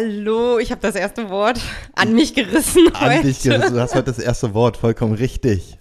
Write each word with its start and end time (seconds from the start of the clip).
Hallo, 0.00 0.60
ich 0.60 0.70
habe 0.70 0.80
das 0.80 0.94
erste 0.94 1.28
Wort 1.28 1.60
an 1.96 2.14
mich 2.14 2.32
gerissen 2.32 2.86
An 2.94 3.16
heute. 3.16 3.26
dich 3.26 3.42
gerissen. 3.42 3.74
Du 3.74 3.80
hast 3.80 3.96
heute 3.96 4.04
das 4.04 4.20
erste 4.20 4.54
Wort, 4.54 4.76
vollkommen 4.76 5.14
richtig. 5.14 5.76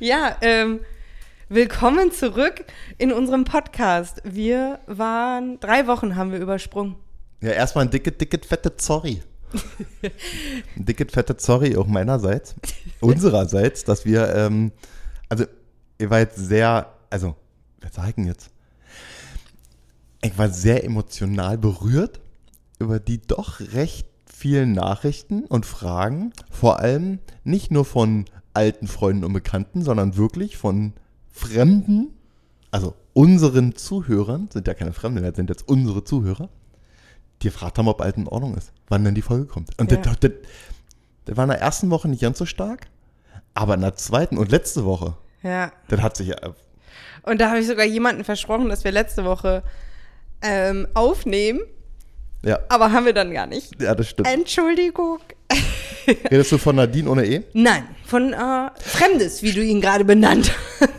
Ja, 0.00 0.38
ähm, 0.40 0.80
willkommen 1.50 2.10
zurück 2.10 2.64
in 2.96 3.12
unserem 3.12 3.44
Podcast. 3.44 4.22
Wir 4.24 4.78
waren, 4.86 5.60
drei 5.60 5.86
Wochen 5.86 6.16
haben 6.16 6.32
wir 6.32 6.38
übersprungen. 6.38 6.96
Ja, 7.42 7.50
erstmal 7.50 7.84
ein 7.84 7.90
dicket, 7.90 8.18
dicket, 8.18 8.46
fette 8.46 8.72
Sorry. 8.78 9.20
ein 10.74 10.86
dicket, 10.86 11.12
fette 11.12 11.36
Sorry 11.38 11.76
auch 11.76 11.86
meinerseits, 11.86 12.54
unsererseits, 13.00 13.84
dass 13.84 14.06
wir, 14.06 14.34
ähm, 14.34 14.72
also, 15.28 15.44
ihr 15.98 16.08
war 16.08 16.20
jetzt 16.20 16.36
sehr, 16.36 16.90
also, 17.10 17.36
was 17.82 17.94
sagen 17.94 18.28
jetzt? 18.28 18.48
Ich 20.22 20.38
war 20.38 20.48
sehr 20.48 20.84
emotional 20.84 21.58
berührt 21.58 22.18
über 22.78 23.00
die 23.00 23.20
doch 23.20 23.60
recht 23.72 24.06
vielen 24.26 24.72
Nachrichten 24.72 25.44
und 25.44 25.66
Fragen, 25.66 26.32
vor 26.50 26.78
allem 26.80 27.18
nicht 27.44 27.70
nur 27.70 27.84
von 27.84 28.24
alten 28.54 28.86
Freunden 28.86 29.24
und 29.24 29.32
Bekannten, 29.32 29.82
sondern 29.82 30.16
wirklich 30.16 30.56
von 30.56 30.92
Fremden, 31.30 32.14
also 32.70 32.94
unseren 33.14 33.74
Zuhörern, 33.74 34.48
sind 34.52 34.66
ja 34.68 34.74
keine 34.74 34.92
Fremden, 34.92 35.22
das 35.22 35.36
sind 35.36 35.48
jetzt 35.50 35.66
unsere 35.68 36.04
Zuhörer, 36.04 36.48
die 37.42 37.48
gefragt 37.48 37.78
haben, 37.78 37.88
ob 37.88 38.00
alles 38.00 38.16
in 38.16 38.28
Ordnung 38.28 38.54
ist, 38.56 38.72
wann 38.88 39.04
denn 39.04 39.14
die 39.14 39.22
Folge 39.22 39.46
kommt. 39.46 39.70
Und 39.80 39.90
Ja. 39.90 39.98
das, 39.98 40.18
das, 40.20 40.30
das 41.24 41.36
war 41.36 41.44
in 41.44 41.50
der 41.50 41.60
ersten 41.60 41.90
Woche 41.90 42.08
nicht 42.08 42.22
ganz 42.22 42.38
so 42.38 42.46
stark, 42.46 42.86
aber 43.54 43.74
in 43.74 43.80
der 43.80 43.94
zweiten 43.96 44.38
und 44.38 44.50
letzte 44.50 44.84
Woche, 44.84 45.16
Ja. 45.42 45.72
das 45.88 46.00
hat 46.00 46.16
sich 46.16 46.28
ja, 46.28 46.36
Und 47.24 47.40
da 47.40 47.48
habe 47.50 47.58
ich 47.60 47.66
sogar 47.66 47.84
jemanden 47.86 48.24
versprochen, 48.24 48.68
dass 48.68 48.84
wir 48.84 48.92
letzte 48.92 49.24
Woche 49.24 49.62
ähm, 50.42 50.86
aufnehmen, 50.94 51.60
ja, 52.44 52.58
aber 52.68 52.92
haben 52.92 53.06
wir 53.06 53.12
dann 53.12 53.32
gar 53.32 53.46
nicht. 53.46 53.80
ja, 53.80 53.94
das 53.94 54.10
stimmt. 54.10 54.28
Entschuldigung. 54.28 55.18
Redest 56.30 56.52
du 56.52 56.58
von 56.58 56.76
Nadine 56.76 57.10
ohne 57.10 57.26
E? 57.26 57.42
Nein, 57.52 57.84
von 58.04 58.32
äh, 58.32 58.70
Fremdes, 58.80 59.42
wie 59.42 59.52
du 59.52 59.62
ihn 59.62 59.80
gerade 59.80 60.04
benannt 60.04 60.52
hast. 60.80 60.90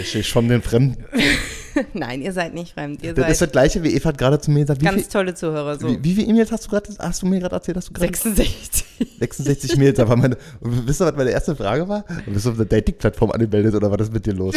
Ich, 0.00 0.14
ich 0.16 0.32
von 0.32 0.48
den 0.48 0.62
Fremden. 0.62 1.04
Nein, 1.94 2.22
ihr 2.22 2.32
seid 2.32 2.54
nicht 2.54 2.72
fremd. 2.72 3.02
Ihr 3.02 3.14
Das 3.14 3.30
ist 3.30 3.40
das 3.40 3.50
gleiche, 3.50 3.82
wie 3.82 3.94
Eva 3.94 4.10
hat 4.10 4.18
gerade 4.18 4.40
zu 4.40 4.50
mir 4.50 4.60
gesagt. 4.60 4.80
Wie, 4.80 4.84
ganz 4.84 5.02
viel, 5.02 5.10
tolle 5.10 5.34
Zuhörer. 5.34 5.78
So. 5.78 5.88
wie, 5.88 6.02
wie 6.04 6.14
viele 6.14 6.28
E-Mails 6.28 6.52
hast 6.52 6.66
du 6.66 6.70
gerade, 6.70 6.90
hast 6.98 7.22
du 7.22 7.26
mir 7.26 7.40
gerade 7.40 7.54
erzählt, 7.54 7.76
dass 7.76 7.86
du 7.86 7.92
gerade 7.92 8.06
66. 8.06 8.84
66 9.18 9.76
Mails, 9.76 9.98
aber 9.98 10.16
meine, 10.16 10.36
wisst 10.60 11.00
ihr, 11.00 11.06
was 11.06 11.16
meine 11.16 11.30
erste 11.30 11.56
Frage 11.56 11.88
war? 11.88 12.04
Bist 12.26 12.46
du 12.46 12.50
auf 12.50 12.56
der 12.56 12.66
Dating-Plattform 12.66 13.32
angemeldet 13.32 13.74
oder 13.74 13.90
was 13.90 14.06
ist 14.06 14.12
mit 14.12 14.26
dir 14.26 14.34
los? 14.34 14.54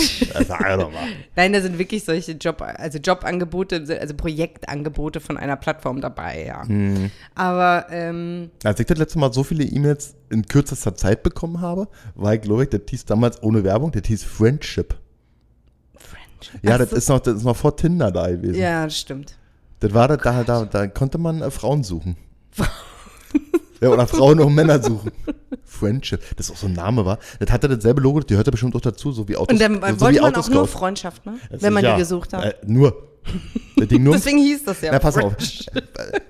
Sag 0.47 0.59
doch 0.79 0.91
mal. 0.91 1.07
Nein, 1.35 1.53
da 1.53 1.61
sind 1.61 1.77
wirklich 1.77 2.03
solche 2.03 2.33
Job, 2.33 2.61
also 2.61 2.99
Jobangebote, 2.99 3.85
also 3.99 4.13
Projektangebote 4.13 5.19
von 5.19 5.37
einer 5.37 5.55
Plattform 5.55 6.01
dabei, 6.01 6.45
ja. 6.45 6.67
Hm. 6.67 7.11
Aber 7.35 7.87
ähm, 7.91 8.51
Als 8.63 8.79
ich 8.79 8.85
das 8.85 8.97
letzte 8.97 9.19
Mal 9.19 9.33
so 9.33 9.43
viele 9.43 9.63
E-Mails 9.63 10.15
in 10.29 10.45
kürzester 10.45 10.95
Zeit 10.95 11.23
bekommen 11.23 11.61
habe, 11.61 11.87
war 12.15 12.33
ich, 12.33 12.41
glaube 12.41 12.63
ich, 12.63 12.69
das 12.69 12.81
hieß 12.89 13.05
damals 13.05 13.41
ohne 13.41 13.63
Werbung, 13.63 13.91
das 13.91 14.03
hieß 14.05 14.23
Friendship. 14.23 14.95
Ja, 16.61 16.73
Ach 16.75 16.77
das 16.79 16.89
so. 16.91 16.95
ist 16.95 17.09
noch, 17.09 17.19
das 17.19 17.35
ist 17.37 17.43
noch 17.43 17.55
vor 17.55 17.75
Tinder 17.75 18.11
da 18.11 18.27
gewesen. 18.27 18.55
Ja, 18.59 18.83
das 18.85 18.97
stimmt. 18.97 19.35
Das 19.79 19.93
war 19.93 20.07
das, 20.07 20.17
da, 20.23 20.43
da, 20.43 20.65
da 20.65 20.87
konnte 20.87 21.17
man 21.17 21.41
äh, 21.41 21.51
Frauen 21.51 21.83
suchen. 21.83 22.17
ja, 23.81 23.89
oder 23.89 24.07
Frauen 24.07 24.39
und 24.39 24.53
Männer 24.55 24.81
suchen. 24.81 25.11
Friendship, 25.65 26.21
das 26.35 26.47
ist 26.47 26.51
auch 26.53 26.57
so 26.57 26.67
ein 26.67 26.73
Name 26.73 27.05
war. 27.05 27.19
Das 27.39 27.51
hatte 27.51 27.69
dasselbe 27.69 28.01
Logo, 28.01 28.21
die 28.21 28.35
hörte 28.35 28.49
bestimmt 28.51 28.75
auch 28.75 28.81
dazu, 28.81 29.11
so 29.11 29.27
wie 29.27 29.37
Autos. 29.37 29.53
Und 29.53 29.61
dann 29.61 29.75
so 29.75 29.81
wollte 30.01 30.21
man 30.21 30.33
auch 30.35 30.47
nur 30.49 30.61
Autoscout. 30.61 30.65
Freundschaft, 30.79 31.25
ne? 31.25 31.37
Das 31.51 31.61
Wenn 31.61 31.73
man 31.73 31.83
ist- 31.83 31.87
die 31.87 31.91
ja, 31.91 31.97
gesucht 31.97 32.33
hat. 32.33 32.43
Äh, 32.43 32.53
nur. 32.65 32.95
Das 33.75 33.87
Ding 33.89 34.03
nur. 34.03 34.13
Deswegen 34.15 34.37
hieß 34.39 34.63
das 34.63 34.81
ja. 34.81 34.91
Na, 34.93 34.99
pass 34.99 35.17
auf. 35.17 35.35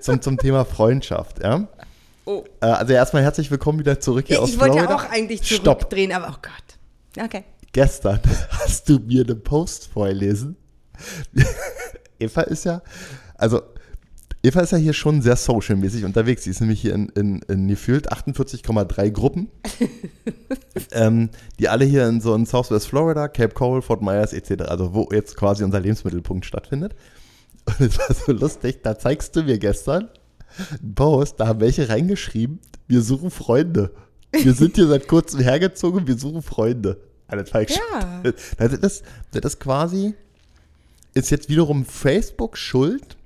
Zum, 0.00 0.20
zum 0.20 0.36
Thema 0.36 0.64
Freundschaft, 0.64 1.42
ja. 1.42 1.66
Oh. 2.26 2.44
Äh, 2.60 2.66
Also 2.66 2.92
erstmal 2.92 3.22
herzlich 3.22 3.50
willkommen 3.50 3.78
wieder 3.78 3.98
zurück 4.00 4.26
hier 4.26 4.36
Ja, 4.36 4.42
aus 4.42 4.50
ich 4.50 4.58
wollte 4.60 4.74
Florida. 4.74 4.92
ja 4.92 4.98
auch 4.98 5.10
eigentlich 5.10 5.46
Stopp. 5.48 5.78
zurückdrehen, 5.80 6.12
aber 6.12 6.28
oh 6.36 6.38
Gott. 6.42 7.24
Okay. 7.24 7.44
Gestern 7.78 8.18
hast 8.50 8.88
du 8.88 8.98
mir 8.98 9.22
einen 9.22 9.40
Post 9.40 9.86
vorgelesen. 9.86 10.56
Eva 12.18 12.40
ist 12.40 12.64
ja, 12.64 12.82
also 13.36 13.62
Eva 14.42 14.62
ist 14.62 14.72
ja 14.72 14.78
hier 14.78 14.92
schon 14.92 15.22
sehr 15.22 15.36
socialmäßig 15.36 16.04
unterwegs. 16.04 16.42
Sie 16.42 16.50
ist 16.50 16.60
nämlich 16.60 16.80
hier 16.80 16.92
in, 16.94 17.08
in, 17.10 17.40
in 17.42 17.68
gefühlt 17.68 18.12
48,3 18.12 19.10
Gruppen, 19.10 19.48
ähm, 20.90 21.30
die 21.60 21.68
alle 21.68 21.84
hier 21.84 22.08
in 22.08 22.20
so 22.20 22.34
in 22.34 22.46
Southwest 22.46 22.88
Florida, 22.88 23.28
Cape 23.28 23.54
Coral, 23.54 23.80
Fort 23.80 24.02
Myers 24.02 24.32
etc., 24.32 24.62
also 24.62 24.92
wo 24.92 25.08
jetzt 25.12 25.36
quasi 25.36 25.62
unser 25.62 25.78
Lebensmittelpunkt 25.78 26.46
stattfindet. 26.46 26.96
Und 27.64 27.80
es 27.80 27.96
war 27.96 28.12
so 28.12 28.32
lustig, 28.32 28.82
da 28.82 28.98
zeigst 28.98 29.36
du 29.36 29.44
mir 29.44 29.60
gestern 29.60 30.08
einen 30.82 30.96
Post, 30.96 31.38
da 31.38 31.46
haben 31.46 31.60
welche 31.60 31.88
reingeschrieben, 31.88 32.58
wir 32.88 33.02
suchen 33.02 33.30
Freunde. 33.30 33.92
Wir 34.32 34.52
sind 34.52 34.74
hier 34.74 34.88
seit 34.88 35.06
kurzem 35.06 35.38
hergezogen, 35.38 36.08
wir 36.08 36.18
suchen 36.18 36.42
Freunde. 36.42 37.07
Das, 37.28 37.52
war 37.52 37.62
ich 37.62 37.70
Ja. 37.70 38.22
das, 38.22 38.72
ist, 38.72 39.04
das 39.32 39.44
ist 39.54 39.60
quasi, 39.60 40.14
ist 41.14 41.30
jetzt 41.30 41.48
wiederum 41.48 41.84
Facebook 41.84 42.56
schuld, 42.56 43.16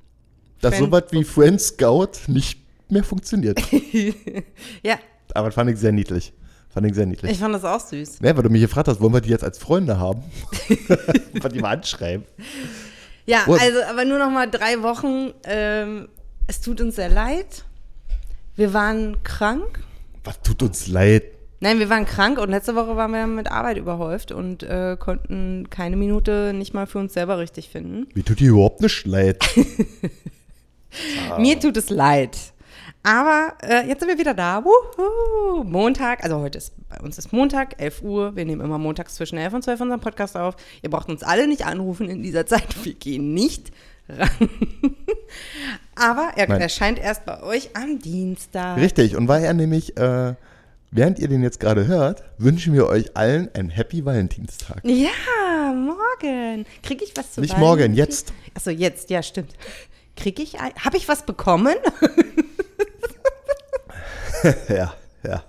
dass 0.61 0.75
Friend- 0.77 0.87
sowas 0.87 1.05
wie 1.11 1.25
Friend 1.25 1.61
Scout 1.61 2.11
nicht 2.27 2.61
mehr 2.89 3.05
funktioniert. 3.05 3.61
Ja, 4.83 4.99
Aber 5.35 5.49
das 5.49 5.55
fand 5.55 5.71
ich 5.71 5.79
sehr 5.79 5.93
niedlich. 5.93 6.33
Fand 6.71 6.87
ich 6.87 6.95
sehr 6.95 7.05
niedlich. 7.07 7.31
ich 7.33 7.39
fand 7.39 7.55
das 7.55 7.65
auch 7.65 7.81
süß. 7.81 8.21
Ne, 8.23 8.35
weil 8.37 8.43
du 8.43 8.49
mich 8.51 8.63
gefragt 8.63 8.89
hast, 8.89 9.01
wollen 9.01 9.13
wir 9.13 9.21
die 9.21 9.29
jetzt 9.31 9.45
als 9.45 9.59
Freunde 9.59 9.99
haben? 9.99 10.23
Wollen 10.69 11.53
die 11.53 11.61
mal 11.61 11.77
anschreiben? 11.77 12.25
Ja, 13.27 13.45
Und- 13.45 13.61
also 13.61 13.83
aber 13.85 14.05
nur 14.05 14.19
noch 14.19 14.31
mal 14.31 14.51
drei 14.51 14.83
Wochen. 14.83 15.33
Ähm, 15.45 16.09
es 16.47 16.61
tut 16.61 16.81
uns 16.81 16.97
sehr 16.97 17.09
leid. 17.11 17.65
Wir 18.57 18.73
waren 18.73 19.23
krank. 19.23 19.81
Was 20.25 20.41
tut 20.43 20.63
uns 20.63 20.87
leid? 20.89 21.25
Nein, 21.63 21.79
wir 21.79 21.89
waren 21.89 22.07
krank 22.07 22.41
und 22.41 22.51
letzte 22.51 22.75
Woche 22.75 22.97
waren 22.97 23.13
wir 23.13 23.25
mit 23.29 23.49
Arbeit 23.49 23.77
überhäuft 23.77 24.33
und 24.33 24.65
äh, 24.65 24.97
konnten 24.99 25.71
keine 25.71 25.95
Minute 25.95 26.53
nicht 26.53 26.75
mal 26.75 26.89
für 26.89 26.99
uns 26.99 27.15
selber 27.15 27.39
richtig 27.39 27.69
finden. 27.69 28.09
Wie 28.15 28.25
tut 28.25 28.41
die 28.41 28.47
überhaupt 28.47 28.81
nicht 28.81 29.07
leid? 29.07 29.39
Ah. 31.31 31.39
Mir 31.41 31.61
tut 31.61 31.77
es 31.77 31.89
leid. 31.89 32.37
Aber 33.05 33.53
äh, 33.63 33.87
jetzt 33.87 34.01
sind 34.01 34.09
wir 34.09 34.19
wieder 34.19 34.35
da. 34.35 34.65
Wuhu. 34.65 35.63
Montag, 35.63 36.25
also 36.25 36.41
heute 36.41 36.59
ist, 36.59 36.73
bei 36.89 36.99
uns 36.99 37.17
ist 37.17 37.33
Montag, 37.33 37.81
11 37.81 38.03
Uhr. 38.03 38.35
Wir 38.35 38.45
nehmen 38.45 38.61
immer 38.61 38.79
montags 38.79 39.15
zwischen 39.15 39.39
11 39.39 39.55
und 39.55 39.63
12 39.63 39.83
unseren 39.83 40.01
Podcast 40.01 40.37
auf. 40.37 40.57
Ihr 40.83 40.91
braucht 40.91 41.11
uns 41.11 41.23
alle 41.23 41.47
nicht 41.47 41.65
anrufen 41.65 42.09
in 42.09 42.25
dieser 42.25 42.45
Zeit. 42.53 42.75
Wir 42.85 42.95
gehen 42.95 43.35
nicht 43.35 43.71
ran. 44.09 44.29
Aber 45.95 46.33
er 46.35 46.49
Nein. 46.49 46.61
erscheint 46.61 46.99
erst 46.99 47.25
bei 47.25 47.41
euch 47.41 47.77
am 47.77 48.01
Dienstag. 48.01 48.79
Richtig, 48.79 49.15
und 49.15 49.29
weil 49.29 49.45
er 49.45 49.55
nämlich, 49.55 49.97
äh, 49.97 50.35
während 50.93 51.19
ihr 51.19 51.27
den 51.27 51.43
jetzt 51.43 51.59
gerade 51.59 51.87
hört, 51.87 52.23
wünschen 52.39 52.73
wir 52.75 52.87
euch 52.87 53.17
allen 53.17 53.53
einen 53.55 53.71
Happy 53.71 54.05
Valentinstag. 54.05 54.83
Ja, 54.85 55.73
morgen. 55.75 56.67
Krieg 56.83 57.03
ich 57.03 57.17
was 57.17 57.33
zu 57.33 57.41
Nicht 57.41 57.59
morgen, 57.59 57.95
jetzt. 57.95 58.33
Achso, 58.55 58.71
jetzt, 58.71 59.11
ja, 59.11 59.23
stimmt. 59.23 59.55
Krieg 60.17 60.39
ich 60.39 60.61
ein, 60.61 60.73
Habe 60.85 60.99
ich 60.99 61.09
was 61.09 61.25
bekommen? 61.25 61.75
ja, 64.69 64.93
ja. 65.25 65.43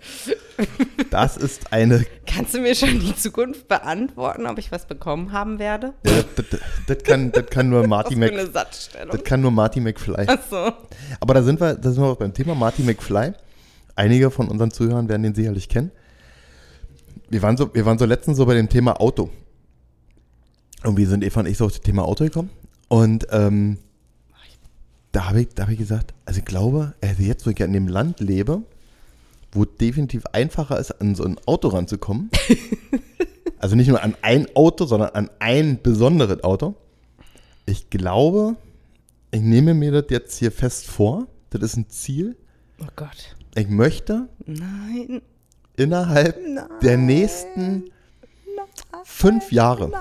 Das 1.09 1.35
ist 1.35 1.73
eine, 1.73 2.05
Kannst 2.25 2.53
du 2.53 2.59
mir 2.59 2.73
schon 2.73 2.99
die 2.99 3.15
Zukunft 3.15 3.67
beantworten, 3.67 4.47
ob 4.47 4.57
ich 4.57 4.71
was 4.71 4.85
bekommen 4.85 5.33
haben 5.33 5.59
werde? 5.59 5.93
ja, 6.05 6.23
das, 6.35 6.45
das, 6.49 6.59
das, 6.87 7.03
kann, 7.03 7.31
das 7.31 7.47
kann 7.47 7.69
nur 7.69 7.85
Marty 7.87 8.13
für 8.13 8.19
Mc, 8.21 8.31
eine 8.31 8.47
Satzstellung. 8.49 9.11
das 9.11 9.23
kann 9.23 9.41
nur 9.41 9.51
Marty 9.51 9.81
McFly. 9.81 10.27
Achso. 10.27 10.71
Aber 11.19 11.33
da 11.33 11.43
sind 11.43 11.59
wir, 11.59 11.75
da 11.75 11.91
sind 11.91 12.01
wir 12.01 12.07
auch 12.09 12.17
beim 12.17 12.33
Thema 12.33 12.55
Marty 12.55 12.83
McFly. 12.83 13.33
Einige 13.95 14.31
von 14.31 14.47
unseren 14.47 14.71
Zuhörern 14.71 15.09
werden 15.09 15.23
den 15.23 15.35
sicherlich 15.35 15.69
kennen. 15.69 15.91
Wir 17.29 17.41
waren 17.41 17.57
so, 17.57 17.73
wir 17.73 17.85
waren 17.85 17.97
so 17.97 18.05
letztens 18.05 18.37
so 18.37 18.45
bei 18.45 18.55
dem 18.55 18.69
Thema 18.69 18.99
Auto. 18.99 19.29
Und 20.83 20.97
wir 20.97 21.07
sind 21.07 21.23
Eva 21.23 21.41
und 21.41 21.45
ich 21.45 21.57
so 21.57 21.65
auf 21.65 21.71
das 21.71 21.81
Thema 21.81 22.03
Auto 22.03 22.23
gekommen. 22.23 22.49
Und 22.89 23.27
ähm, 23.31 23.77
da 25.11 25.29
habe 25.29 25.41
ich, 25.41 25.49
da 25.49 25.63
hab 25.63 25.69
ich 25.69 25.77
gesagt, 25.77 26.13
also 26.25 26.39
ich 26.39 26.45
glaube, 26.45 26.93
also 27.01 27.23
jetzt, 27.23 27.45
wo 27.45 27.51
ich 27.51 27.59
ja 27.59 27.65
in 27.65 27.73
dem 27.73 27.87
Land 27.87 28.19
lebe, 28.19 28.63
wo 29.51 29.63
definitiv 29.65 30.25
einfacher 30.33 30.79
ist, 30.79 30.91
an 30.99 31.15
so 31.15 31.23
ein 31.23 31.37
Auto 31.45 31.69
ranzukommen. 31.69 32.29
also 33.59 33.75
nicht 33.75 33.87
nur 33.87 34.03
an 34.03 34.15
ein 34.21 34.47
Auto, 34.55 34.85
sondern 34.85 35.11
an 35.11 35.29
ein 35.39 35.81
besonderes 35.81 36.43
Auto. 36.43 36.75
Ich 37.65 37.89
glaube, 37.91 38.55
ich 39.31 39.41
nehme 39.41 39.73
mir 39.73 39.91
das 39.91 40.05
jetzt 40.09 40.37
hier 40.39 40.51
fest 40.51 40.87
vor. 40.87 41.27
Das 41.51 41.61
ist 41.61 41.77
ein 41.77 41.89
Ziel. 41.89 42.35
Oh 42.81 42.87
Gott. 42.95 43.35
Ich 43.55 43.69
möchte 43.69 44.29
Nein. 44.45 45.21
innerhalb 45.75 46.37
Nein. 46.45 46.67
der 46.81 46.97
nächsten 46.97 47.91
fünf 49.03 49.51
Jahre 49.51 49.91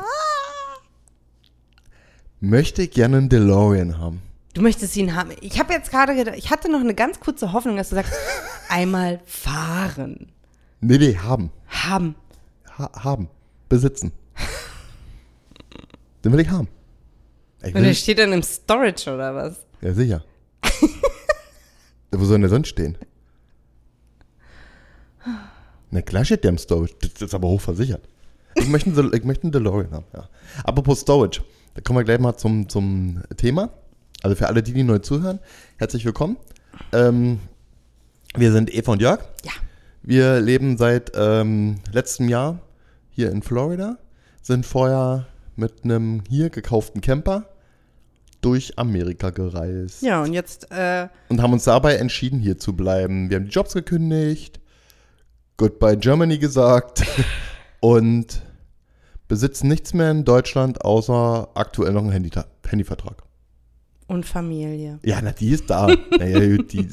möchte 2.41 2.83
ich 2.83 2.91
gerne 2.91 3.19
einen 3.19 3.29
DeLorean 3.29 3.99
haben. 3.99 4.23
Du 4.55 4.63
möchtest 4.63 4.97
ihn 4.97 5.15
haben. 5.15 5.31
Ich 5.41 5.59
habe 5.59 5.73
jetzt 5.73 5.91
gerade 5.91 6.15
gedacht, 6.15 6.37
ich 6.37 6.51
hatte 6.51 6.71
noch 6.71 6.81
eine 6.81 6.95
ganz 6.95 7.21
kurze 7.21 7.53
Hoffnung, 7.53 7.77
dass 7.77 7.91
du 7.91 7.95
sagst, 7.95 8.13
einmal 8.69 9.21
fahren. 9.25 10.33
Nee, 10.81 10.99
nee, 10.99 11.17
haben. 11.17 11.51
Haben. 11.69 12.15
Ha 12.79 12.91
haben. 13.05 13.29
Besitzen. 13.69 14.13
Den 16.25 16.33
will 16.33 16.41
ich 16.41 16.51
haben. 16.51 16.69
Ich 17.65 17.75
Und 17.75 17.83
der 17.83 17.95
steht 17.95 18.19
dann 18.19 18.33
im 18.33 18.43
Storage 18.43 19.13
oder 19.13 19.35
was? 19.35 19.67
ja, 19.81 19.95
sicher. 19.95 20.25
Wo 22.11 22.25
soll 22.25 22.35
denn 22.35 22.43
der 22.43 22.51
sonst 22.51 22.69
stehen? 22.69 22.99
Na 25.93 26.01
klar 26.01 26.25
steht 26.25 26.43
der 26.43 26.51
im 26.51 26.59
Storage. 26.59 26.95
Das 27.01 27.21
ist 27.21 27.35
aber 27.35 27.49
hochversichert. 27.49 28.01
Ich 28.55 28.67
möchte, 28.67 28.91
einen 28.91 29.13
ich 29.13 29.25
möchte 29.25 29.45
einen 29.45 29.53
DeLorean 29.53 29.93
haben, 29.93 30.07
ja. 30.15 30.27
Apropos 30.65 31.01
Storage, 31.01 31.43
da 31.75 31.83
kommen 31.83 31.99
wir 31.99 32.05
gleich 32.05 32.19
mal 32.19 32.35
zum, 32.37 32.67
zum 32.69 33.23
Thema. 33.37 33.71
Also 34.23 34.35
für 34.35 34.49
alle, 34.49 34.63
die, 34.63 34.73
die 34.73 34.85
neu 34.85 34.99
zuhören, 34.99 35.39
herzlich 35.77 36.07
willkommen. 36.07 36.39
Ähm, 36.93 37.41
wir 38.35 38.53
sind 38.53 38.75
Eva 38.75 38.93
und 38.93 39.03
Jörg. 39.03 39.21
Ja. 39.45 39.53
Wir 40.03 40.41
leben 40.41 40.79
seit 40.79 41.13
ähm, 41.15 41.77
letztem 41.93 42.31
Jahr 42.31 42.61
hier 43.11 43.31
in 43.31 43.43
Florida, 43.43 43.99
sind 44.41 44.65
vorher 44.65 45.27
mit 45.57 45.85
einem 45.85 46.23
hier 46.27 46.49
gekauften 46.49 47.03
Camper 47.03 47.51
durch 48.41 48.79
Amerika 48.79 49.29
gereist 49.29 50.03
Ja, 50.03 50.23
und 50.23 50.33
jetzt, 50.33 50.71
äh, 50.71 51.09
und 51.29 51.43
haben 51.43 51.53
uns 51.53 51.65
dabei 51.65 51.97
entschieden, 51.97 52.41
hier 52.41 52.59
zu 52.59 52.75
bleiben. 52.75 53.29
Wir 53.29 53.37
haben 53.37 53.45
die 53.45 53.51
Jobs 53.51 53.75
gekündigt, 53.75 54.59
Goodbye 55.63 55.97
Germany 55.97 56.39
gesagt 56.39 57.05
und 57.81 58.43
besitzen 59.29 59.69
nichts 59.69 59.95
mehr 59.95 60.11
in 60.11 60.25
Deutschland, 60.25 60.85
außer 60.85 61.51
aktuell 61.55 61.93
noch 61.93 62.03
einen 62.03 62.11
Handy 62.11 62.31
Handyvertrag. 62.69 63.23
und 64.09 64.27
Familie. 64.27 64.99
Ja, 65.05 65.21
na, 65.23 65.31
die 65.31 65.51
ist 65.51 65.71
da. 65.71 65.87
naja, 66.19 66.41
die, 66.59 66.89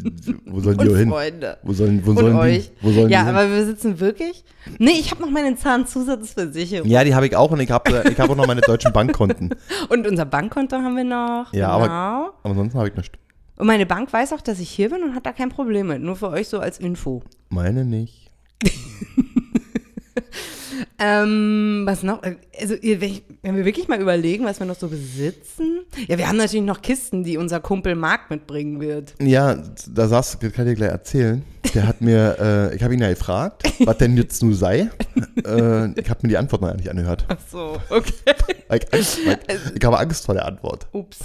wo 0.45 0.59
sollen 0.59 0.77
die 0.77 0.87
Und 0.87 0.97
hin? 0.97 1.09
Freunde. 1.09 1.57
Wo 1.63 1.73
sollen, 1.73 2.05
wo 2.05 2.11
Und 2.11 2.19
sollen 2.19 2.35
euch. 2.37 2.69
die, 2.79 2.85
wo 2.85 2.91
sollen 2.91 3.09
ja, 3.09 3.21
die 3.21 3.25
hin? 3.25 3.35
aber 3.35 3.49
wir 3.49 3.65
sitzen 3.65 3.99
wirklich. 3.99 4.43
Nee, 4.77 4.91
ich 4.99 5.09
habe 5.09 5.21
noch 5.23 5.31
meine 5.31 5.55
Zahnzusatzversicherung. 5.55 6.87
Ja, 6.87 7.03
die 7.03 7.15
habe 7.15 7.25
ich 7.25 7.35
auch 7.35 7.49
und 7.49 7.59
ich 7.61 7.71
habe 7.71 8.03
ich 8.07 8.19
hab 8.19 8.29
auch 8.29 8.35
noch 8.35 8.45
meine 8.45 8.61
deutschen 8.61 8.93
Bankkonten. 8.93 9.55
Und 9.89 10.05
unser 10.07 10.25
Bankkonto 10.25 10.75
haben 10.77 10.95
wir 10.95 11.03
noch. 11.05 11.51
Ja, 11.53 11.75
genau. 11.75 11.85
aber- 11.85 12.33
Aber 12.43 12.49
ansonsten 12.51 12.77
habe 12.77 12.89
ich 12.89 12.95
nichts. 12.95 13.17
Und 13.57 13.65
meine 13.65 13.87
Bank 13.87 14.13
weiß 14.13 14.31
auch, 14.33 14.41
dass 14.41 14.59
ich 14.59 14.69
hier 14.69 14.89
bin 14.91 15.03
und 15.03 15.15
hat 15.15 15.25
da 15.25 15.33
kein 15.33 15.49
Problem 15.49 15.87
mit. 15.87 16.01
Nur 16.03 16.15
für 16.15 16.29
euch 16.29 16.47
so 16.47 16.59
als 16.59 16.77
Info. 16.77 17.23
Meine 17.49 17.83
nicht. 17.83 18.28
Ähm, 21.01 21.83
was 21.85 22.03
noch? 22.03 22.21
Also, 22.59 22.75
ihr- 22.75 22.99
wenn 22.99 23.09
ich- 23.11 23.23
wir 23.41 23.63
wirklich 23.65 23.87
mal 23.87 24.01
überlegen, 24.01 24.43
was 24.45 24.59
wir 24.59 24.65
noch 24.65 24.75
so 24.77 24.89
besitzen. 24.89 25.79
Ja, 26.07 26.17
wir 26.17 26.27
haben 26.27 26.35
natürlich 26.37 26.65
noch 26.65 26.81
Kisten, 26.81 27.23
die 27.23 27.37
unser 27.37 27.61
Kumpel 27.61 27.95
Marc 27.95 28.29
mitbringen 28.29 28.81
wird. 28.81 29.13
Ja, 29.21 29.57
da 29.89 30.07
saß, 30.09 30.39
das 30.39 30.51
kann 30.53 30.67
ich 30.67 30.73
dir 30.73 30.75
gleich 30.75 30.91
erzählen. 30.91 31.43
Der 31.73 31.87
hat 31.87 32.01
mir, 32.01 32.35
äh, 32.71 32.75
ich 32.75 32.83
habe 32.83 32.93
ihn 32.93 32.99
ja 33.01 33.09
gefragt, 33.09 33.63
was 33.85 33.97
denn 33.97 34.17
jetzt 34.17 34.43
nun 34.43 34.53
sei. 34.53 34.89
äh, 35.45 35.91
ich 35.99 36.09
habe 36.09 36.19
mir 36.23 36.29
die 36.29 36.37
Antwort 36.37 36.61
noch 36.61 36.73
nicht 36.75 36.89
angehört. 36.89 37.25
Ach 37.29 37.37
so, 37.49 37.77
okay. 37.89 38.13
Weil 38.67 38.79
Ich, 38.79 38.93
Angst, 38.93 39.17
weil 39.25 39.39
ich 39.75 39.85
habe 39.85 39.97
Angst 39.99 40.25
vor 40.25 40.35
der 40.35 40.45
Antwort. 40.45 40.87
Ups. 40.91 41.19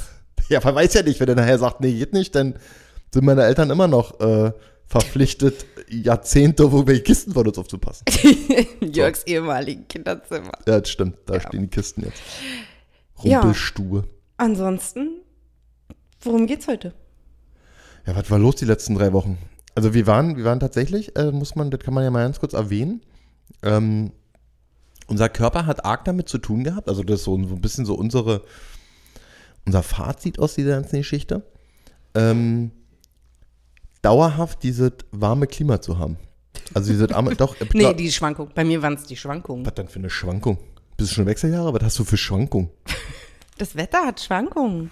Ja, 0.49 0.61
man 0.63 0.75
weiß 0.77 0.95
ja 0.95 1.03
nicht, 1.03 1.19
wenn 1.21 1.29
er 1.29 1.35
nachher 1.35 1.59
sagt, 1.59 1.81
nee, 1.81 1.93
geht 1.99 2.13
nicht, 2.13 2.35
dann 2.37 2.55
sind 3.13 3.25
meine 3.25 3.43
Eltern 3.45 3.71
immer 3.71 3.89
noch 3.89 4.21
äh, 4.21 4.53
verpflichtet, 5.01 5.67
Jahrzehnte 5.89 6.65
auf 6.65 6.73
irgendwelche 6.73 7.03
Kisten 7.03 7.33
von 7.33 7.49
uns 7.49 7.59
aufzupassen. 7.59 8.05
Jörgs 8.81 9.25
ehemaligen 9.25 9.89
Kinderzimmer. 9.89 10.53
Ja, 10.69 10.81
das 10.81 10.89
stimmt, 10.89 11.17
da 11.27 11.41
stehen 11.41 11.63
die 11.63 11.69
Kisten 11.69 12.05
jetzt. 12.05 12.23
Ja. 13.23 13.41
Rumpelstuhe. 13.41 14.05
Ansonsten, 14.37 15.21
worum 16.21 16.47
geht's 16.47 16.69
heute? 16.69 16.95
Ja, 18.07 18.15
was 18.15 18.31
war 18.31 18.39
los 18.39 18.55
die 18.55 18.67
letzten 18.67 18.95
drei 18.95 19.13
Wochen? 19.13 19.37
Also 19.75 19.95
wir 19.95 20.07
waren, 20.07 20.37
wir 20.37 20.45
waren 20.45 20.61
tatsächlich, 20.61 21.17
äh, 21.17 21.33
muss 21.33 21.57
man, 21.57 21.73
das 21.73 21.81
kann 21.81 21.93
man 21.93 22.05
ja 22.05 22.13
mal 22.13 22.23
ganz 22.23 22.39
kurz 22.39 22.53
erwähnen. 22.53 23.01
Ähm, 23.65 24.13
unser 25.09 25.29
Körper 25.29 25.67
hat 25.67 25.85
arg 25.85 26.05
damit 26.05 26.29
zu 26.29 26.39
tun 26.39 26.63
gehabt. 26.63 26.89
Also 26.89 27.03
das 27.03 27.19
ist 27.21 27.25
so, 27.25 27.37
so 27.43 27.55
ein 27.57 27.61
bisschen 27.61 27.85
so 27.85 27.95
unsere, 27.95 28.43
unser 29.67 29.83
Fazit 29.83 30.39
aus 30.39 30.55
dieser 30.55 30.77
ganzen 30.77 30.99
Geschichte. 30.99 31.43
Ähm, 32.15 32.71
dauerhaft 34.05 34.63
dieses 34.63 34.93
warme 35.13 35.47
Klima 35.47 35.81
zu 35.81 35.99
haben. 35.99 36.17
Also 36.75 36.93
dieses 36.93 37.11
arme, 37.13 37.35
doch. 37.37 37.57
ich 37.61 37.73
Nee, 37.73 37.81
glaub- 37.81 37.97
die 37.97 38.11
Schwankung. 38.13 38.51
Bei 38.55 38.65
mir 38.65 38.83
waren 38.83 38.95
es 38.95 39.05
die 39.05 39.17
Schwankungen. 39.17 39.65
was 39.67 39.75
dann 39.75 39.89
für 39.89 39.99
eine 39.99 40.11
Schwankung? 40.11 40.59
Bist 40.97 41.11
du 41.11 41.15
schon 41.17 41.27
Wechseljahre? 41.27 41.73
Was 41.75 41.83
hast 41.83 41.99
du 41.99 42.05
für 42.05 42.17
Schwankung? 42.17 42.71
Das 43.57 43.77
Wetter 43.77 44.05
hat 44.05 44.21
Schwankungen. 44.21 44.91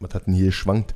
Was 0.00 0.12
hat 0.14 0.26
denn 0.26 0.34
hier 0.34 0.46
geschwankt? 0.46 0.94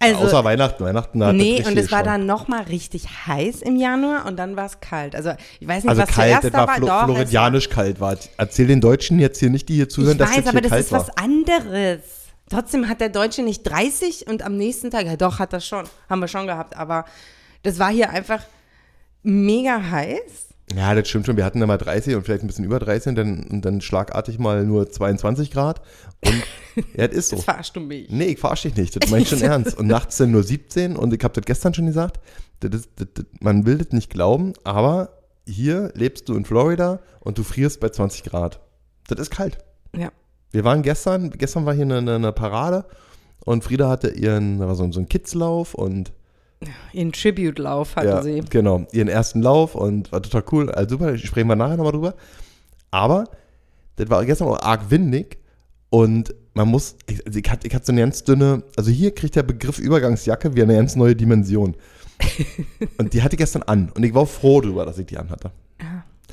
Also, 0.00 0.20
Außer 0.24 0.44
Weihnachten. 0.44 0.82
Weihnachten 0.82 1.22
hat 1.22 1.34
nee, 1.34 1.62
und 1.66 1.76
es 1.76 1.92
war 1.92 2.02
dann 2.02 2.24
nochmal 2.24 2.62
richtig 2.62 3.06
heiß 3.26 3.60
im 3.60 3.76
Januar 3.76 4.24
und 4.24 4.38
dann 4.38 4.56
war 4.56 4.64
es 4.64 4.80
kalt. 4.80 5.14
Also, 5.14 5.32
ich 5.60 5.68
weiß 5.68 5.82
nicht, 5.84 5.90
Also 5.90 6.00
was 6.02 6.08
kalt, 6.08 6.28
zuerst 6.30 6.44
das 6.44 6.52
da 6.52 6.58
war 6.58 6.66
war. 6.68 6.76
Flo 6.76 6.86
Doch, 6.86 7.00
es 7.00 7.04
floridianisch 7.04 7.68
kalt 7.68 8.00
war. 8.00 8.16
Erzähl 8.38 8.66
den 8.66 8.80
Deutschen 8.80 9.18
jetzt 9.18 9.38
hier 9.40 9.50
nicht, 9.50 9.68
die 9.68 9.74
hier 9.74 9.90
zuhören, 9.90 10.12
Ich 10.12 10.18
dass 10.18 10.28
weiß, 10.30 10.36
das 10.36 10.44
hier 10.44 10.52
aber 10.52 10.60
das 10.62 10.70
kalt 10.70 10.84
ist 10.86 10.92
war. 10.92 11.00
was 11.00 11.16
anderes. 11.18 12.00
Trotzdem 12.48 12.88
hat 12.88 13.00
der 13.00 13.10
Deutsche 13.10 13.42
nicht 13.42 13.62
30 13.62 14.26
und 14.26 14.42
am 14.42 14.56
nächsten 14.56 14.90
Tag, 14.90 15.06
ja 15.06 15.16
doch, 15.16 15.38
hat 15.38 15.52
das 15.52 15.66
schon, 15.66 15.84
haben 16.08 16.20
wir 16.20 16.28
schon 16.28 16.46
gehabt, 16.46 16.76
aber 16.76 17.04
das 17.62 17.78
war 17.78 17.90
hier 17.90 18.10
einfach 18.10 18.42
mega 19.22 19.90
heiß. 19.90 20.48
Ja, 20.74 20.94
das 20.94 21.08
stimmt 21.08 21.26
schon. 21.26 21.36
Wir 21.36 21.44
hatten 21.44 21.60
da 21.60 21.66
mal 21.66 21.78
30 21.78 22.14
und 22.14 22.24
vielleicht 22.24 22.42
ein 22.42 22.46
bisschen 22.46 22.64
über 22.64 22.78
30 22.78 23.10
und 23.10 23.14
dann, 23.14 23.44
und 23.44 23.64
dann 23.64 23.80
schlagartig 23.80 24.38
mal 24.38 24.64
nur 24.64 24.90
22 24.90 25.50
Grad. 25.50 25.80
Und 26.24 26.42
ja, 26.94 27.08
das 27.08 27.16
ist 27.16 27.28
so. 27.30 27.36
Das 27.36 27.44
verarschst 27.46 27.76
du 27.76 27.80
mich. 27.80 28.10
Nee, 28.10 28.26
ich 28.26 28.38
verarsche 28.38 28.68
dich 28.68 28.76
nicht. 28.76 28.96
Das 29.02 29.10
meine 29.10 29.22
ich 29.22 29.28
schon 29.28 29.40
ernst. 29.42 29.78
Und 29.78 29.86
nachts 29.86 30.18
dann 30.18 30.30
nur 30.30 30.42
17 30.42 30.96
und 30.96 31.14
ich 31.14 31.24
habe 31.24 31.34
das 31.34 31.44
gestern 31.44 31.72
schon 31.74 31.86
gesagt. 31.86 32.20
Das 32.60 32.70
das, 32.70 32.88
das, 32.96 33.24
man 33.40 33.64
will 33.66 33.78
das 33.78 33.92
nicht 33.92 34.10
glauben, 34.10 34.52
aber 34.64 35.18
hier 35.46 35.90
lebst 35.94 36.28
du 36.28 36.34
in 36.34 36.44
Florida 36.44 37.00
und 37.20 37.38
du 37.38 37.44
frierst 37.44 37.80
bei 37.80 37.88
20 37.88 38.24
Grad. 38.24 38.60
Das 39.06 39.18
ist 39.18 39.30
kalt. 39.30 39.58
Ja. 39.96 40.10
Wir 40.50 40.64
waren 40.64 40.82
gestern, 40.82 41.30
gestern 41.30 41.66
war 41.66 41.74
hier 41.74 41.84
eine, 41.84 42.14
eine, 42.14 42.32
Parade 42.32 42.84
und 43.44 43.64
Frieda 43.64 43.88
hatte 43.88 44.08
ihren, 44.08 44.58
da 44.58 44.66
war 44.66 44.74
so, 44.74 44.90
so 44.90 45.00
einen 45.00 45.08
Kidslauf 45.08 45.74
und 45.74 46.12
Ihren 46.92 47.12
Tribute-Lauf 47.12 47.94
hatten 47.94 48.08
ja, 48.08 48.20
sie. 48.20 48.40
genau, 48.50 48.84
ihren 48.90 49.06
ersten 49.06 49.42
Lauf 49.42 49.76
und 49.76 50.10
war 50.10 50.20
total 50.20 50.42
cool. 50.50 50.70
Also 50.72 50.96
super, 50.96 51.16
sprechen 51.16 51.46
wir 51.46 51.54
nachher 51.54 51.76
nochmal 51.76 51.92
drüber. 51.92 52.14
Aber 52.90 53.26
das 53.94 54.10
war 54.10 54.24
gestern 54.24 54.48
auch 54.48 54.60
arg 54.60 54.90
windig 54.90 55.38
und 55.90 56.34
man 56.54 56.68
muss, 56.68 56.96
ich, 57.06 57.24
also 57.24 57.38
ich, 57.38 57.48
hatte, 57.48 57.68
ich 57.68 57.74
hatte 57.74 57.86
so 57.86 57.92
eine 57.92 58.00
ganz 58.00 58.24
dünne, 58.24 58.64
also 58.76 58.90
hier 58.90 59.14
kriegt 59.14 59.36
der 59.36 59.44
Begriff 59.44 59.78
Übergangsjacke 59.78 60.56
wie 60.56 60.62
eine 60.62 60.74
ganz 60.74 60.96
neue 60.96 61.14
Dimension. 61.14 61.76
und 62.98 63.12
die 63.12 63.22
hatte 63.22 63.36
ich 63.36 63.38
gestern 63.38 63.62
an 63.62 63.92
und 63.94 64.02
ich 64.02 64.12
war 64.12 64.22
auch 64.22 64.28
froh 64.28 64.60
drüber, 64.60 64.84
dass 64.84 64.98
ich 64.98 65.06
die 65.06 65.16
anhatte. 65.16 65.52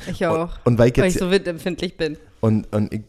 Ich 0.10 0.26
auch. 0.26 0.58
Und, 0.66 0.74
und 0.74 0.78
weil 0.80 0.90
ich 0.90 0.98
weil 0.98 1.06
jetzt 1.06 1.16
ich 1.16 1.20
so 1.20 1.30
windempfindlich 1.30 1.98
bin. 1.98 2.18
Und, 2.42 2.74
und 2.74 2.92
ich, 2.94 3.02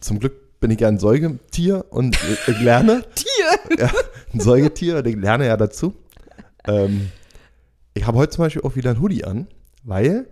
zum 0.00 0.18
Glück 0.18 0.60
bin 0.60 0.70
ich 0.70 0.80
ja 0.80 0.88
ein 0.88 0.98
Säugetier 0.98 1.84
und 1.90 2.16
ich, 2.16 2.48
ich 2.48 2.60
lerne. 2.60 3.04
Tier! 3.14 3.78
ja, 3.78 3.90
ein 4.32 4.40
Säugetier 4.40 4.98
und 4.98 5.06
ich 5.06 5.16
lerne 5.16 5.46
ja 5.46 5.56
dazu. 5.56 5.94
Ähm, 6.64 7.10
ich 7.94 8.06
habe 8.06 8.18
heute 8.18 8.30
zum 8.30 8.44
Beispiel 8.44 8.62
auch 8.62 8.76
wieder 8.76 8.90
ein 8.90 9.00
Hoodie 9.00 9.24
an, 9.24 9.48
weil 9.82 10.28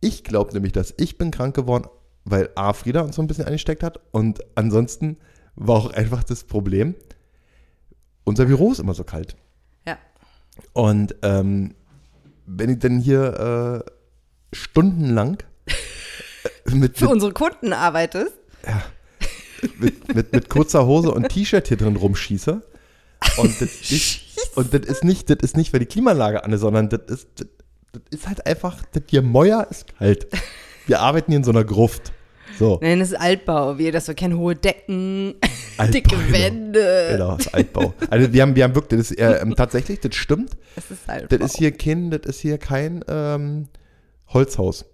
ich 0.00 0.24
glaube 0.24 0.52
nämlich, 0.54 0.72
dass 0.72 0.94
ich 0.96 1.18
bin 1.18 1.30
krank 1.30 1.54
geworden, 1.54 1.88
weil 2.24 2.50
A. 2.54 2.72
Frieda 2.72 3.02
uns 3.02 3.16
so 3.16 3.22
ein 3.22 3.28
bisschen 3.28 3.44
eingesteckt 3.44 3.82
hat 3.82 4.00
und 4.10 4.40
ansonsten 4.56 5.18
war 5.54 5.76
auch 5.76 5.92
einfach 5.92 6.24
das 6.24 6.44
Problem, 6.44 6.94
unser 8.24 8.46
Büro 8.46 8.72
ist 8.72 8.80
immer 8.80 8.94
so 8.94 9.04
kalt. 9.04 9.36
Ja. 9.86 9.98
Und 10.72 11.14
ähm, 11.22 11.74
wenn 12.46 12.70
ich 12.70 12.78
dann 12.78 12.98
hier 12.98 13.84
äh, 13.84 13.90
stundenlang 14.52 15.38
äh, 15.40 15.55
mit, 16.72 16.98
Für 16.98 17.08
unsere 17.08 17.32
Kunden 17.32 17.72
arbeitest. 17.72 18.32
mit, 19.78 20.14
mit, 20.14 20.32
mit 20.32 20.48
kurzer 20.48 20.86
Hose 20.86 21.10
und 21.10 21.28
T-Shirt 21.28 21.68
hier 21.68 21.76
drin 21.76 21.96
rumschieße. 21.96 22.62
Und 23.38 23.60
das 23.60 23.80
ist, 23.90 24.20
und 24.54 24.72
das 24.72 24.82
ist 24.82 25.04
nicht, 25.04 25.30
das 25.30 25.38
ist 25.40 25.56
nicht, 25.56 25.72
weil 25.72 25.80
die 25.80 25.86
Klimaanlage 25.86 26.44
an 26.44 26.52
ist, 26.52 26.60
sondern 26.60 26.88
das 26.88 27.00
ist, 27.08 27.28
das, 27.36 27.46
das 27.92 28.02
ist 28.10 28.28
halt 28.28 28.46
einfach, 28.46 28.82
das 28.92 29.04
hier 29.08 29.22
Mäuer 29.22 29.66
ist 29.70 29.86
kalt. 29.98 30.26
Wir 30.86 31.00
arbeiten 31.00 31.32
hier 31.32 31.38
in 31.38 31.44
so 31.44 31.50
einer 31.50 31.64
Gruft. 31.64 32.12
So, 32.58 32.78
Nein, 32.80 33.00
das 33.00 33.08
ist 33.08 33.20
Altbau, 33.20 33.76
wie 33.76 33.90
das 33.90 34.08
wir 34.08 34.14
kennen, 34.14 34.38
hohe 34.38 34.54
Decken, 34.54 35.34
Altbau, 35.76 35.92
dicke 35.92 36.16
genau. 36.16 36.32
Wände. 36.32 37.08
genau, 37.12 37.36
das 37.36 37.46
ist 37.46 37.54
Altbau. 37.54 37.94
Also 38.08 38.32
wir 38.32 38.42
haben, 38.42 38.56
wir 38.56 38.64
haben 38.64 38.74
wirklich, 38.74 38.98
das 38.98 39.10
ist, 39.10 39.18
äh, 39.18 39.40
ähm, 39.42 39.54
tatsächlich, 39.54 40.00
das 40.00 40.14
stimmt. 40.14 40.52
Das 40.74 40.90
ist 40.90 41.08
Altbau. 41.08 41.36
Das 41.36 41.50
ist 41.50 41.58
hier 41.58 41.72
kein, 41.72 42.10
das 42.10 42.20
ist 42.24 42.40
hier 42.40 42.56
kein 42.56 43.04
ähm, 43.08 43.68
Holzhaus. 44.28 44.86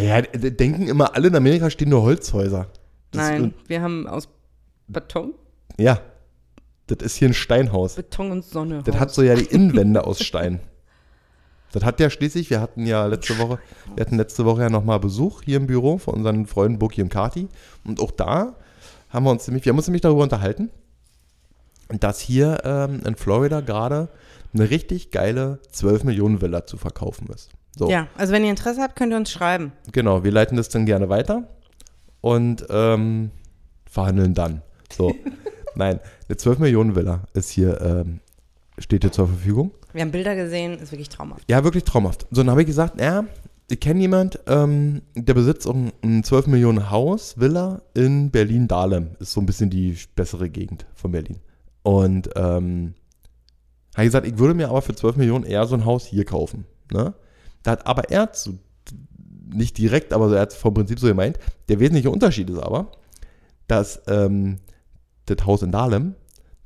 Ja, 0.00 0.22
denken 0.22 0.88
immer 0.88 1.14
alle 1.14 1.28
in 1.28 1.36
Amerika 1.36 1.70
stehen 1.70 1.90
nur 1.90 2.02
Holzhäuser. 2.02 2.66
Das 3.10 3.28
Nein, 3.28 3.54
wir 3.66 3.82
haben 3.82 4.06
aus 4.06 4.28
Beton, 4.86 5.34
Ist, 5.76 5.80
ja, 5.80 6.00
das 6.86 6.98
ist 7.04 7.16
hier 7.16 7.28
ein 7.28 7.34
Steinhaus. 7.34 7.94
Beton 7.94 8.30
und 8.30 8.44
Sonne. 8.44 8.82
Das 8.84 8.96
hat 8.98 9.12
so 9.12 9.22
ja 9.22 9.34
die 9.34 9.44
Innenwände 9.50 10.04
aus 10.04 10.22
Stein. 10.22 10.60
Das 11.72 11.84
hat 11.84 12.00
ja 12.00 12.08
schließlich, 12.08 12.48
wir 12.48 12.60
hatten 12.60 12.86
ja 12.86 13.04
letzte 13.06 13.38
Woche, 13.38 13.58
wir 13.94 14.04
hatten 14.04 14.16
letzte 14.16 14.44
Woche 14.46 14.62
ja 14.62 14.70
nochmal 14.70 15.00
Besuch 15.00 15.42
hier 15.42 15.58
im 15.58 15.66
Büro 15.66 15.98
von 15.98 16.14
unseren 16.14 16.46
Freunden 16.46 16.78
Buki 16.78 17.02
und 17.02 17.10
Kati. 17.10 17.48
Und 17.84 18.00
auch 18.00 18.10
da 18.10 18.56
haben 19.10 19.24
wir 19.24 19.30
uns 19.30 19.46
nämlich, 19.46 19.64
wir 19.64 19.70
haben 19.70 19.78
uns 19.78 19.86
nämlich 19.86 20.02
darüber 20.02 20.22
unterhalten, 20.22 20.70
dass 21.88 22.20
hier 22.20 22.62
ähm, 22.64 23.02
in 23.04 23.16
Florida 23.16 23.60
gerade 23.60 24.08
eine 24.54 24.70
richtig 24.70 25.10
geile 25.10 25.60
12 25.70 26.04
Millionen 26.04 26.40
Villa 26.40 26.64
zu 26.64 26.78
verkaufen 26.78 27.28
ist. 27.34 27.50
So, 27.78 27.88
Ja, 27.88 28.08
also 28.16 28.32
wenn 28.32 28.44
ihr 28.44 28.50
Interesse 28.50 28.80
habt, 28.82 28.96
könnt 28.96 29.12
ihr 29.12 29.16
uns 29.16 29.30
schreiben. 29.30 29.72
genau, 29.92 30.24
wir 30.24 30.32
leiten 30.32 30.56
das 30.56 30.68
dann 30.68 30.84
gerne 30.86 31.08
weiter 31.08 31.48
und 32.20 32.66
ähm, 32.70 33.30
verhandeln 33.88 34.34
dann. 34.34 34.62
So, 34.92 35.14
nein, 35.74 36.00
eine 36.28 36.36
12 36.36 36.58
Millionen 36.58 36.96
Villa 36.96 37.22
ist 37.34 37.50
hier 37.50 37.80
ähm, 37.80 38.20
steht 38.78 39.02
dir 39.04 39.10
zur 39.12 39.28
Verfügung. 39.28 39.72
Wir 39.92 40.02
haben 40.02 40.10
Bilder 40.10 40.36
gesehen, 40.36 40.78
ist 40.78 40.92
wirklich 40.92 41.08
traumhaft. 41.08 41.44
Ja, 41.50 41.64
wirklich 41.64 41.84
traumhaft. 41.84 42.26
So, 42.30 42.42
dann 42.42 42.50
habe 42.50 42.60
ich 42.62 42.66
gesagt, 42.66 43.00
ja, 43.00 43.24
ich 43.70 43.80
kenne 43.80 44.00
jemand, 44.00 44.40
ähm, 44.46 45.02
der 45.14 45.34
besitzt 45.34 45.66
auch 45.66 45.74
ein, 45.74 45.92
ein 46.02 46.24
12 46.24 46.46
Millionen 46.46 46.90
Haus, 46.90 47.38
Villa 47.38 47.82
in 47.94 48.30
Berlin-Dahlem. 48.30 49.10
Ist 49.18 49.32
so 49.32 49.40
ein 49.40 49.46
bisschen 49.46 49.70
die 49.70 49.96
bessere 50.14 50.48
Gegend 50.48 50.86
von 50.94 51.12
Berlin. 51.12 51.38
Und 51.82 52.30
ähm, 52.36 52.94
habe 53.94 54.06
gesagt, 54.06 54.26
ich 54.26 54.38
würde 54.38 54.54
mir 54.54 54.68
aber 54.68 54.82
für 54.82 54.94
12 54.94 55.16
Millionen 55.16 55.44
eher 55.44 55.66
so 55.66 55.74
ein 55.74 55.84
Haus 55.84 56.06
hier 56.06 56.24
kaufen. 56.24 56.66
Ne? 56.92 57.14
Da 57.68 57.72
hat 57.72 57.86
aber 57.86 58.10
er 58.10 58.32
zu, 58.32 58.58
nicht 59.52 59.76
direkt, 59.76 60.14
aber 60.14 60.34
er 60.34 60.40
hat 60.40 60.54
vom 60.54 60.72
Prinzip 60.72 60.98
so 60.98 61.06
gemeint, 61.06 61.38
der 61.68 61.78
wesentliche 61.78 62.10
Unterschied 62.10 62.48
ist 62.48 62.60
aber, 62.60 62.92
dass 63.66 64.00
ähm, 64.06 64.56
das 65.26 65.44
Haus 65.44 65.60
in 65.60 65.70
Dahlem, 65.70 66.14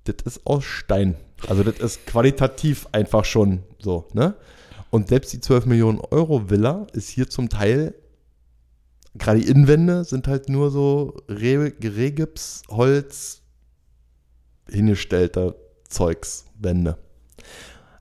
das 0.05 0.15
ist 0.25 0.47
aus 0.47 0.63
Stein. 0.63 1.17
Also 1.49 1.65
das 1.65 1.81
ist 1.81 2.07
qualitativ 2.07 2.87
einfach 2.93 3.25
schon 3.25 3.65
so, 3.81 4.07
ne? 4.13 4.37
Und 4.91 5.09
selbst 5.09 5.33
die 5.33 5.41
12 5.41 5.67
Millionen 5.67 5.99
Euro 5.99 6.51
Villa 6.51 6.87
ist 6.93 7.09
hier 7.09 7.29
zum 7.29 7.49
Teil, 7.49 7.97
gerade 9.17 9.41
die 9.41 9.49
Innenwände 9.49 10.05
sind 10.05 10.29
halt 10.29 10.49
nur 10.49 10.71
so 10.71 11.17
Re 11.29 11.73
Holz, 12.69 13.43
hingestellter 14.71 15.57
Zeugswände. 15.89 16.97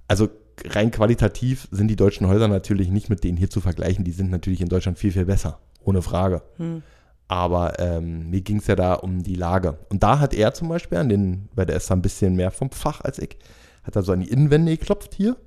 Also 0.08 0.30
rein 0.66 0.92
qualitativ 0.92 1.68
sind 1.72 1.88
die 1.88 1.96
deutschen 1.96 2.28
Häuser 2.28 2.48
natürlich 2.48 2.90
nicht 2.90 3.10
mit 3.10 3.24
denen 3.24 3.38
hier 3.38 3.50
zu 3.50 3.62
vergleichen. 3.62 4.06
Die 4.06 4.12
sind 4.12 4.30
natürlich 4.30 4.62
in 4.62 4.70
Deutschland 4.70 4.98
viel, 4.98 5.12
viel 5.12 5.26
besser, 5.26 5.60
ohne 5.84 6.02
Frage. 6.02 6.42
Hm. 6.58 6.84
Aber 7.28 7.80
ähm, 7.80 8.30
mir 8.30 8.42
ging 8.42 8.58
es 8.58 8.68
ja 8.68 8.76
da 8.76 8.94
um 8.94 9.24
die 9.24 9.36
Lage. 9.36 9.78
Und 9.90 10.04
da 10.04 10.20
hat 10.20 10.34
er 10.34 10.54
zum 10.54 10.68
Beispiel, 10.68 10.98
an 10.98 11.10
den, 11.10 11.50
weil 11.56 11.66
der 11.66 11.78
ist 11.78 11.90
da 11.90 11.96
ein 11.96 12.02
bisschen 12.02 12.36
mehr 12.36 12.52
vom 12.52 12.72
Fach 12.72 13.02
als 13.02 13.20
ich, 13.20 13.38
hat 13.84 13.96
er 13.96 14.04
so 14.04 14.12
an 14.12 14.20
die 14.20 14.30
Innenwände 14.30 14.78
geklopft 14.78 15.14
hier. 15.14 15.38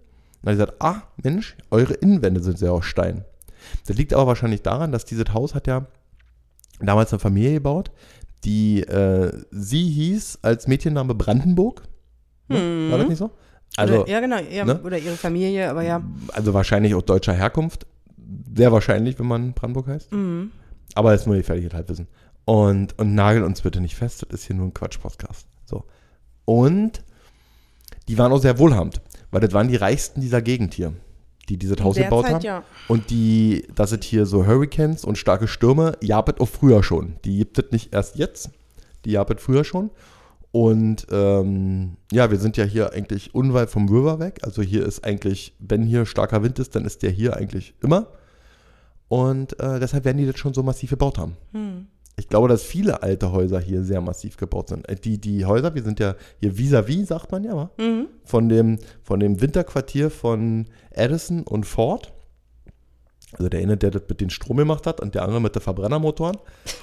Und 0.43 0.49
hat 0.49 0.55
gesagt, 0.55 0.75
ah, 0.81 1.03
Mensch, 1.23 1.57
eure 1.71 1.95
Innenwände 1.95 2.43
sind 2.43 2.59
sehr 2.59 2.73
aus 2.73 2.87
Stein. 2.87 3.25
Das 3.87 3.97
liegt 3.97 4.15
aber 4.15 4.27
wahrscheinlich 4.27 4.63
daran, 4.63 4.93
dass 4.93 5.05
dieses 5.05 5.33
Haus 5.33 5.55
hat 5.55 5.67
ja 5.67 5.87
damals 6.81 7.13
eine 7.13 7.21
Familie 7.21 7.55
gebaut, 7.55 7.91
die, 8.45 8.83
äh, 8.83 9.33
sie 9.51 9.89
hieß 9.89 10.41
als 10.43 10.67
Mädchenname 10.67 11.15
Brandenburg. 11.15 11.83
Ne? 12.49 12.59
Hm. 12.59 12.91
War 12.91 12.99
das 12.99 13.09
nicht 13.09 13.19
so? 13.19 13.31
Also, 13.77 14.03
oder, 14.03 14.09
ja, 14.09 14.21
genau. 14.21 14.39
Ja, 14.39 14.65
ne? 14.65 14.81
Oder 14.83 14.99
ihre 14.99 15.17
Familie, 15.17 15.69
aber 15.69 15.83
ja. 15.83 16.03
also 16.33 16.55
wahrscheinlich 16.55 16.95
auch 16.95 17.03
deutscher 17.03 17.33
Herkunft. 17.33 17.87
Sehr 18.57 18.71
wahrscheinlich, 18.73 19.19
wenn 19.19 19.27
man 19.27 19.53
Brandenburg 19.53 19.89
heißt. 19.89 20.13
Mhm. 20.13 20.53
Aber 20.95 21.11
das 21.11 21.23
ist 21.23 21.27
nur 21.27 21.37
gefährliches 21.37 21.75
Halbwissen. 21.75 22.07
Und, 22.45 22.99
und 22.99 23.15
nagel 23.15 23.43
uns 23.43 23.63
bitte 23.63 23.81
nicht 23.81 23.97
fest, 23.97 24.23
das 24.23 24.41
ist 24.41 24.47
hier 24.47 24.57
nur 24.57 24.67
ein 24.67 24.75
Quatsch-Podcast. 24.75 25.47
So. 25.65 25.85
Und 26.45 27.03
die 28.09 28.19
waren 28.19 28.33
auch 28.33 28.39
sehr 28.39 28.59
wohlhabend, 28.59 29.01
weil 29.31 29.41
das 29.41 29.53
waren 29.53 29.69
die 29.69 29.77
reichsten 29.77 30.21
dieser 30.21 30.43
Gegend 30.43 30.75
hier, 30.75 30.93
die 31.49 31.57
dieses 31.57 31.81
Haus 31.83 31.95
der 31.97 32.05
gebaut 32.05 32.27
haben. 32.27 32.43
ja. 32.43 32.63
Und 32.87 33.11
die, 33.11 33.67
das 33.75 33.91
sind 33.91 34.05
hier 34.05 34.27
so 34.27 34.47
Hurricanes 34.47 35.05
und 35.05 35.17
starke 35.17 35.49
Stürme, 35.49 35.97
es 36.01 36.11
auch 36.11 36.49
früher 36.49 36.83
schon. 36.83 37.17
Die 37.25 37.39
gibt 37.39 37.59
es 37.59 37.73
nicht 37.73 37.95
erst 37.95 38.17
jetzt, 38.17 38.51
die 39.05 39.13
gab 39.13 39.31
es 39.31 39.43
früher 39.43 39.65
schon. 39.65 39.91
Und 40.55 41.09
ähm, 41.11 41.97
ja, 42.13 42.31
wir 42.31 42.39
sind 42.39 42.57
ja 42.57 42.63
hier 42.63 42.93
eigentlich 42.93 43.35
unweit 43.35 43.71
vom 43.71 43.89
River 43.89 44.21
weg. 44.21 44.39
Also 44.43 44.63
hier 44.63 44.87
ist 44.87 45.05
eigentlich, 45.05 45.53
wenn 45.59 45.83
hier 45.83 46.07
starker 46.07 46.45
Wind 46.45 46.61
ist, 46.61 46.77
dann 46.77 46.85
ist 46.85 47.03
der 47.03 47.11
hier 47.11 47.37
eigentlich 47.37 47.75
immer. 47.83 48.07
Und 49.09 49.59
äh, 49.59 49.81
deshalb 49.81 50.05
werden 50.05 50.19
die 50.19 50.27
das 50.27 50.39
schon 50.39 50.55
so 50.55 50.63
massiv 50.63 50.91
gebaut 50.91 51.19
haben. 51.19 51.37
Hm. 51.51 51.89
Ich 52.17 52.29
glaube, 52.29 52.47
dass 52.47 52.63
viele 52.63 53.03
alte 53.03 53.33
Häuser 53.33 53.59
hier 53.59 53.83
sehr 53.83 54.01
massiv 54.01 54.37
gebaut 54.37 54.69
sind. 54.69 54.89
Äh, 54.89 54.95
Die, 54.95 55.21
die 55.21 55.45
Häuser, 55.45 55.75
wir 55.75 55.83
sind 55.83 55.99
ja 55.99 56.15
hier 56.39 56.57
vis-à-vis, 56.57 57.09
sagt 57.09 57.33
man 57.33 57.43
ja? 57.43 57.71
Mhm. 57.77 58.07
Von, 58.23 58.49
dem, 58.49 58.79
von 59.03 59.19
dem 59.19 59.41
Winterquartier 59.41 60.09
von 60.09 60.67
Edison 60.93 61.43
und 61.43 61.67
Ford. 61.67 62.13
Also 63.37 63.49
der 63.49 63.61
eine, 63.61 63.77
der 63.77 63.91
das 63.91 64.03
mit 64.09 64.21
den 64.21 64.31
Strom 64.31 64.57
gemacht 64.57 64.87
hat 64.87 65.01
und 65.01 65.15
der 65.15 65.23
andere 65.23 65.41
mit 65.41 65.55
den 65.55 65.63
Verbrennermotoren. 65.63 66.37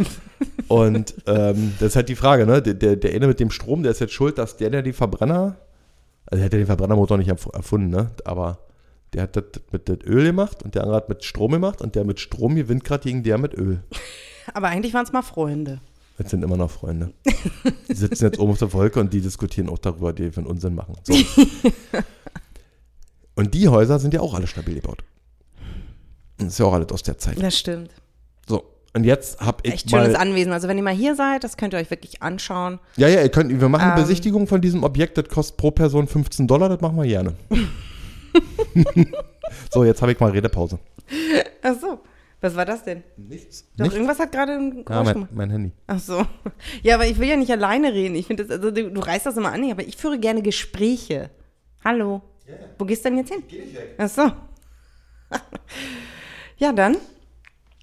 und 0.67 1.13
ähm, 1.27 1.73
das 1.79 1.89
ist 1.89 1.95
halt 1.95 2.09
die 2.09 2.15
Frage, 2.15 2.45
ne? 2.45 2.61
Der, 2.61 2.73
der, 2.73 2.95
der 2.95 3.13
eine 3.13 3.27
mit 3.27 3.39
dem 3.39 3.51
Strom, 3.51 3.83
der 3.83 3.91
ist 3.91 3.99
jetzt 3.99 4.13
schuld, 4.13 4.37
dass 4.37 4.57
der, 4.57 4.69
der 4.69 4.81
die 4.81 4.93
Verbrenner, 4.93 5.57
also 6.25 6.37
der 6.37 6.45
hat 6.45 6.53
ja 6.53 6.59
den 6.59 6.65
Verbrennermotor 6.67 7.17
nicht 7.17 7.31
erf- 7.31 7.53
erfunden, 7.53 7.89
ne? 7.89 8.11
Aber 8.25 8.59
der 9.13 9.23
hat 9.23 9.35
das 9.35 9.43
mit 9.71 9.87
dem 9.87 9.99
Öl 10.05 10.23
gemacht 10.25 10.63
und 10.63 10.75
der 10.75 10.83
andere 10.83 10.97
hat 10.97 11.09
mit 11.09 11.23
Strom 11.23 11.51
gemacht 11.51 11.81
und 11.81 11.95
der 11.95 12.05
mit 12.05 12.19
Strom 12.19 12.55
gewinnt 12.55 12.83
gerade 12.83 13.03
gegen 13.03 13.23
der 13.23 13.37
mit 13.37 13.53
Öl. 13.53 13.81
Aber 14.53 14.67
eigentlich 14.67 14.93
waren 14.93 15.05
es 15.05 15.11
mal 15.11 15.21
Freunde. 15.21 15.79
Das 16.17 16.29
sind 16.31 16.43
immer 16.43 16.57
noch 16.57 16.69
Freunde. 16.69 17.13
Die 17.87 17.95
sitzen 17.95 18.25
jetzt 18.25 18.39
oben 18.39 18.51
auf 18.51 18.59
der 18.59 18.71
Wolke 18.73 18.99
und 18.99 19.11
die 19.11 19.21
diskutieren 19.21 19.69
auch 19.69 19.79
darüber, 19.79 20.13
die 20.13 20.31
für 20.31 20.39
einen 20.41 20.47
Unsinn 20.47 20.75
machen. 20.75 20.95
So. 21.03 21.13
und 23.35 23.53
die 23.53 23.67
Häuser 23.67 23.99
sind 23.99 24.13
ja 24.13 24.19
auch 24.19 24.33
alle 24.33 24.47
stabil 24.47 24.75
gebaut. 24.75 25.03
Das 26.41 26.53
ist 26.53 26.59
ja 26.59 26.65
auch 26.65 26.73
alles 26.73 26.91
aus 26.91 27.03
der 27.03 27.17
Zeit. 27.17 27.41
Das 27.41 27.57
stimmt. 27.57 27.91
So. 28.47 28.63
Und 28.93 29.03
jetzt 29.05 29.39
habe 29.39 29.59
ich 29.63 29.71
Echt 29.73 29.89
schönes 29.89 30.13
mal. 30.13 30.19
Anwesen. 30.19 30.51
Also 30.51 30.67
wenn 30.67 30.75
ihr 30.77 30.83
mal 30.83 30.93
hier 30.93 31.15
seid, 31.15 31.43
das 31.45 31.55
könnt 31.55 31.73
ihr 31.73 31.77
euch 31.79 31.89
wirklich 31.91 32.21
anschauen. 32.21 32.79
Ja, 32.97 33.07
ja, 33.07 33.21
ihr 33.21 33.29
könnt, 33.29 33.49
wir 33.61 33.69
machen 33.69 33.83
eine 33.83 33.93
Ähm. 33.93 34.01
Besichtigung 34.07 34.47
von 34.47 34.59
diesem 34.59 34.83
Objekt, 34.83 35.17
das 35.17 35.29
kostet 35.29 35.57
pro 35.57 35.71
Person 35.71 36.07
15 36.07 36.45
Dollar, 36.47 36.67
das 36.67 36.81
machen 36.81 36.97
wir 36.97 37.05
gerne. 37.07 37.35
so, 39.71 39.83
jetzt 39.85 40.01
habe 40.01 40.11
ich 40.11 40.19
mal 40.19 40.31
Redepause. 40.31 40.79
Ach 41.61 41.75
so. 41.79 41.99
Was 42.43 42.55
war 42.55 42.65
das 42.65 42.83
denn? 42.83 43.03
Nichts. 43.17 43.65
Doch, 43.77 43.85
Nicht? 43.85 43.93
irgendwas 43.93 44.17
hat 44.17 44.31
gerade 44.31 44.53
ein 44.53 44.77
Ja, 44.77 44.83
Geräusch 44.83 45.05
mein, 45.05 45.13
gemacht. 45.13 45.29
mein 45.31 45.49
Handy. 45.51 45.71
Ach 45.85 45.99
so. 45.99 46.25
Ja, 46.81 46.95
aber 46.95 47.05
ich 47.05 47.19
will 47.19 47.27
ja 47.29 47.35
nicht 47.35 47.51
alleine 47.51 47.93
reden. 47.93 48.15
Ich 48.15 48.25
finde 48.25 48.43
das, 48.45 48.51
also 48.57 48.71
du, 48.71 48.89
du 48.89 48.99
reißt 48.99 49.27
das 49.27 49.37
immer 49.37 49.51
an, 49.51 49.69
aber 49.69 49.83
ich 49.83 49.95
führe 49.95 50.17
gerne 50.19 50.41
Gespräche. 50.41 51.29
Hallo. 51.85 52.23
Wo 52.79 52.85
gehst 52.85 53.05
du 53.05 53.09
denn 53.09 53.19
jetzt 53.19 53.31
hin? 53.31 53.43
Geh 53.47 53.59
nicht 53.59 53.75
weg. 53.75 53.95
Ach 53.99 54.09
so. 54.09 54.31
Ja, 56.61 56.71
dann 56.71 56.95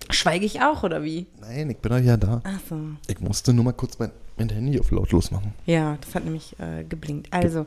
schweige 0.09 0.47
ich 0.47 0.63
auch, 0.63 0.85
oder 0.85 1.03
wie? 1.03 1.27
Nein, 1.41 1.69
ich 1.69 1.79
bin 1.79 1.91
doch 1.91 1.99
ja 1.99 2.17
da. 2.17 2.41
Ach 2.45 2.61
so. 2.69 2.79
Ich 3.09 3.21
musste 3.21 3.53
nur 3.53 3.65
mal 3.65 3.73
kurz 3.73 3.99
mein, 3.99 4.13
mein 4.37 4.49
Handy 4.49 4.79
auf 4.79 4.91
lautlos 4.93 5.33
machen. 5.33 5.53
Ja, 5.67 5.99
das 6.01 6.15
hat 6.15 6.25
nämlich 6.25 6.59
äh, 6.61 6.85
geblinkt. 6.85 7.33
Also, 7.33 7.67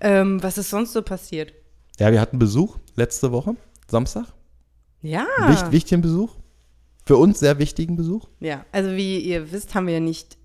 ähm, 0.00 0.42
was 0.42 0.58
ist 0.58 0.70
sonst 0.70 0.92
so 0.92 1.02
passiert? 1.02 1.52
Ja, 1.98 2.12
wir 2.12 2.20
hatten 2.20 2.38
Besuch 2.38 2.78
letzte 2.94 3.32
Woche, 3.32 3.56
Samstag. 3.88 4.26
Ja. 5.02 5.26
Wicht, 5.48 5.72
wichtigen 5.72 6.00
Besuch. 6.00 6.30
Für 7.04 7.16
uns 7.16 7.40
sehr 7.40 7.58
wichtigen 7.58 7.96
Besuch. 7.96 8.28
Ja, 8.38 8.64
also 8.70 8.92
wie 8.92 9.18
ihr 9.18 9.50
wisst, 9.50 9.74
haben 9.74 9.88
wir 9.88 9.98
nicht 9.98 10.38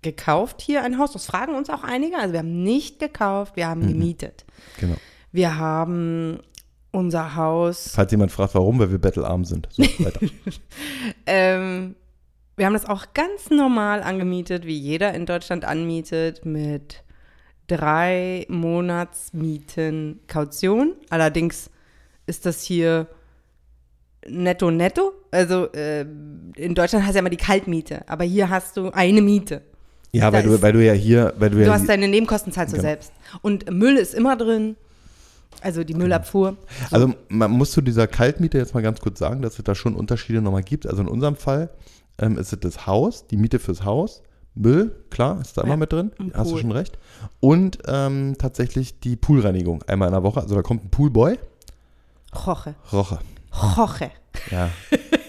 gekauft 0.00 0.62
hier 0.62 0.82
ein 0.82 0.96
Haus. 0.96 1.12
Das 1.12 1.26
fragen 1.26 1.54
uns 1.54 1.68
auch 1.68 1.84
einige. 1.84 2.16
Also 2.16 2.32
wir 2.32 2.38
haben 2.38 2.62
nicht 2.62 2.98
gekauft, 2.98 3.56
wir 3.56 3.68
haben 3.68 3.86
gemietet. 3.86 4.46
Genau. 4.80 4.96
Wir 5.32 5.58
haben 5.58 6.40
unser 6.92 7.36
Haus, 7.36 7.92
Falls 7.94 8.10
jemand 8.10 8.32
fragt, 8.32 8.54
warum, 8.54 8.78
weil 8.78 8.90
wir 8.90 8.98
bettelarm 8.98 9.44
sind. 9.44 9.68
So, 9.70 9.82
weiter. 10.04 10.20
ähm, 11.26 11.94
wir 12.56 12.66
haben 12.66 12.72
das 12.74 12.86
auch 12.86 13.06
ganz 13.14 13.50
normal 13.50 14.02
angemietet, 14.02 14.66
wie 14.66 14.76
jeder 14.78 15.14
in 15.14 15.24
Deutschland 15.26 15.64
anmietet, 15.64 16.44
mit 16.44 17.02
drei 17.68 18.44
Monatsmieten 18.48 20.20
Kaution. 20.26 20.94
Allerdings 21.08 21.70
ist 22.26 22.44
das 22.46 22.62
hier 22.62 23.06
netto 24.28 24.70
netto. 24.70 25.12
Also 25.30 25.72
äh, 25.72 26.02
in 26.56 26.74
Deutschland 26.74 27.04
hast 27.04 27.12
du 27.12 27.16
ja 27.16 27.20
immer 27.20 27.30
die 27.30 27.36
Kaltmiete, 27.36 28.06
aber 28.08 28.24
hier 28.24 28.50
hast 28.50 28.76
du 28.76 28.90
eine 28.90 29.22
Miete. 29.22 29.62
ja, 30.12 30.30
Da 30.30 30.36
weil 30.36 30.42
du, 30.42 30.54
ist- 30.54 30.62
weil 30.62 30.72
du 30.72 30.84
ja 30.84 30.92
hier, 30.92 31.32
weil 31.38 31.50
du, 31.50 31.56
Du 31.58 31.64
ja 31.64 31.72
hast 31.72 31.88
deine 31.88 32.08
Nebenkosten 32.08 32.52
zahlst 32.52 32.72
du 32.72 32.76
Genau. 32.76 32.88
selbst. 32.88 33.12
Und 33.42 33.70
Müll 33.70 33.96
ist 33.96 34.14
immer 34.14 34.36
drin. 34.36 34.76
Also 35.62 35.84
die 35.84 35.94
Müllabfuhr. 35.94 36.56
Also 36.90 37.14
man 37.28 37.50
muss 37.50 37.72
zu 37.72 37.80
dieser 37.82 38.06
Kaltmiete 38.06 38.56
jetzt 38.58 38.72
mal 38.74 38.82
ganz 38.82 39.00
kurz 39.00 39.18
sagen, 39.18 39.42
dass 39.42 39.58
es 39.58 39.64
da 39.64 39.74
schon 39.74 39.94
Unterschiede 39.94 40.40
nochmal 40.40 40.62
gibt. 40.62 40.86
Also 40.86 41.02
in 41.02 41.08
unserem 41.08 41.36
Fall 41.36 41.70
ähm, 42.18 42.38
ist 42.38 42.52
es 42.52 42.60
das 42.60 42.86
Haus, 42.86 43.26
die 43.26 43.36
Miete 43.36 43.58
fürs 43.58 43.84
Haus, 43.84 44.22
Müll, 44.54 44.94
klar, 45.10 45.40
ist 45.40 45.56
da 45.56 45.62
immer 45.62 45.72
Ja, 45.72 45.76
mit 45.76 45.92
drin, 45.92 46.10
hast 46.34 46.46
du 46.48 46.52
Pool. 46.54 46.60
schon 46.62 46.72
recht. 46.72 46.98
Und 47.40 47.78
ähm, 47.86 48.34
tatsächlich 48.38 48.98
die 49.00 49.16
Poolreinigung 49.16 49.82
einmal 49.84 50.08
in 50.08 50.14
der 50.14 50.22
Woche. 50.22 50.40
Also 50.40 50.54
da 50.54 50.62
kommt 50.62 50.84
ein 50.84 50.90
Poolboy, 50.90 51.38
Roche. 52.46 52.74
Roche. 52.92 53.18
Roche. 53.76 54.10
Ja, 54.50 54.70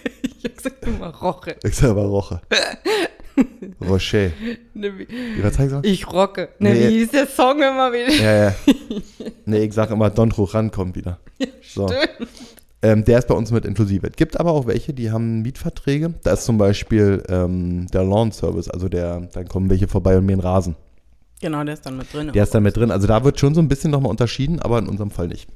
sag 0.62 0.74
immer 0.86 1.08
Roche. 1.16 1.56
ich 1.64 1.76
sag 1.76 1.90
aber 1.92 2.04
Roche. 2.06 2.42
Rocher. 3.82 4.32
Ne, 4.74 4.98
wie- 5.00 5.08
Wie 5.10 5.44
was 5.44 5.56
sagst 5.56 5.72
du? 5.74 5.80
Ich 5.84 6.08
rocke. 6.12 6.50
Ne, 6.60 6.74
Nee. 6.74 6.80
wie 6.90 7.00
hieß 7.00 7.12
der 7.12 7.28
Song 7.28 7.58
immer 7.58 7.92
wieder? 7.92 8.12
Ja, 8.14 8.44
ja. 8.50 8.56
Nee, 9.46 9.64
ich 9.64 9.74
sag 9.74 9.90
immer, 9.92 10.10
Don 10.10 10.30
Juan 10.30 10.70
kommt 10.72 10.96
wieder. 10.96 11.20
So. 11.74 11.90
Ähm, 12.84 13.04
der 13.06 13.20
ist 13.20 13.28
bei 13.28 13.34
uns 13.36 13.52
mit 13.52 13.66
inklusive. 13.66 14.08
Es 14.08 14.16
gibt 14.16 14.40
aber 14.40 14.52
auch 14.52 14.66
welche, 14.68 14.94
die 14.94 15.12
haben 15.12 15.42
Mietverträge. 15.42 16.14
Da 16.24 16.34
ist 16.34 16.46
zum 16.46 16.58
Beispiel 16.58 17.24
ähm, 17.30 17.88
der 17.88 18.04
Lawn 18.04 18.32
Service, 18.32 18.70
also 18.70 18.90
der, 18.90 19.22
dann 19.34 19.48
kommen 19.48 19.70
welche 19.70 19.88
vorbei 19.88 20.18
und 20.18 20.26
mähen 20.26 20.40
Rasen. 20.40 20.76
Genau, 21.42 21.64
der 21.64 21.74
ist 21.76 21.86
dann 21.86 21.98
mit 21.98 22.14
drin. 22.14 22.32
Der 22.34 22.44
ist 22.44 22.54
da 22.54 22.60
mit 22.60 22.76
drin. 22.78 22.92
Also 22.92 23.08
da 23.08 23.24
wird 23.24 23.40
schon 23.40 23.56
so 23.56 23.62
ein 23.62 23.68
bisschen 23.68 23.92
nochmal 23.92 24.10
unterschieden, 24.12 24.60
aber 24.60 24.78
in 24.80 24.88
unserem 24.88 25.10
Fall 25.12 25.28
nicht. 25.28 25.48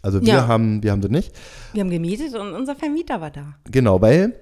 So. 0.00 0.06
Also 0.06 0.20
wir 0.22 0.28
Ja. 0.28 0.46
haben, 0.46 0.82
wir 0.82 0.92
haben 0.92 1.00
das 1.00 1.10
nicht. 1.10 1.32
Wir 1.72 1.82
haben 1.82 1.90
gemietet 1.90 2.34
und 2.34 2.52
unser 2.54 2.74
Vermieter 2.76 3.20
war 3.20 3.30
da. 3.30 3.54
Genau, 3.70 4.00
weil 4.00 4.34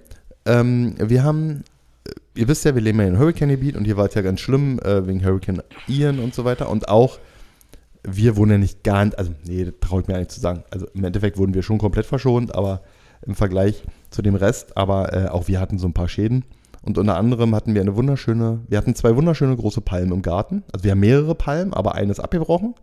ähm, 0.44 0.94
wir 0.98 1.24
haben, 1.24 1.64
äh, 2.06 2.40
ihr 2.40 2.48
wisst 2.48 2.64
ja, 2.64 2.74
wir 2.74 2.82
leben 2.82 3.00
ja 3.00 3.06
in 3.06 3.18
Hurricane-Gebiet 3.18 3.76
und 3.76 3.84
hier 3.84 3.96
war 3.96 4.06
es 4.06 4.14
ja 4.14 4.22
ganz 4.22 4.40
schlimm 4.40 4.78
äh, 4.80 5.06
wegen 5.06 5.24
Hurricane 5.24 5.62
Ian 5.88 6.18
und 6.18 6.34
so 6.34 6.44
weiter. 6.44 6.68
Und 6.68 6.88
auch 6.88 7.18
wir 8.08 8.36
wurden 8.36 8.50
ja 8.52 8.58
nicht 8.58 8.84
ganz, 8.84 9.14
also 9.16 9.32
nee, 9.48 9.64
das 9.64 9.74
traue 9.80 10.02
ich 10.02 10.06
mir 10.08 10.14
eigentlich 10.14 10.28
zu 10.28 10.40
sagen. 10.40 10.62
Also 10.70 10.86
im 10.94 11.02
Endeffekt 11.02 11.38
wurden 11.38 11.54
wir 11.54 11.62
schon 11.62 11.78
komplett 11.78 12.06
verschont, 12.06 12.54
aber 12.54 12.82
im 13.26 13.34
Vergleich 13.34 13.82
zu 14.10 14.22
dem 14.22 14.36
Rest, 14.36 14.76
aber 14.76 15.12
äh, 15.12 15.28
auch 15.28 15.48
wir 15.48 15.58
hatten 15.58 15.78
so 15.78 15.88
ein 15.88 15.92
paar 15.94 16.08
Schäden. 16.08 16.44
Und 16.82 16.98
unter 16.98 17.16
anderem 17.16 17.52
hatten 17.54 17.74
wir 17.74 17.80
eine 17.80 17.96
wunderschöne, 17.96 18.60
wir 18.68 18.78
hatten 18.78 18.94
zwei 18.94 19.16
wunderschöne 19.16 19.56
große 19.56 19.80
Palmen 19.80 20.12
im 20.12 20.22
Garten. 20.22 20.62
Also 20.72 20.84
wir 20.84 20.92
haben 20.92 21.00
mehrere 21.00 21.34
Palmen, 21.34 21.74
aber 21.74 21.96
eine 21.96 22.12
ist 22.12 22.20
abgebrochen. 22.20 22.74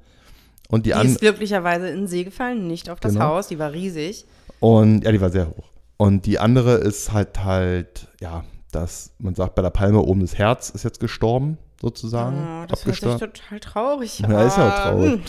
Und 0.73 0.87
die, 0.87 0.91
Die 0.91 1.07
ist 1.07 1.19
glücklicherweise 1.19 1.87
in 1.89 1.97
den 1.97 2.07
See 2.07 2.23
gefallen, 2.23 2.65
nicht 2.67 2.89
auf 2.89 2.99
das 2.99 3.13
Genau. 3.13 3.25
Haus, 3.25 3.47
die 3.47 3.59
war 3.59 3.71
riesig. 3.73 4.25
Und 4.59 5.03
ja, 5.03 5.11
die 5.11 5.21
war 5.21 5.29
sehr 5.29 5.47
hoch. 5.47 5.69
Und 5.97 6.25
die 6.25 6.39
andere 6.39 6.75
ist 6.77 7.11
halt 7.13 7.43
halt, 7.43 8.07
ja, 8.19 8.43
das, 8.71 9.11
man 9.19 9.35
sagt 9.35 9.53
bei 9.53 9.61
der 9.61 9.69
Palme 9.69 9.99
oben 9.99 10.21
das 10.21 10.35
Herz 10.35 10.71
ist 10.71 10.83
jetzt 10.83 10.99
gestorben, 10.99 11.59
sozusagen. 11.79 12.37
Oh, 12.37 12.65
das 12.67 12.85
hört 12.85 12.95
sich 12.95 13.03
abgestorben. 13.05 13.19
total 13.33 13.59
traurig 13.59 14.19
Ja, 14.19 14.43
ist 14.47 14.57
ja 14.57 14.67
auch 14.69 14.81
traurig. 14.91 15.21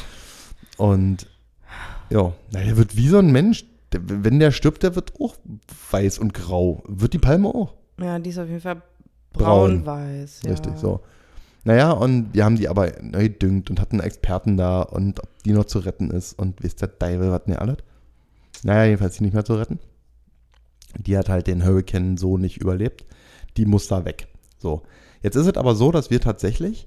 Und 0.78 1.26
ja, 2.08 2.32
der 2.52 2.76
wird 2.78 2.96
wie 2.96 3.08
so 3.08 3.18
ein 3.18 3.30
Mensch. 3.30 3.66
Der, 3.92 4.00
wenn 4.02 4.40
der 4.40 4.50
stirbt, 4.50 4.82
der 4.82 4.96
wird 4.96 5.12
auch 5.20 5.36
weiß 5.90 6.18
und 6.20 6.32
grau. 6.32 6.82
Wird 6.88 7.12
die 7.12 7.18
Palme 7.18 7.48
auch. 7.48 7.74
Ja, 8.00 8.18
die 8.18 8.30
ist 8.30 8.38
auf 8.38 8.48
jeden 8.48 8.62
Fall 8.62 8.80
Braun. 9.34 9.84
braun-weiß. 9.84 10.40
Ja. 10.44 10.52
Richtig, 10.52 10.72
so. 10.78 11.00
Naja, 11.64 11.92
und 11.92 12.34
wir 12.34 12.44
haben 12.44 12.56
die 12.56 12.68
aber 12.68 12.92
neu 13.00 13.24
gedüngt 13.24 13.70
und 13.70 13.80
hatten 13.80 14.00
Experten 14.00 14.56
da 14.56 14.82
und 14.82 15.20
ob 15.20 15.42
die 15.44 15.52
noch 15.52 15.64
zu 15.64 15.78
retten 15.78 16.10
ist 16.10 16.38
und 16.38 16.62
wisst 16.62 16.82
der 16.82 16.98
Teufel, 16.98 17.30
was 17.30 17.44
denn 17.44 17.56
alles. 17.56 17.78
Naja, 18.62 18.84
jedenfalls 18.84 19.16
die 19.16 19.24
nicht 19.24 19.34
mehr 19.34 19.44
zu 19.44 19.54
retten. 19.54 19.78
Die 20.98 21.16
hat 21.16 21.28
halt 21.28 21.46
den 21.46 21.64
Hurricane 21.64 22.16
so 22.16 22.36
nicht 22.38 22.58
überlebt. 22.58 23.04
Die 23.56 23.66
muss 23.66 23.88
da 23.88 24.04
weg. 24.04 24.28
So. 24.58 24.82
Jetzt 25.22 25.36
ist 25.36 25.46
es 25.46 25.56
aber 25.56 25.74
so, 25.74 25.90
dass 25.90 26.10
wir 26.10 26.20
tatsächlich, 26.20 26.86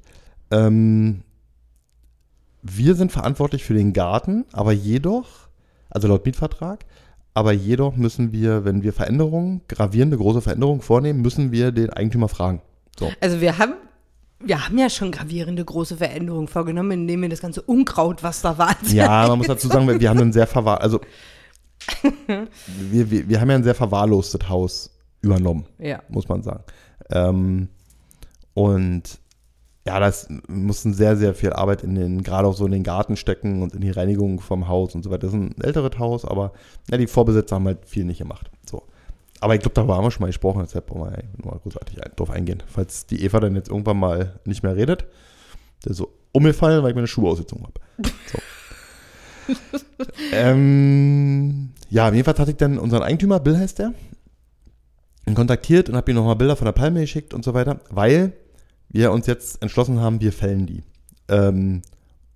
ähm, 0.52 1.24
wir 2.62 2.96
sind 2.96 3.12
verantwortlich 3.12 3.64
für 3.64 3.74
den 3.74 3.94
Garten, 3.94 4.46
aber 4.54 4.72
jedoch, 4.72 5.50
also 5.90 6.08
laut 6.08 6.26
Mietvertrag, 6.26 6.86
aber 7.34 7.52
jedoch 7.52 7.96
müssen 7.96 8.32
wir, 8.32 8.66
wenn 8.66 8.84
wir 8.84 8.94
Veränderungen, 8.94 9.62
gravierende 9.68 10.18
große 10.18 10.42
Veränderungen 10.42 10.82
vornehmen, 10.82 11.22
müssen 11.22 11.52
wir 11.52 11.72
den 11.72 11.92
Eigentümer 11.92 12.30
fragen. 12.30 12.62
So. 13.00 13.12
Also 13.22 13.42
wir 13.42 13.58
haben, 13.58 13.74
wir 14.40 14.66
haben 14.66 14.78
ja 14.78 14.90
schon 14.90 15.12
gravierende 15.12 15.66
große 15.66 15.98
Veränderungen 15.98 16.48
vorgenommen, 16.48 16.92
indem 16.92 17.22
wir 17.24 17.30
das 17.30 17.42
ganze 17.42 17.62
Unkraut, 17.62 18.22
was 18.24 18.42
da 18.42 18.58
war, 18.58 18.76
Ja, 18.88 19.28
man 19.28 19.38
muss 19.40 19.48
dazu 19.48 19.68
sagen, 19.68 19.88
wir- 19.88 20.00
wir 20.00 20.10
haben 20.10 20.20
ein 20.20 20.34
sehr 20.34 20.48
verwahr, 20.48 20.82
also 20.82 21.00
wir, 22.68 23.10
wir, 23.12 23.30
wir 23.30 23.42
haben 23.42 23.50
ja 23.50 23.56
ein 23.56 23.64
sehr 23.64 23.76
verwahrlostes 23.76 24.48
Haus 24.50 24.92
übernommen, 25.22 25.66
ja. 25.80 26.02
muss 26.10 26.28
man 26.28 26.44
sagen. 26.44 26.64
Ähm, 27.10 27.70
und 28.54 29.20
ja, 29.86 30.00
das 30.00 30.28
mussten 30.48 30.94
sehr, 30.94 31.16
sehr 31.16 31.34
viel 31.34 31.54
Arbeit 31.54 31.84
in 31.84 31.96
den, 31.96 32.22
gerade 32.24 32.48
auch 32.48 32.56
so 32.56 32.66
in 32.66 32.72
den 32.74 32.84
Garten 32.84 33.16
stecken 33.16 33.62
und 33.62 33.74
in 33.74 33.82
die 33.82 33.92
Reinigung 33.92 34.40
vom 34.42 34.68
Haus 34.68 34.96
und 34.96 35.04
so 35.04 35.10
weiter. 35.12 35.28
Das 35.28 35.30
ist 35.34 35.40
ein 35.40 35.56
älteres 35.62 35.98
Haus, 35.98 36.26
aber 36.26 36.52
ja, 36.92 36.98
die 36.98 37.08
Vorbesitzer 37.08 37.56
haben 37.56 37.66
halt 37.68 37.86
viel 37.88 38.04
nicht 38.04 38.18
gemacht. 38.18 38.52
So. 38.70 38.84
Aber 39.40 39.56
ich 39.56 39.62
glaube, 39.62 39.76
darüber 39.76 39.96
haben 39.96 40.04
wir 40.04 40.12
schon 40.12 40.22
mal 40.22 40.28
gesprochen, 40.28 40.62
deshalb 40.64 40.88
brauchen 40.88 41.12
wir 41.12 41.24
nur 41.38 41.54
mal 41.54 41.60
großartig 41.60 42.00
drauf 42.16 42.30
eingehen. 42.30 42.64
Falls 42.68 43.06
die 43.06 43.24
Eva 43.24 43.40
dann 43.40 43.56
jetzt 43.56 43.70
irgendwann 43.70 43.98
mal 43.98 44.40
nicht 44.46 44.64
mehr 44.64 44.76
redet, 44.76 45.06
der 45.86 45.94
so 45.94 46.12
umgefallen, 46.32 46.84
weil 46.84 46.90
ich 46.90 46.96
meine 46.96 47.08
Schuhe 47.08 47.30
ausgezogen 47.30 47.66
habe. 47.66 47.80
So. 48.32 48.40
ähm, 50.34 51.70
ja, 51.90 52.12
jedenfalls 52.12 52.40
hatte 52.40 52.52
ich 52.52 52.58
dann 52.58 52.80
unseren 52.80 53.04
Eigentümer, 53.04 53.40
Bill 53.40 53.58
heißt 53.58 53.80
der, 53.80 53.94
kontaktiert 55.36 55.90
und 55.90 55.96
habe 55.96 56.12
ihm 56.12 56.16
nochmal 56.16 56.36
Bilder 56.36 56.56
von 56.56 56.66
der 56.66 56.72
Palme 56.72 57.02
geschickt 57.02 57.34
und 57.34 57.44
so 57.44 57.54
weiter, 57.54 57.80
weil 57.90 58.34
wir 58.90 59.12
uns 59.12 59.28
jetzt 59.28 59.62
entschlossen 59.62 60.00
haben, 60.00 60.22
wir 60.22 60.32
fällen 60.32 60.66
die. 60.66 60.84
Ähm, 61.28 61.82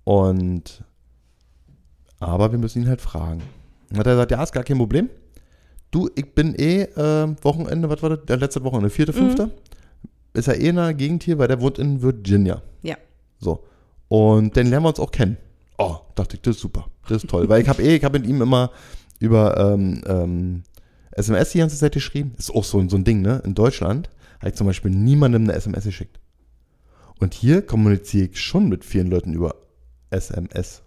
und 0.04 0.84
aber 2.20 2.52
wir 2.52 2.58
müssen 2.58 2.82
ihn 2.82 2.88
halt 2.88 3.00
fragen. 3.00 3.42
Dann 3.88 3.98
hat 3.98 4.06
er 4.06 4.12
gesagt, 4.12 4.30
ja, 4.30 4.42
ist 4.42 4.52
gar 4.52 4.64
kein 4.64 4.78
Problem. 4.78 5.10
Du, 5.92 6.08
ich 6.14 6.34
bin 6.34 6.54
eh 6.58 6.84
äh, 6.84 7.36
Wochenende, 7.42 7.88
was 7.88 8.02
war 8.02 8.10
das? 8.16 8.24
Der 8.26 8.38
letzte 8.38 8.64
Wochenende, 8.64 8.88
vierte, 8.90 9.12
fünfte. 9.12 9.50
Ist 10.32 10.48
er 10.48 10.58
eh 10.58 10.68
in 10.68 10.76
der 10.76 10.94
Gegend 10.94 11.22
hier, 11.22 11.38
weil 11.38 11.48
der 11.48 11.60
wohnt 11.60 11.78
in 11.78 12.00
Virginia. 12.00 12.62
Ja. 12.80 12.96
So. 13.38 13.62
Und 14.08 14.56
dann 14.56 14.68
lernen 14.68 14.86
wir 14.86 14.88
uns 14.88 14.98
auch 14.98 15.10
kennen. 15.10 15.36
Oh, 15.76 15.96
dachte 16.14 16.36
ich, 16.36 16.42
das 16.42 16.56
ist 16.56 16.62
super. 16.62 16.86
Das 17.08 17.22
ist 17.22 17.30
toll. 17.30 17.46
Weil 17.48 17.60
ich 17.60 17.68
habe 17.68 17.82
eh, 17.82 17.96
ich 17.96 18.04
habe 18.04 18.18
mit 18.18 18.26
ihm 18.26 18.40
immer 18.40 18.70
über 19.20 19.58
ähm, 19.58 20.02
ähm, 20.06 20.62
SMS 21.10 21.50
die 21.50 21.58
ganze 21.58 21.76
Zeit 21.76 21.92
geschrieben. 21.92 22.34
Ist 22.38 22.50
auch 22.50 22.64
so, 22.64 22.82
so 22.88 22.96
ein 22.96 23.04
Ding, 23.04 23.20
ne? 23.20 23.42
In 23.44 23.54
Deutschland 23.54 24.08
habe 24.38 24.48
ich 24.48 24.54
zum 24.54 24.66
Beispiel 24.66 24.90
niemandem 24.90 25.42
eine 25.42 25.52
SMS 25.52 25.84
geschickt. 25.84 26.18
Und 27.20 27.34
hier 27.34 27.60
kommuniziere 27.60 28.28
ich 28.28 28.40
schon 28.40 28.70
mit 28.70 28.86
vielen 28.86 29.08
Leuten 29.08 29.34
über 29.34 29.56
SMS. 30.08 30.82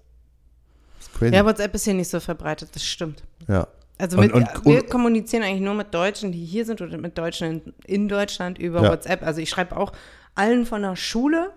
Ist 0.99 1.13
crazy. 1.13 1.35
Ja, 1.35 1.45
WhatsApp 1.45 1.75
ist 1.75 1.83
hier 1.83 1.93
nicht 1.93 2.09
so 2.09 2.19
verbreitet, 2.19 2.69
das 2.73 2.83
stimmt. 2.83 3.23
ja. 3.47 3.67
Also 3.97 4.17
Und- 4.17 4.23
mit, 4.25 4.33
und- 4.33 4.65
wir 4.65 4.81
und- 4.83 4.89
kommunizieren 4.89 5.43
eigentlich 5.43 5.61
nur 5.61 5.73
mit 5.73 5.93
Deutschen, 5.93 6.31
die 6.31 6.43
hier 6.43 6.65
sind 6.65 6.81
oder 6.81 6.97
mit 6.97 7.17
Deutschen 7.17 7.47
in, 7.47 7.73
in 7.85 8.07
Deutschland 8.09 8.57
über 8.59 8.83
Ja. 8.83 8.91
WhatsApp. 8.91 9.23
Also 9.23 9.39
ich 9.41 9.49
schreibe 9.49 9.77
auch 9.77 9.93
allen 10.35 10.65
von 10.65 10.81
der 10.81 10.95
Schule, 10.97 11.51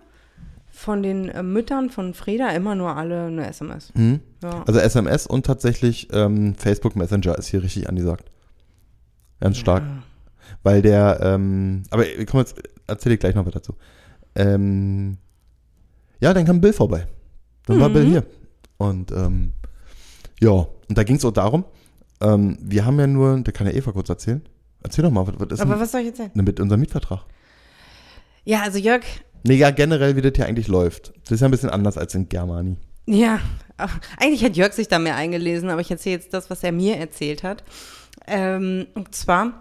von 0.71 1.03
den 1.03 1.27
äh, 1.29 1.43
Müttern 1.43 1.89
von 1.89 2.13
Freda 2.13 2.49
immer 2.51 2.75
nur 2.75 2.95
alle 2.95 3.25
eine 3.25 3.47
SMS. 3.47 3.91
Hm? 3.95 4.21
Ja. 4.41 4.63
Also 4.65 4.79
SMS 4.79 5.27
und 5.27 5.45
tatsächlich 5.45 6.07
ähm, 6.13 6.55
Facebook 6.55 6.95
Messenger 6.95 7.37
ist 7.37 7.47
hier 7.47 7.61
richtig 7.61 7.89
angesagt. 7.89 8.31
Ganz 9.41 9.57
stark. 9.57 9.83
Ja. 9.83 10.03
Weil 10.63 10.81
der, 10.81 11.19
ähm, 11.21 11.83
aber 11.89 12.07
ich 12.07 12.25
komme 12.27 12.43
jetzt, 12.43 12.55
erzähle 12.87 13.15
ich 13.15 13.19
gleich 13.19 13.35
noch 13.35 13.45
was 13.45 13.53
dazu. 13.53 13.75
Ähm, 14.35 15.17
ja, 16.21 16.33
dann 16.33 16.45
kam 16.45 16.61
Bill 16.61 16.73
vorbei. 16.73 17.07
Dann 17.65 17.79
war 17.79 17.89
Mhm. 17.89 17.93
Bill 17.93 18.05
hier. 18.05 18.23
Und 18.77 19.11
ähm, 19.11 19.51
ja, 20.39 20.51
und 20.51 20.97
da 20.97 21.03
ging 21.03 21.17
es 21.17 21.25
auch 21.25 21.31
darum, 21.31 21.65
ähm, 22.21 22.57
wir 22.61 22.85
haben 22.85 22.99
ja 22.99 23.07
nur, 23.07 23.39
da 23.41 23.51
kann 23.51 23.67
ja 23.67 23.73
Eva 23.73 23.91
kurz 23.91 24.09
erzählen. 24.09 24.41
Erzähl 24.83 25.03
doch 25.03 25.11
mal, 25.11 25.27
was, 25.27 25.35
was 25.39 25.47
ist 25.53 25.59
Aber 25.61 25.73
denn 25.73 25.81
was 25.81 25.91
soll 25.91 26.01
ich 26.01 26.07
jetzt 26.07 26.17
sagen? 26.17 26.31
mit 26.35 26.59
unserem 26.59 26.79
Mietvertrag? 26.81 27.25
Ja, 28.45 28.61
also 28.63 28.77
Jörg, 28.77 29.03
Nee, 29.43 29.55
ja, 29.55 29.71
generell, 29.71 30.15
wie 30.17 30.21
das 30.21 30.33
hier 30.35 30.45
eigentlich 30.47 30.67
läuft. 30.67 31.13
Das 31.23 31.31
ist 31.31 31.39
ja 31.41 31.47
ein 31.47 31.51
bisschen 31.51 31.69
anders 31.69 31.97
als 31.97 32.13
in 32.15 32.27
Germani. 32.27 32.75
ja, 33.05 33.39
eigentlich 34.17 34.43
hat 34.43 34.57
Jörg 34.57 34.73
sich 34.73 34.89
da 34.89 34.99
mehr 34.99 35.15
eingelesen, 35.15 35.69
aber 35.69 35.79
ich 35.81 35.89
erzähle 35.91 36.17
jetzt 36.17 36.33
das, 36.33 36.49
was 36.49 36.61
er 36.63 36.73
mir 36.73 36.97
erzählt 36.97 37.43
hat. 37.43 37.63
Ähm, 38.27 38.87
und 38.95 39.15
zwar 39.15 39.53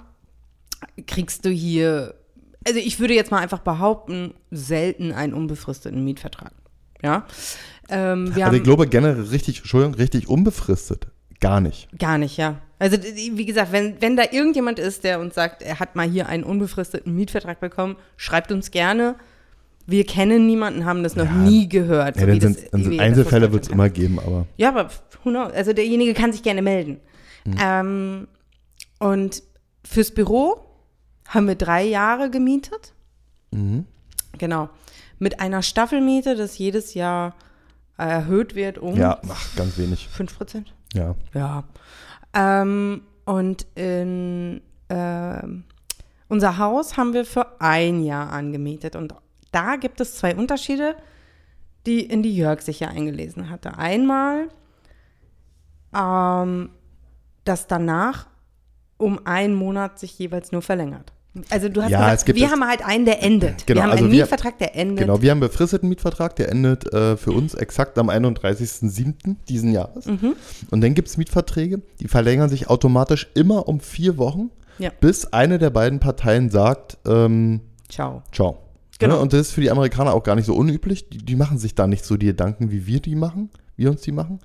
kriegst 1.06 1.44
du 1.44 1.50
hier, 1.50 2.14
also 2.66 2.80
ich 2.80 2.98
würde 2.98 3.14
jetzt 3.14 3.30
mal 3.30 3.38
einfach 3.38 3.60
behaupten, 3.60 4.34
selten 4.50 5.12
einen 5.12 5.32
unbefristeten 5.34 6.02
Mietvertrag. 6.04 6.52
Ja. 7.02 7.26
Ähm, 7.88 8.32
Also 8.40 8.56
ich 8.56 8.64
glaube 8.64 8.88
generell 8.88 9.22
richtig, 9.22 9.58
Entschuldigung, 9.58 9.94
richtig 9.94 10.28
unbefristet. 10.28 11.06
Gar 11.40 11.60
nicht. 11.60 11.88
Gar 11.98 12.18
nicht, 12.18 12.36
ja. 12.36 12.56
Also 12.80 12.96
wie 13.02 13.44
gesagt, 13.44 13.72
wenn, 13.72 14.00
wenn 14.00 14.16
da 14.16 14.24
irgendjemand 14.30 14.78
ist, 14.78 15.04
der 15.04 15.20
uns 15.20 15.34
sagt, 15.34 15.62
er 15.62 15.80
hat 15.80 15.96
mal 15.96 16.08
hier 16.08 16.28
einen 16.28 16.44
unbefristeten 16.44 17.14
Mietvertrag 17.14 17.60
bekommen, 17.60 17.96
schreibt 18.16 18.52
uns 18.52 18.70
gerne. 18.70 19.16
Wir 19.86 20.04
kennen 20.04 20.46
niemanden, 20.46 20.84
haben 20.84 21.02
das 21.02 21.16
noch 21.16 21.24
Ja. 21.24 21.32
nie 21.32 21.68
gehört. 21.68 22.16
Ja, 22.16 22.20
so 22.22 22.26
dann 22.26 22.34
wie 22.36 22.38
das- 22.40 22.54
sind, 22.54 22.72
dann 22.74 22.84
sind 22.84 23.00
Einzelfälle 23.00 23.52
wird 23.52 23.64
es 23.64 23.68
immer 23.70 23.88
geben, 23.88 24.18
aber 24.20 24.46
Ja, 24.56 24.68
aber 24.68 24.90
who 25.24 25.30
knows? 25.30 25.52
Also 25.52 25.72
derjenige 25.72 26.14
kann 26.14 26.32
sich 26.32 26.42
gerne 26.42 26.62
melden. 26.62 27.00
Mhm. 27.44 27.56
Ähm, 27.60 28.28
und 28.98 29.42
fürs 29.84 30.10
Büro 30.12 30.60
haben 31.28 31.46
wir 31.48 31.54
drei 31.54 31.84
Jahre 31.84 32.30
gemietet. 32.30 32.92
mhm. 33.50 33.86
Genau. 34.38 34.68
Mit 35.18 35.40
einer 35.40 35.62
Staffelmiete, 35.62 36.36
das 36.36 36.58
jedes 36.58 36.94
Jahr 36.94 37.34
erhöht 37.96 38.54
wird 38.54 38.78
um 38.78 38.94
ja, 38.96 39.20
ach, 39.28 39.56
ganz 39.56 39.76
wenig. 39.78 40.06
5 40.08 40.36
Prozent. 40.36 40.72
Ja. 40.94 41.14
Ja. 41.34 41.64
Ähm, 42.34 43.02
und 43.24 43.66
in 43.74 44.62
ähm, 44.88 45.64
unser 46.28 46.58
Haus 46.58 46.96
haben 46.96 47.14
wir 47.14 47.24
für 47.24 47.60
ein 47.60 48.02
Jahr 48.02 48.32
angemietet. 48.32 48.96
Und 48.96 49.14
da 49.50 49.76
gibt 49.76 50.00
es 50.00 50.16
zwei 50.16 50.36
Unterschiede, 50.36 50.96
die 51.86 52.00
in 52.00 52.22
die 52.22 52.34
Jörg 52.34 52.60
sich 52.60 52.80
ja 52.80 52.88
eingelesen 52.88 53.50
hatte. 53.50 53.78
Einmal, 53.78 54.48
ähm, 55.94 56.70
dass 57.44 57.66
danach 57.66 58.26
um 58.98 59.26
einen 59.26 59.54
Monat 59.54 59.98
sich 59.98 60.18
jeweils 60.18 60.52
nur 60.52 60.62
verlängert. 60.62 61.12
Also 61.50 61.68
du 61.68 61.82
hast 61.82 61.90
Ja, 61.90 62.12
es 62.12 62.24
gesagt, 62.24 62.38
wir 62.38 62.50
haben 62.50 62.64
halt 62.66 62.84
einen, 62.84 63.04
der 63.04 63.22
endet. 63.22 63.66
Genau, 63.66 63.78
wir 63.78 63.82
haben 63.84 63.90
also 63.92 64.04
einen 64.04 64.12
wir- 64.12 64.22
Mietvertrag, 64.22 64.58
der 64.58 64.76
endet. 64.76 64.98
Genau, 64.98 65.22
wir 65.22 65.30
haben 65.30 65.42
einen 65.42 65.48
befristeten 65.50 65.88
Mietvertrag, 65.88 66.36
der 66.36 66.50
endet 66.50 66.92
äh, 66.92 67.16
für 67.16 67.32
uns 67.32 67.54
exakt 67.54 67.98
am 67.98 68.08
31.07. 68.10 69.36
diesen 69.48 69.72
Jahres. 69.72 70.06
Mhm. 70.06 70.34
Und 70.70 70.80
dann 70.80 70.94
gibt 70.94 71.08
es 71.08 71.16
Mietverträge, 71.16 71.80
die 72.00 72.08
verlängern 72.08 72.48
sich 72.48 72.68
automatisch 72.68 73.28
immer 73.34 73.68
um 73.68 73.80
vier 73.80 74.16
Wochen, 74.18 74.50
Ja. 74.78 74.90
bis 75.00 75.32
eine 75.32 75.58
der 75.58 75.70
beiden 75.70 76.00
Parteien 76.00 76.50
sagt, 76.50 76.98
ähm, 77.06 77.60
Ciao. 77.88 78.22
ciao. 78.32 78.58
Genau. 78.98 79.14
Ne? 79.16 79.20
Und 79.22 79.32
das 79.32 79.40
ist 79.40 79.52
für 79.52 79.60
die 79.60 79.70
Amerikaner 79.70 80.12
auch 80.12 80.22
gar 80.24 80.34
nicht 80.34 80.46
so 80.46 80.54
unüblich. 80.54 81.08
Die, 81.08 81.18
die 81.18 81.36
machen 81.36 81.58
sich 81.58 81.74
da 81.74 81.86
nicht 81.86 82.04
so 82.04 82.16
die 82.16 82.26
Gedanken, 82.26 82.70
wie 82.72 82.86
wir 82.86 83.00
die 83.00 83.14
machen, 83.14 83.50
wir 83.76 83.90
uns 83.90 84.00
die 84.02 84.12
machen. 84.12 84.40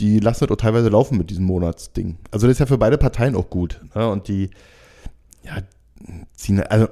Die 0.00 0.20
lassen 0.20 0.44
das 0.46 0.50
auch 0.52 0.56
teilweise 0.60 0.88
laufen 0.88 1.18
mit 1.18 1.30
diesem 1.30 1.44
Monatsding. 1.44 2.16
Also 2.30 2.46
das 2.46 2.52
ist 2.54 2.58
ja 2.60 2.66
für 2.66 2.78
beide 2.78 2.96
Parteien 2.96 3.34
auch 3.36 3.50
gut. 3.50 3.80
Ne? 3.94 4.08
Und 4.08 4.26
die, 4.28 4.50
ja, 5.44 5.58
ziehen, 6.34 6.62
also 6.62 6.88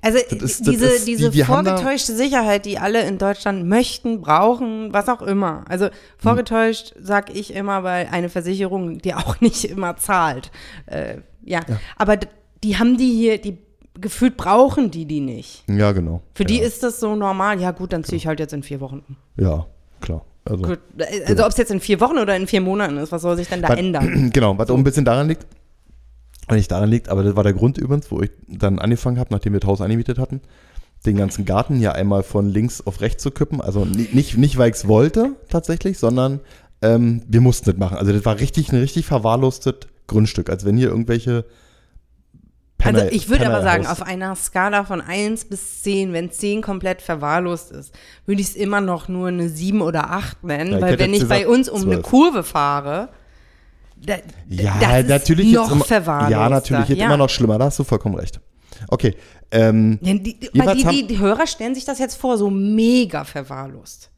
Also 0.00 0.18
ist- 0.18 0.66
diese, 0.66 0.86
ist- 0.86 1.06
die- 1.06 1.16
diese 1.16 1.30
die 1.30 1.40
da- 1.40 1.44
vorgetäuschte 1.46 2.14
Sicherheit, 2.14 2.64
die 2.64 2.78
alle 2.78 3.02
in 3.06 3.18
Deutschland 3.18 3.66
möchten, 3.66 4.20
brauchen, 4.20 4.92
was 4.92 5.08
auch 5.08 5.22
immer. 5.22 5.64
Also 5.68 5.88
vorgetäuscht 6.18 6.94
sag 7.00 7.34
ich 7.34 7.52
immer, 7.54 7.82
weil 7.82 8.08
eine 8.10 8.28
Versicherung 8.28 8.98
die 8.98 9.14
auch 9.14 9.40
nicht 9.40 9.64
immer 9.64 9.96
zahlt. 9.96 10.50
Äh, 10.86 11.18
ja. 11.44 11.60
aber 11.96 12.16
d- 12.16 12.28
die 12.64 12.78
haben 12.78 12.96
die 12.96 13.10
hier, 13.12 13.38
die 13.38 13.58
gefühlt 14.00 14.36
brauchen 14.36 14.90
die 14.90 15.06
die 15.06 15.20
nicht. 15.20 15.64
Ja, 15.68 15.92
genau. 15.92 16.20
Für 16.34 16.44
die 16.44 16.58
ja. 16.58 16.64
ist 16.64 16.82
das 16.82 17.00
so 17.00 17.16
normal. 17.16 17.60
Ja 17.60 17.70
gut, 17.72 17.92
dann 17.92 18.04
ziehe 18.04 18.16
ich 18.18 18.26
halt 18.26 18.40
jetzt 18.40 18.52
in 18.52 18.62
vier 18.62 18.80
Wochen. 18.80 19.02
um. 19.08 19.16
Ja, 19.42 19.66
klar. 20.00 20.24
Also, 20.44 20.62
Gut. 20.62 20.78
Also 21.26 21.42
ob 21.44 21.50
es 21.50 21.56
jetzt 21.56 21.72
in 21.72 21.80
vier 21.80 22.00
Wochen 22.00 22.18
oder 22.18 22.36
in 22.36 22.46
vier 22.46 22.60
Monaten 22.60 22.98
ist, 22.98 23.10
was 23.10 23.22
soll 23.22 23.36
sich 23.36 23.48
denn 23.48 23.62
da 23.62 23.70
Was- 23.70 23.78
ändern? 23.78 24.30
Genau, 24.32 24.56
was 24.56 24.70
auch 24.70 24.76
ein 24.76 24.84
bisschen 24.84 25.04
daran 25.04 25.26
liegt, 25.28 25.44
nicht 26.54 26.70
daran 26.70 26.88
liegt, 26.88 27.08
aber 27.08 27.24
das 27.24 27.34
war 27.34 27.42
der 27.42 27.52
Grund 27.54 27.76
übrigens, 27.78 28.10
wo 28.12 28.20
ich 28.22 28.30
dann 28.46 28.78
angefangen 28.78 29.18
habe, 29.18 29.32
nachdem 29.32 29.52
wir 29.54 29.60
das 29.60 29.68
Haus 29.68 29.80
angemietet 29.80 30.18
hatten, 30.18 30.40
den 31.04 31.16
ganzen 31.16 31.44
Garten 31.44 31.80
ja 31.80 31.92
einmal 31.92 32.22
von 32.22 32.48
links 32.48 32.80
auf 32.86 33.00
rechts 33.00 33.22
zu 33.22 33.30
kippen. 33.32 33.60
Also 33.60 33.84
ni- 33.84 34.08
nicht, 34.12 34.36
nicht 34.36 34.56
weil 34.58 34.70
ich 34.70 34.76
es 34.76 34.88
wollte 34.88 35.32
tatsächlich, 35.48 35.98
sondern 35.98 36.40
ähm, 36.82 37.22
wir 37.26 37.40
mussten 37.40 37.70
das 37.70 37.76
machen. 37.78 37.96
Also 37.98 38.12
das 38.12 38.24
war 38.24 38.38
richtig 38.38 38.70
ein 38.72 38.78
richtig 38.78 39.06
verwahrlostes 39.06 39.74
Grundstück, 40.06 40.48
als 40.50 40.64
wenn 40.64 40.76
hier 40.76 40.88
irgendwelche 40.88 41.44
Also 42.82 43.00
Penner- 43.00 43.12
ich 43.12 43.28
würde 43.28 43.46
aber 43.46 43.62
sagen, 43.62 43.86
auf 43.86 44.02
einer 44.02 44.34
Skala 44.36 44.84
von 44.84 45.00
1 45.00 45.46
bis 45.46 45.82
10, 45.82 46.12
wenn 46.12 46.30
10 46.30 46.62
komplett 46.62 47.02
verwahrlost 47.02 47.72
ist, 47.72 47.92
würde 48.26 48.40
ich 48.40 48.48
es 48.48 48.56
immer 48.56 48.80
noch 48.80 49.08
nur 49.08 49.28
eine 49.28 49.48
7 49.48 49.80
oder 49.82 50.10
8 50.10 50.44
nennen, 50.44 50.72
Ja, 50.74 50.80
weil 50.80 50.98
wenn 50.98 51.14
ich 51.14 51.26
bei 51.28 51.48
uns 51.48 51.68
um 51.68 51.82
eine 51.82 52.02
12. 52.02 52.02
Kurve 52.02 52.42
fahre, 52.42 53.08
da, 54.06 54.16
Ja, 54.48 54.78
das 54.80 55.00
ist 55.00 55.08
natürlich 55.08 55.52
noch 55.52 55.64
jetzt 55.64 55.72
immer, 55.72 55.84
verwahrloster. 55.84 56.30
Ja, 56.30 56.48
natürlich 56.48 56.88
jetzt 56.88 56.98
ja. 56.98 57.06
immer 57.06 57.16
noch 57.16 57.28
schlimmer, 57.28 57.58
da 57.58 57.66
hast 57.66 57.78
du 57.78 57.84
vollkommen 57.84 58.14
recht. 58.14 58.40
Okay, 58.88 59.16
ähm, 59.50 59.98
die, 60.02 60.22
die, 60.22 60.38
die, 60.50 61.06
die 61.06 61.18
Hörer 61.18 61.46
stellen 61.46 61.74
sich 61.74 61.84
das 61.84 61.98
jetzt 61.98 62.16
vor, 62.16 62.36
so 62.36 62.50
mega 62.50 63.24
verwahrlost. 63.24 64.10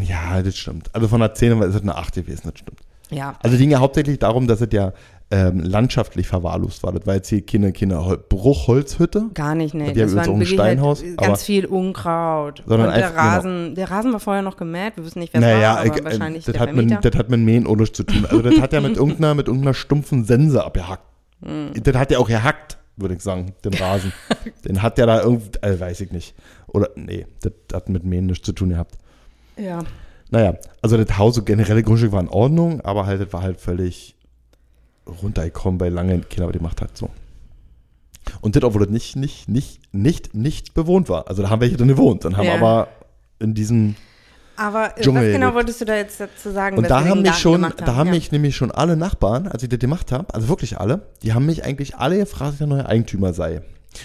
ja, 0.00 0.42
das 0.42 0.56
stimmt. 0.56 0.94
Also 0.94 1.08
von 1.08 1.20
der 1.20 1.34
10 1.34 1.60
ist 1.62 1.74
es 1.74 1.82
eine 1.82 1.96
8 1.96 2.14
gewesen, 2.14 2.42
das 2.44 2.58
stimmt. 2.58 2.80
Ja. 3.10 3.36
Also 3.42 3.56
ging 3.56 3.70
ja 3.70 3.78
hauptsächlich 3.78 4.18
darum, 4.18 4.46
dass 4.46 4.60
es 4.60 4.68
ja 4.72 4.92
ähm, 5.32 5.60
landschaftlich 5.60 6.28
verwahrlost 6.28 6.82
war. 6.82 6.92
Das 6.92 7.06
war 7.06 7.14
jetzt 7.14 7.28
hier 7.28 7.40
keine, 7.44 7.72
keine 7.72 8.04
Hol- 8.04 8.18
Bruchholzhütte, 8.28 9.30
Gar 9.34 9.54
nicht, 9.54 9.72
nee. 9.74 9.92
Die 9.92 10.02
haben 10.02 10.12
Das 10.12 10.12
übrigens 10.12 10.26
waren 10.28 10.36
auch 10.36 10.40
ein 10.40 10.46
Steinhaus, 10.46 11.02
halt 11.02 11.16
ganz 11.18 11.42
viel 11.44 11.64
Unkraut. 11.66 12.62
Sondern 12.66 12.88
und 12.90 12.94
der 12.96 13.06
einfach- 13.08 13.16
genau. 13.22 13.34
Rasen, 13.34 13.74
der 13.74 13.90
Rasen 13.90 14.12
war 14.12 14.20
vorher 14.20 14.42
noch 14.42 14.56
gemäht, 14.56 14.96
wir 14.96 15.04
wissen 15.04 15.20
nicht, 15.20 15.32
wer 15.32 15.40
es 15.40 15.46
Naja, 15.46 15.74
war, 15.74 15.80
aber 15.80 15.98
äh, 16.00 16.04
wahrscheinlich 16.04 16.44
das, 16.44 16.52
der 16.52 16.60
hat 16.60 16.74
mit, 16.74 16.90
das 17.04 17.14
hat 17.16 17.30
mit 17.30 17.40
Mähen 17.40 17.66
ohne 17.66 17.90
zu 17.90 18.02
tun. 18.04 18.26
Also 18.28 18.42
das 18.42 18.60
hat 18.60 18.72
ja 18.72 18.80
mit 18.80 18.96
irgendeiner, 18.98 19.34
mit 19.34 19.46
irgendeiner 19.48 19.74
stumpfen 19.74 20.24
Sense 20.24 20.62
abgehackt. 20.62 21.04
Hm. 21.42 21.70
Das 21.82 21.96
hat 21.96 22.10
ja 22.10 22.18
auch 22.18 22.28
gehackt, 22.28 22.76
würde 22.96 23.14
ich 23.14 23.22
sagen, 23.22 23.54
den 23.64 23.74
Rasen. 23.74 24.12
den 24.66 24.82
hat 24.82 24.98
ja 24.98 25.06
da 25.06 25.22
irgendwie, 25.22 25.58
äh, 25.62 25.80
weiß 25.80 26.02
ich 26.02 26.12
nicht. 26.12 26.34
Oder, 26.68 26.90
nee, 26.94 27.26
das 27.40 27.52
hat 27.72 27.88
mit 27.88 28.04
Mähen 28.04 28.26
nichts 28.26 28.44
zu 28.44 28.52
tun 28.52 28.68
gehabt. 28.68 28.96
ja. 29.56 29.78
Naja, 30.30 30.54
also 30.80 30.96
das 30.96 31.18
Haus, 31.18 31.34
so 31.34 31.42
generelle 31.42 31.82
Grundstück 31.82 32.12
war 32.12 32.20
in 32.22 32.28
Ordnung, 32.30 32.80
aber 32.80 33.04
halt, 33.04 33.20
das 33.20 33.30
war 33.34 33.42
halt 33.42 33.60
völlig 33.60 34.16
runtergekommen, 35.06 35.80
weil 35.80 35.92
lange 35.92 36.20
Kinder 36.20 36.46
was 36.48 36.52
gemacht 36.56 36.80
hat, 36.80 36.96
so. 36.96 37.10
Und 38.40 38.54
das, 38.54 38.62
obwohl 38.62 38.82
das 38.82 38.90
nicht, 38.90 39.16
nicht, 39.16 39.48
nicht, 39.48 39.92
nicht, 39.94 40.34
nicht 40.34 40.74
bewohnt 40.74 41.08
war. 41.08 41.28
Also 41.28 41.42
da 41.42 41.50
haben 41.50 41.60
welche 41.60 41.76
drin 41.76 41.88
gewohnt 41.88 42.24
und 42.24 42.36
haben 42.36 42.46
Ja. 42.46 42.54
aber 42.54 42.88
in 43.40 43.52
diesem, 43.54 43.96
Aber 44.56 44.96
äh, 44.96 45.02
Dschungel 45.02 45.26
was 45.26 45.32
genau 45.32 45.46
lebt. 45.46 45.56
wolltest 45.56 45.80
du 45.80 45.84
da 45.86 45.96
jetzt 45.96 46.20
dazu 46.20 46.50
sagen? 46.52 46.78
und 46.78 46.88
da 46.88 47.04
haben 47.04 47.22
mich 47.22 47.34
schon, 47.34 47.54
gemacht 47.62 47.80
da 47.84 47.96
haben 47.96 48.06
ja. 48.08 48.14
mich 48.14 48.30
nämlich 48.30 48.54
schon 48.54 48.70
alle 48.70 48.96
Nachbarn, 48.96 49.48
als 49.48 49.64
ich 49.64 49.68
das 49.68 49.80
gemacht 49.80 50.12
habe, 50.12 50.32
also 50.32 50.48
wirklich 50.48 50.78
alle, 50.78 51.02
die 51.22 51.32
haben 51.32 51.46
mich 51.46 51.64
eigentlich 51.64 51.96
alle 51.96 52.18
gefragt, 52.18 52.54
wer 52.58 52.66
der 52.68 52.76
neue 52.76 52.86
Eigentümer 52.86 53.32
sei. 53.32 53.62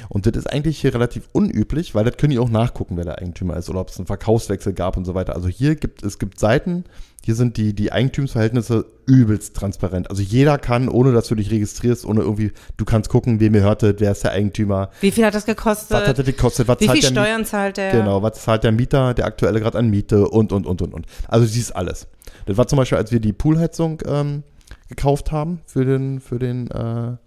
Und 0.09 0.25
das 0.25 0.35
ist 0.35 0.51
eigentlich 0.51 0.79
hier 0.79 0.93
relativ 0.93 1.29
unüblich, 1.31 1.95
weil 1.95 2.05
das 2.05 2.17
können 2.17 2.31
die 2.31 2.39
auch 2.39 2.49
nachgucken, 2.49 2.97
wer 2.97 3.05
der 3.05 3.19
Eigentümer 3.19 3.57
ist 3.57 3.69
oder 3.69 3.79
ob 3.79 3.89
es 3.89 3.97
einen 3.97 4.07
Verkaufswechsel 4.07 4.73
gab 4.73 4.97
und 4.97 5.05
so 5.05 5.15
weiter. 5.15 5.35
Also 5.35 5.47
hier 5.47 5.75
gibt 5.75 6.03
es 6.03 6.19
gibt 6.19 6.39
Seiten, 6.39 6.85
hier 7.23 7.35
sind 7.35 7.57
die, 7.57 7.73
die 7.73 7.91
Eigentumsverhältnisse 7.91 8.85
übelst 9.05 9.55
transparent. 9.55 10.09
Also 10.09 10.21
jeder 10.21 10.57
kann, 10.57 10.87
ohne 10.87 11.11
dass 11.11 11.27
du 11.27 11.35
dich 11.35 11.51
registrierst, 11.51 12.05
ohne 12.05 12.21
irgendwie, 12.21 12.53
du 12.77 12.85
kannst 12.85 13.09
gucken, 13.09 13.39
wem 13.39 13.53
gehört 13.53 13.83
das, 13.83 13.95
wer 13.97 14.11
ist 14.13 14.23
der 14.23 14.31
Eigentümer, 14.31 14.91
Wie 15.01 15.11
viel 15.11 15.25
hat 15.25 15.35
das 15.35 15.45
gekostet? 15.45 15.91
was 15.91 16.07
hat 16.07 16.17
das 16.19 16.25
gekostet, 16.25 16.67
was 16.67 16.79
Wie 16.79 16.87
viel 16.87 17.03
Steuern 17.03 17.43
zahlt 17.45 17.77
der? 17.77 17.91
Genau, 17.91 18.21
was 18.21 18.41
zahlt 18.41 18.63
der 18.63 18.71
Mieter, 18.71 19.13
der 19.13 19.25
aktuelle 19.25 19.59
gerade 19.59 19.77
an 19.77 19.89
Miete 19.89 20.27
und, 20.27 20.53
und, 20.53 20.65
und, 20.65 20.81
und, 20.81 20.93
und. 20.93 21.05
Also 21.27 21.45
siehst 21.45 21.75
alles. 21.75 22.07
Das 22.45 22.57
war 22.57 22.67
zum 22.67 22.77
Beispiel, 22.77 22.97
als 22.97 23.11
wir 23.11 23.19
die 23.19 23.33
Poolheizung 23.33 24.01
ähm, 24.05 24.43
gekauft 24.87 25.31
haben 25.31 25.59
für 25.65 25.83
den, 25.83 26.21
für 26.21 26.39
den, 26.39 26.71
äh, 26.71 27.17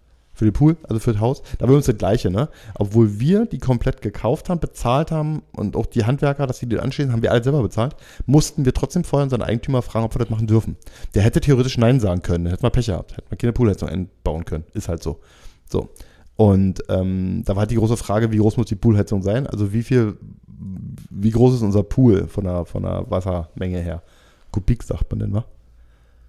für 0.41 0.47
den 0.47 0.55
Pool, 0.55 0.79
also 0.89 0.99
für 1.01 1.13
das 1.13 1.21
Haus. 1.21 1.43
Da 1.59 1.69
war 1.69 1.75
uns 1.75 1.85
das 1.85 1.99
Gleiche, 1.99 2.31
ne? 2.31 2.49
Obwohl 2.77 3.21
wir 3.21 3.45
die 3.45 3.59
komplett 3.59 4.01
gekauft 4.01 4.49
haben, 4.49 4.59
bezahlt 4.59 5.11
haben 5.11 5.43
und 5.53 5.77
auch 5.77 5.85
die 5.85 6.07
Handwerker, 6.07 6.47
dass 6.47 6.61
sie 6.61 6.67
die 6.67 6.79
anschließen, 6.79 7.13
haben 7.13 7.21
wir 7.21 7.31
alle 7.31 7.45
selber 7.45 7.61
bezahlt, 7.61 7.95
mussten 8.25 8.65
wir 8.65 8.73
trotzdem 8.73 9.05
vorher 9.05 9.25
unseren 9.25 9.43
Eigentümer 9.43 9.83
fragen, 9.83 10.07
ob 10.07 10.15
wir 10.15 10.19
das 10.21 10.31
machen 10.31 10.47
dürfen. 10.47 10.77
Der 11.15 11.21
hätte 11.21 11.43
theoretisch 11.43 11.77
Nein 11.77 12.01
sagen 12.01 12.23
können, 12.23 12.47
hätte 12.47 12.63
mal 12.63 12.71
Pech 12.71 12.87
gehabt, 12.87 13.19
hätte 13.19 13.27
man 13.29 13.37
keine 13.37 13.53
Poolheizung 13.53 13.91
einbauen 13.91 14.47
können. 14.47 14.65
Ist 14.73 14.89
halt 14.89 15.03
so. 15.03 15.21
So. 15.69 15.91
Und 16.37 16.83
ähm, 16.89 17.43
da 17.45 17.55
war 17.55 17.61
halt 17.61 17.71
die 17.71 17.77
große 17.77 17.99
Frage, 17.99 18.33
wie 18.33 18.39
groß 18.39 18.57
muss 18.57 18.65
die 18.65 18.77
Poolheizung 18.77 19.23
sein? 19.23 19.47
Also 19.47 19.75
wie 19.75 19.83
viel, 19.83 20.17
wie 21.11 21.31
groß 21.33 21.57
ist 21.57 21.63
unser 21.63 21.83
Pool 21.83 22.29
von 22.29 22.45
der, 22.45 22.65
von 22.65 22.83
der 22.83 23.05
Wassermenge 23.11 23.81
her? 23.81 24.03
Kubik 24.53 24.85
sagt 24.85 25.11
man 25.11 25.19
denn, 25.19 25.35
wa? 25.35 25.45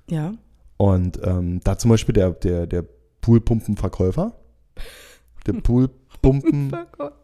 Ja. 0.10 0.34
Und 0.76 1.18
ähm, 1.24 1.62
da 1.64 1.78
zum 1.78 1.92
Beispiel 1.92 2.12
der, 2.12 2.32
der, 2.32 2.68
der 2.68 2.84
Poolpumpenverkäufer, 3.22 4.34
der 5.46 5.54
Poolpumpen, 5.54 6.72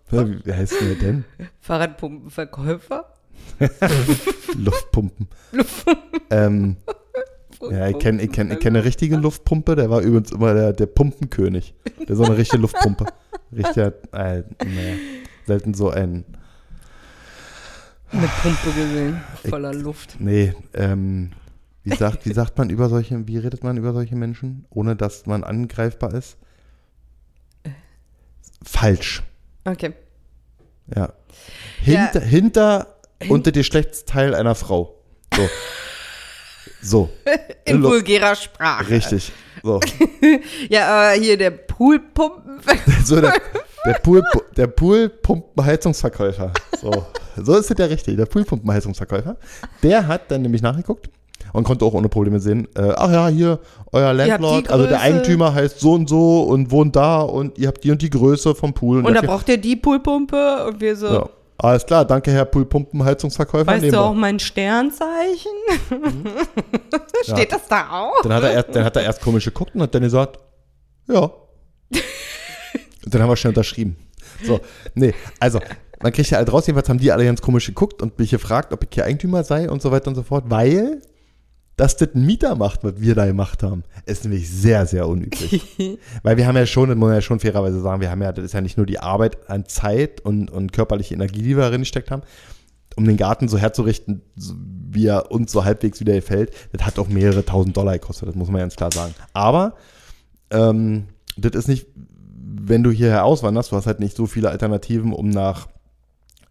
wie 0.09 0.53
heißt 0.53 0.75
der 0.81 0.95
denn? 0.95 1.25
Fahrradpumpenverkäufer? 1.61 3.13
Luftpumpen. 4.57 5.27
ähm, 6.29 6.77
ja, 7.69 7.87
ich 7.87 7.99
kenne 7.99 8.21
ich 8.21 8.31
kenn, 8.31 8.51
ich 8.51 8.59
kenn 8.59 8.75
eine 8.75 8.85
richtige 8.85 9.15
Luftpumpe, 9.17 9.75
der 9.75 9.89
war 9.89 10.01
übrigens 10.01 10.31
immer 10.31 10.53
der, 10.53 10.73
der 10.73 10.85
Pumpenkönig. 10.85 11.73
Der 12.07 12.15
so 12.15 12.23
eine 12.23 12.37
richtige 12.37 12.61
Luftpumpe. 12.61 13.05
Richtiger, 13.55 13.93
äh, 14.11 14.43
naja, 14.63 14.95
selten 15.45 15.73
so 15.73 15.89
ein, 15.89 16.25
Eine 18.11 18.27
Pumpe 18.41 18.71
gesehen, 18.75 19.21
voller 19.49 19.73
Luft. 19.73 20.17
nee, 20.19 20.53
ähm, 20.73 21.31
wie 21.89 21.95
sagt, 21.95 22.25
wie 22.25 22.33
sagt 22.33 22.57
man 22.57 22.69
über 22.69 22.89
solche, 22.89 23.27
wie 23.27 23.37
redet 23.37 23.63
man 23.63 23.77
über 23.77 23.93
solche 23.93 24.15
Menschen, 24.15 24.65
ohne 24.69 24.95
dass 24.95 25.25
man 25.25 25.43
angreifbar 25.43 26.13
ist? 26.13 26.37
Falsch. 28.63 29.23
Okay. 29.63 29.93
Ja. 30.93 31.13
Hinter, 31.79 32.19
hinter 32.19 32.97
unter 33.29 33.51
dem 33.51 33.61
Geschlechtsteil 33.61 34.35
einer 34.35 34.55
Frau. 34.55 34.95
So. 35.33 35.49
So. 36.81 37.09
In 37.65 37.81
Lu- 37.81 37.89
vulgärer 37.89 38.35
Sprache. 38.35 38.89
Richtig. 38.89 39.31
So. 39.63 39.79
Ja, 40.69 40.87
aber 40.87 41.21
hier 41.21 41.37
der 41.37 41.51
Poolpumpenverkäufer. 41.51 43.01
so 43.05 43.21
der, 43.21 43.33
der 43.85 43.93
Pool, 43.93 44.21
der 44.55 44.67
Poolpumpenheizungsverkäufer. 44.67 46.51
So. 46.81 47.05
so 47.37 47.57
ist 47.57 47.71
es 47.71 47.77
ja 47.77 47.85
richtig. 47.85 48.17
Der 48.17 48.25
Poolpumpenheizungsverkäufer. 48.25 49.37
Der 49.83 50.05
hat 50.07 50.29
dann 50.31 50.41
nämlich 50.41 50.61
nachgeguckt 50.61 51.09
und 51.53 51.63
konnte 51.63 51.85
auch 51.85 51.93
ohne 51.93 52.09
Probleme 52.09 52.39
sehen, 52.39 52.67
äh, 52.75 52.93
ach 52.95 53.11
ja, 53.11 53.27
hier, 53.27 53.59
euer 53.91 54.13
Landlord, 54.13 54.69
also 54.69 54.85
der. 54.85 55.01
Eigentümer 55.01 55.53
heißt 55.53 55.79
so 55.79 55.93
und 55.93 56.07
so 56.09 56.43
und 56.43 56.71
wohnt 56.71 56.95
da 56.95 57.21
und 57.21 57.57
ihr 57.57 57.67
habt 57.67 57.83
die 57.83 57.91
und 57.91 58.01
die 58.01 58.09
Größe 58.09 58.55
vom 58.55 58.73
Pool. 58.73 58.97
Und 58.99 59.05
da 59.05 59.13
dafür- 59.13 59.27
braucht 59.29 59.49
ihr 59.49 59.57
die 59.57 59.75
Poolpumpe 59.75 60.65
und 60.67 60.81
wir 60.81 60.95
so, 60.95 61.07
ja. 61.07 61.29
Alles 61.59 61.85
klar, 61.87 62.05
danke 62.05 62.31
Herr 62.31 62.45
Poolpumpenheizungsverkäufer. 62.45 63.65
weißt 63.65 63.81
nehmen 63.81 63.91
du 63.93 63.97
wir. 63.99 64.05
auch 64.05 64.13
mein 64.13 64.37
Sternzeichen? 64.37 65.51
Steht 67.23 67.51
das 67.51 67.67
da 67.67 67.89
auch? 67.89 68.21
Dann 68.21 68.33
hat 68.33 68.43
er 68.43 68.51
erst, 68.51 68.75
dann 68.75 68.83
hat 68.83 68.95
er 68.95 69.03
erst 69.03 69.21
komisch 69.21 69.45
geguckt 69.45 69.73
und 69.73 69.81
hat 69.81 69.93
dann 69.95 70.03
gesagt, 70.03 70.39
ja. 71.07 71.21
Und 71.21 71.31
dann 73.07 73.21
haben 73.21 73.29
wir 73.29 73.35
schnell 73.35 73.49
unterschrieben. 73.51 73.95
So, 74.43 74.59
nee, 74.93 75.15
also, 75.39 75.59
man 76.01 76.11
kriegt 76.11 76.29
ja 76.29 76.37
alle 76.37 76.45
draus, 76.45 76.67
jedenfalls 76.67 76.89
haben 76.89 76.99
die 76.99 77.11
alle 77.11 77.25
ganz 77.25 77.41
komisch 77.41 77.65
geguckt 77.65 78.03
und 78.03 78.19
mich 78.19 78.29
gefragt, 78.29 78.71
ob 78.71 78.83
ich 78.83 78.89
hier 78.93 79.05
Eigentümer 79.05 79.43
sei 79.43 79.67
und 79.67 79.81
so 79.81 79.91
weiter 79.91 80.09
und 80.09 80.15
so 80.15 80.21
fort, 80.21 80.43
weil 80.49 81.01
dass 81.77 81.95
das 81.95 82.15
ein 82.15 82.25
Mieter 82.25 82.55
macht, 82.55 82.83
was 82.83 82.95
wir 82.97 83.13
da 83.13 83.27
gemacht 83.27 83.61
haben, 83.61 83.83
ist 84.05 84.23
nämlich 84.23 84.49
sehr, 84.49 84.87
sehr 84.87 85.07
unüblich. 85.07 85.99
weil 86.23 86.35
wir 86.35 86.47
haben 86.47 86.57
ja 86.57 86.65
schon, 86.65 86.89
das 86.89 86.97
muss 86.97 87.07
man 87.07 87.15
ja 87.15 87.21
schon 87.21 87.39
fairerweise 87.39 87.79
sagen, 87.79 88.01
wir 88.01 88.09
haben 88.09 88.21
ja, 88.21 88.31
das 88.31 88.45
ist 88.45 88.53
ja 88.53 88.61
nicht 88.61 88.77
nur 88.77 88.87
die 88.87 88.99
Arbeit 88.99 89.47
an 89.47 89.67
Zeit 89.67 90.19
und, 90.21 90.49
und 90.49 90.73
körperliche 90.73 91.13
Energie, 91.13 91.43
die 91.43 91.55
wir 91.55 91.63
darin 91.63 91.81
gesteckt 91.81 92.09
haben, 92.09 92.23
um 92.95 93.05
den 93.05 93.15
Garten 93.15 93.47
so 93.47 93.59
herzurichten, 93.59 94.23
wie 94.35 95.05
er 95.05 95.31
uns 95.31 95.51
so 95.51 95.65
halbwegs 95.65 95.99
wieder 95.99 96.15
gefällt, 96.15 96.51
das 96.71 96.83
hat 96.83 96.97
auch 96.97 97.09
mehrere 97.09 97.45
tausend 97.45 97.77
Dollar 97.77 97.93
gekostet, 97.93 98.27
das 98.27 98.35
muss 98.35 98.49
man 98.49 98.61
ganz 98.61 98.75
klar 98.75 98.91
sagen. 98.91 99.13
Aber 99.33 99.75
ähm, 100.49 101.05
das 101.37 101.53
ist 101.53 101.67
nicht, 101.67 101.85
wenn 101.95 102.81
du 102.81 102.89
hierher 102.89 103.23
auswanderst, 103.23 103.71
du 103.71 103.75
hast 103.75 103.85
halt 103.85 103.99
nicht 103.99 104.17
so 104.17 104.25
viele 104.25 104.49
Alternativen, 104.49 105.13
um 105.13 105.29
nach 105.29 105.67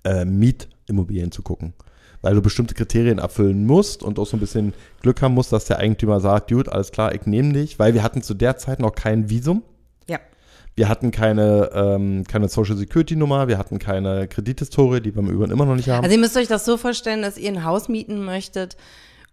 äh, 0.04 0.24
Mietimmobilien 0.24 1.32
zu 1.32 1.42
gucken. 1.42 1.74
Weil 2.26 2.34
du 2.34 2.42
bestimmte 2.42 2.74
Kriterien 2.74 3.18
erfüllen 3.18 3.66
musst 3.66 4.02
und 4.02 4.18
auch 4.18 4.26
so 4.26 4.36
ein 4.36 4.40
bisschen 4.40 4.74
Glück 5.00 5.22
haben 5.22 5.34
musst, 5.34 5.52
dass 5.52 5.66
der 5.66 5.78
Eigentümer 5.78 6.18
sagt, 6.18 6.50
gut, 6.50 6.68
alles 6.68 6.90
klar, 6.90 7.14
ich 7.14 7.24
nehme 7.24 7.52
dich, 7.52 7.78
weil 7.78 7.94
wir 7.94 8.02
hatten 8.02 8.20
zu 8.20 8.34
der 8.34 8.56
Zeit 8.56 8.80
noch 8.80 8.96
kein 8.96 9.30
Visum. 9.30 9.62
Ja. 10.08 10.18
Wir 10.74 10.88
hatten 10.88 11.12
keine, 11.12 11.70
ähm, 11.72 12.24
keine 12.24 12.48
Social 12.48 12.76
Security 12.76 13.14
Nummer, 13.14 13.46
wir 13.46 13.58
hatten 13.58 13.78
keine 13.78 14.26
Kredithistorie, 14.26 15.00
die 15.00 15.14
wir 15.14 15.20
im 15.22 15.28
Übrigen 15.30 15.52
immer 15.52 15.66
noch 15.66 15.76
nicht 15.76 15.88
haben. 15.88 16.02
Also 16.02 16.16
ihr 16.16 16.20
müsst 16.20 16.36
euch 16.36 16.48
das 16.48 16.64
so 16.64 16.76
vorstellen, 16.76 17.22
dass 17.22 17.38
ihr 17.38 17.48
ein 17.48 17.62
Haus 17.62 17.88
mieten 17.88 18.24
möchtet 18.24 18.76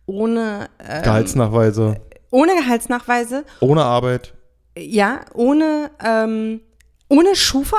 ohne, 0.05 0.69
ähm, 0.77 1.01
Gehaltsnachweise, 1.01 1.95
ohne 2.29 2.53
Gehaltsnachweise, 2.55 3.43
ohne 3.59 3.81
Arbeit. 3.85 4.35
ja, 4.77 5.21
ohne, 5.33 5.89
ähm, 5.99 6.61
ohne 7.09 7.35
Schufa. 7.35 7.77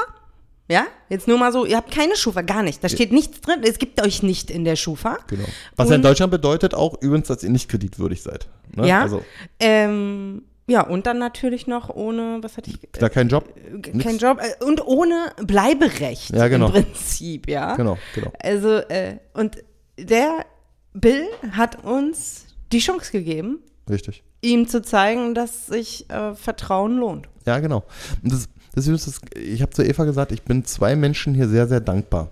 Ja, 0.68 0.86
jetzt 1.10 1.28
nur 1.28 1.36
mal 1.38 1.52
so, 1.52 1.66
ihr 1.66 1.76
habt 1.76 1.90
keine 1.92 2.16
Schufa, 2.16 2.40
gar 2.40 2.62
nicht. 2.62 2.82
Da 2.82 2.88
steht 2.88 3.12
nichts 3.12 3.40
drin, 3.42 3.60
es 3.62 3.78
gibt 3.78 4.00
euch 4.02 4.22
nicht 4.22 4.50
in 4.50 4.64
der 4.64 4.76
Schufa. 4.76 5.18
Genau. 5.26 5.44
Was 5.76 5.90
ja 5.90 5.96
in 5.96 6.02
Deutschland 6.02 6.30
bedeutet 6.30 6.74
auch 6.74 7.00
übrigens, 7.02 7.28
dass 7.28 7.42
ihr 7.42 7.50
nicht 7.50 7.68
kreditwürdig 7.70 8.22
seid. 8.22 8.48
Ne? 8.74 8.88
Ja. 8.88 9.02
Also 9.02 9.22
Ähm, 9.60 10.42
ja, 10.66 10.80
und 10.80 11.04
dann 11.06 11.18
natürlich 11.18 11.66
noch 11.66 11.90
ohne, 11.90 12.38
was 12.40 12.56
hatte 12.56 12.70
ich? 12.70 12.78
da 12.92 13.10
kein 13.10 13.28
Job. 13.28 13.46
Äh, 13.56 13.90
nix. 13.92 14.04
Kein 14.04 14.16
Job 14.16 14.40
äh, 14.40 14.64
und 14.64 14.86
ohne 14.86 15.32
Bleiberecht 15.42 16.30
Ja, 16.34 16.48
genau. 16.48 16.66
im 16.68 16.72
Prinzip, 16.72 17.48
ja. 17.48 17.76
Genau, 17.76 17.98
genau. 18.14 18.32
Also, 18.42 18.76
äh, 18.78 19.18
und 19.34 19.58
der 19.98 20.46
Bill 20.94 21.26
hat 21.52 21.84
uns 21.84 22.46
die 22.72 22.78
Chance 22.78 23.12
gegeben, 23.12 23.58
Richtig. 23.90 24.22
ihm 24.40 24.66
zu 24.66 24.80
zeigen, 24.80 25.34
dass 25.34 25.66
sich 25.66 26.08
äh, 26.08 26.34
Vertrauen 26.34 26.96
lohnt. 26.96 27.28
Ja, 27.44 27.58
genau. 27.58 27.84
Und 28.22 28.32
das, 28.32 28.48
das 28.74 28.86
ist, 28.88 29.20
ich 29.36 29.62
habe 29.62 29.72
zu 29.72 29.84
Eva 29.84 30.04
gesagt, 30.04 30.32
ich 30.32 30.42
bin 30.42 30.64
zwei 30.64 30.96
Menschen 30.96 31.34
hier 31.34 31.48
sehr, 31.48 31.68
sehr 31.68 31.80
dankbar. 31.80 32.30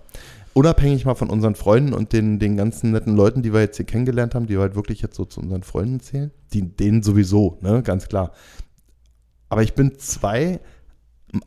Unabhängig 0.54 1.04
mal 1.06 1.14
von 1.14 1.30
unseren 1.30 1.54
Freunden 1.54 1.94
und 1.94 2.12
den, 2.12 2.38
den 2.38 2.56
ganzen 2.56 2.90
netten 2.90 3.16
Leuten, 3.16 3.42
die 3.42 3.52
wir 3.52 3.60
jetzt 3.60 3.76
hier 3.76 3.86
kennengelernt 3.86 4.34
haben, 4.34 4.46
die 4.46 4.54
wir 4.54 4.60
halt 4.60 4.74
wirklich 4.74 5.00
jetzt 5.00 5.16
so 5.16 5.24
zu 5.24 5.40
unseren 5.40 5.62
Freunden 5.62 6.00
zählen. 6.00 6.30
Die, 6.52 6.62
denen 6.62 7.02
sowieso, 7.02 7.58
ne, 7.62 7.82
ganz 7.82 8.08
klar. 8.08 8.32
Aber 9.48 9.62
ich 9.62 9.74
bin 9.74 9.98
zwei 9.98 10.60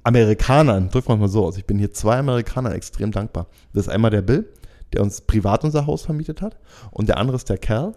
Amerikanern, 0.03 0.89
drücken 0.89 1.09
wir 1.09 1.17
mal 1.17 1.27
so 1.27 1.45
aus, 1.45 1.57
ich 1.57 1.65
bin 1.65 1.77
hier 1.77 1.93
zwei 1.93 2.17
Amerikanern 2.17 2.73
extrem 2.73 3.11
dankbar. 3.11 3.47
Das 3.73 3.85
ist 3.85 3.93
einmal 3.93 4.11
der 4.11 4.23
Bill, 4.23 4.49
der 4.93 5.03
uns 5.03 5.21
privat 5.21 5.63
unser 5.63 5.85
Haus 5.85 6.03
vermietet 6.03 6.41
hat. 6.41 6.57
Und 6.89 7.09
der 7.09 7.17
andere 7.17 7.35
ist 7.35 7.49
der 7.49 7.57
Kerl, 7.57 7.93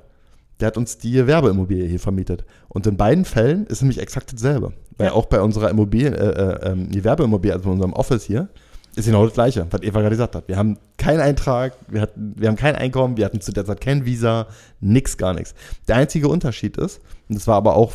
der 0.61 0.69
hat 0.69 0.77
uns 0.77 0.99
die 0.99 1.27
Werbeimmobilie 1.27 1.87
hier 1.87 2.01
vermietet. 2.01 2.45
Und 2.69 2.87
in 2.87 2.97
beiden 2.97 3.25
Fällen 3.25 3.67
ist 3.67 3.81
nämlich 3.83 3.99
exakt 4.01 4.33
dasselbe. 4.33 4.73
Weil 4.97 5.09
Ja. 5.09 5.13
auch 5.13 5.27
bei 5.27 5.41
unserer 5.41 5.71
Immobilie, 5.71 6.11
äh, 6.11 6.67
äh, 6.67 6.71
ähm, 6.73 6.91
die 6.91 7.05
Werbeimmobilie, 7.05 7.55
also 7.55 7.67
bei 7.67 7.73
unserem 7.73 7.93
Office 7.93 8.25
hier, 8.25 8.49
ist 8.97 9.07
genau 9.07 9.25
das 9.25 9.35
Gleiche, 9.35 9.67
was 9.71 9.83
Eva 9.83 10.01
gerade 10.01 10.11
gesagt 10.17 10.35
hat. 10.35 10.49
Wir 10.49 10.57
haben 10.57 10.77
keinen 10.97 11.21
Eintrag, 11.21 11.75
wir, 11.89 12.01
hatten, 12.01 12.35
wir 12.37 12.49
haben 12.49 12.57
kein 12.57 12.75
Einkommen, 12.75 13.17
wir 13.17 13.25
hatten 13.25 13.41
zu 13.41 13.53
der 13.53 13.65
Zeit 13.65 13.81
kein 13.81 14.05
Visa, 14.05 14.49
nix, 14.81 15.17
gar 15.17 15.35
nichts. 15.35 15.55
Der 15.87 15.97
einzige 15.97 16.27
Unterschied 16.29 16.77
ist, 16.79 17.01
und 17.29 17.37
das 17.37 17.47
war 17.47 17.55
aber 17.57 17.77
auch, 17.77 17.93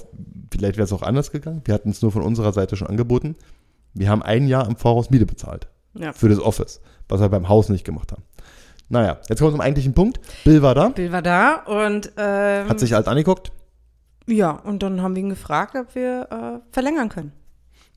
vielleicht 0.51 0.77
wäre 0.77 0.85
es 0.85 0.93
auch 0.93 1.01
anders 1.01 1.31
gegangen, 1.31 1.61
wir 1.65 1.73
hatten 1.73 1.89
es 1.89 2.01
nur 2.01 2.11
von 2.13 2.21
unserer 2.21 2.53
Seite 2.53 2.77
schon 2.77 2.87
angeboten, 2.87 3.35
wir 3.93 4.07
haben 4.09 4.23
ein 4.23 4.47
Jahr 4.47 4.65
im 4.67 4.77
Voraus 4.77 5.09
Miete 5.09 5.25
bezahlt 5.25 5.67
Ja. 5.99 6.13
für 6.13 6.29
das 6.29 6.39
Office, 6.39 6.79
was 7.09 7.19
wir 7.19 7.27
beim 7.27 7.49
Haus 7.49 7.67
nicht 7.67 7.83
gemacht 7.83 8.13
haben. 8.13 8.23
Naja, 8.89 9.17
jetzt 9.29 9.39
kommen 9.39 9.49
wir 9.51 9.55
zum 9.57 9.61
eigentlichen 9.61 9.93
Punkt. 9.93 10.19
Bill 10.43 10.61
war 10.61 10.75
da, 10.75 10.89
Bill 10.89 11.11
war 11.11 11.21
da 11.21 11.55
und 11.65 12.11
ähm, 12.17 12.69
hat 12.69 12.79
sich 12.79 12.93
alles 12.95 13.07
angeguckt. 13.07 13.51
ja, 14.27 14.51
und 14.51 14.83
dann 14.83 15.01
haben 15.01 15.15
wir 15.15 15.23
ihn 15.23 15.29
gefragt, 15.29 15.75
ob 15.75 15.95
wir 15.95 16.27
äh, 16.29 16.59
verlängern 16.71 17.09
können. 17.09 17.31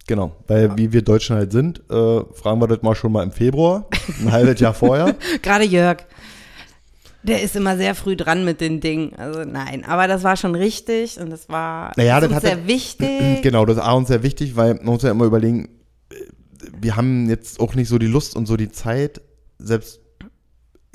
Genau, 0.07 0.37
weil 0.47 0.77
wie 0.79 0.93
wir 0.93 1.03
Deutschen 1.03 1.35
halt 1.37 1.51
sind, 1.53 1.81
äh, 1.91 2.21
fragen 2.33 2.61
wir 2.61 2.69
das 2.69 2.81
mal 2.83 2.95
schon 2.95 3.11
mal 3.13 3.25
im 3.25 3.33
Februar, 3.33 3.87
ein 4.21 4.31
halbes 4.31 4.61
Jahr 4.61 4.73
vorher. 4.73 5.17
Gerade 5.43 5.65
Jörg. 5.65 5.99
Der 7.25 7.43
ist 7.43 7.57
immer 7.57 7.77
sehr 7.77 7.97
früh 7.97 8.15
dran 8.15 8.45
mit 8.45 8.61
den 8.61 8.81
Dingen. 8.81 9.13
Also 9.17 9.41
nein, 9.43 9.85
aber 9.85 10.07
das 10.07 10.23
war 10.23 10.37
schon 10.37 10.55
richtig 10.55 11.19
und 11.19 11.31
das 11.31 11.49
war 11.49 11.93
Naja, 11.97 12.21
das 12.21 12.31
uns 12.31 12.41
sehr 12.43 12.53
er- 12.53 12.67
wichtig. 12.69 13.21
Genau, 13.43 13.67
das 13.67 13.79
ist 13.79 13.83
A 13.83 13.93
uns 13.95 14.07
sehr 14.07 14.23
wichtig, 14.23 14.55
weil 14.55 14.75
man 14.77 14.85
muss 14.85 15.03
ja 15.03 15.11
immer 15.11 15.25
überlegen, 15.25 15.69
äh, 16.11 16.15
wir 16.81 16.95
haben 16.95 17.29
jetzt 17.29 17.59
auch 17.59 17.75
nicht 17.75 17.89
so 17.89 17.99
die 17.99 18.07
Lust 18.07 18.37
und 18.37 18.47
so 18.47 18.57
die 18.57 18.71
Zeit, 18.71 19.21
selbst 19.59 20.01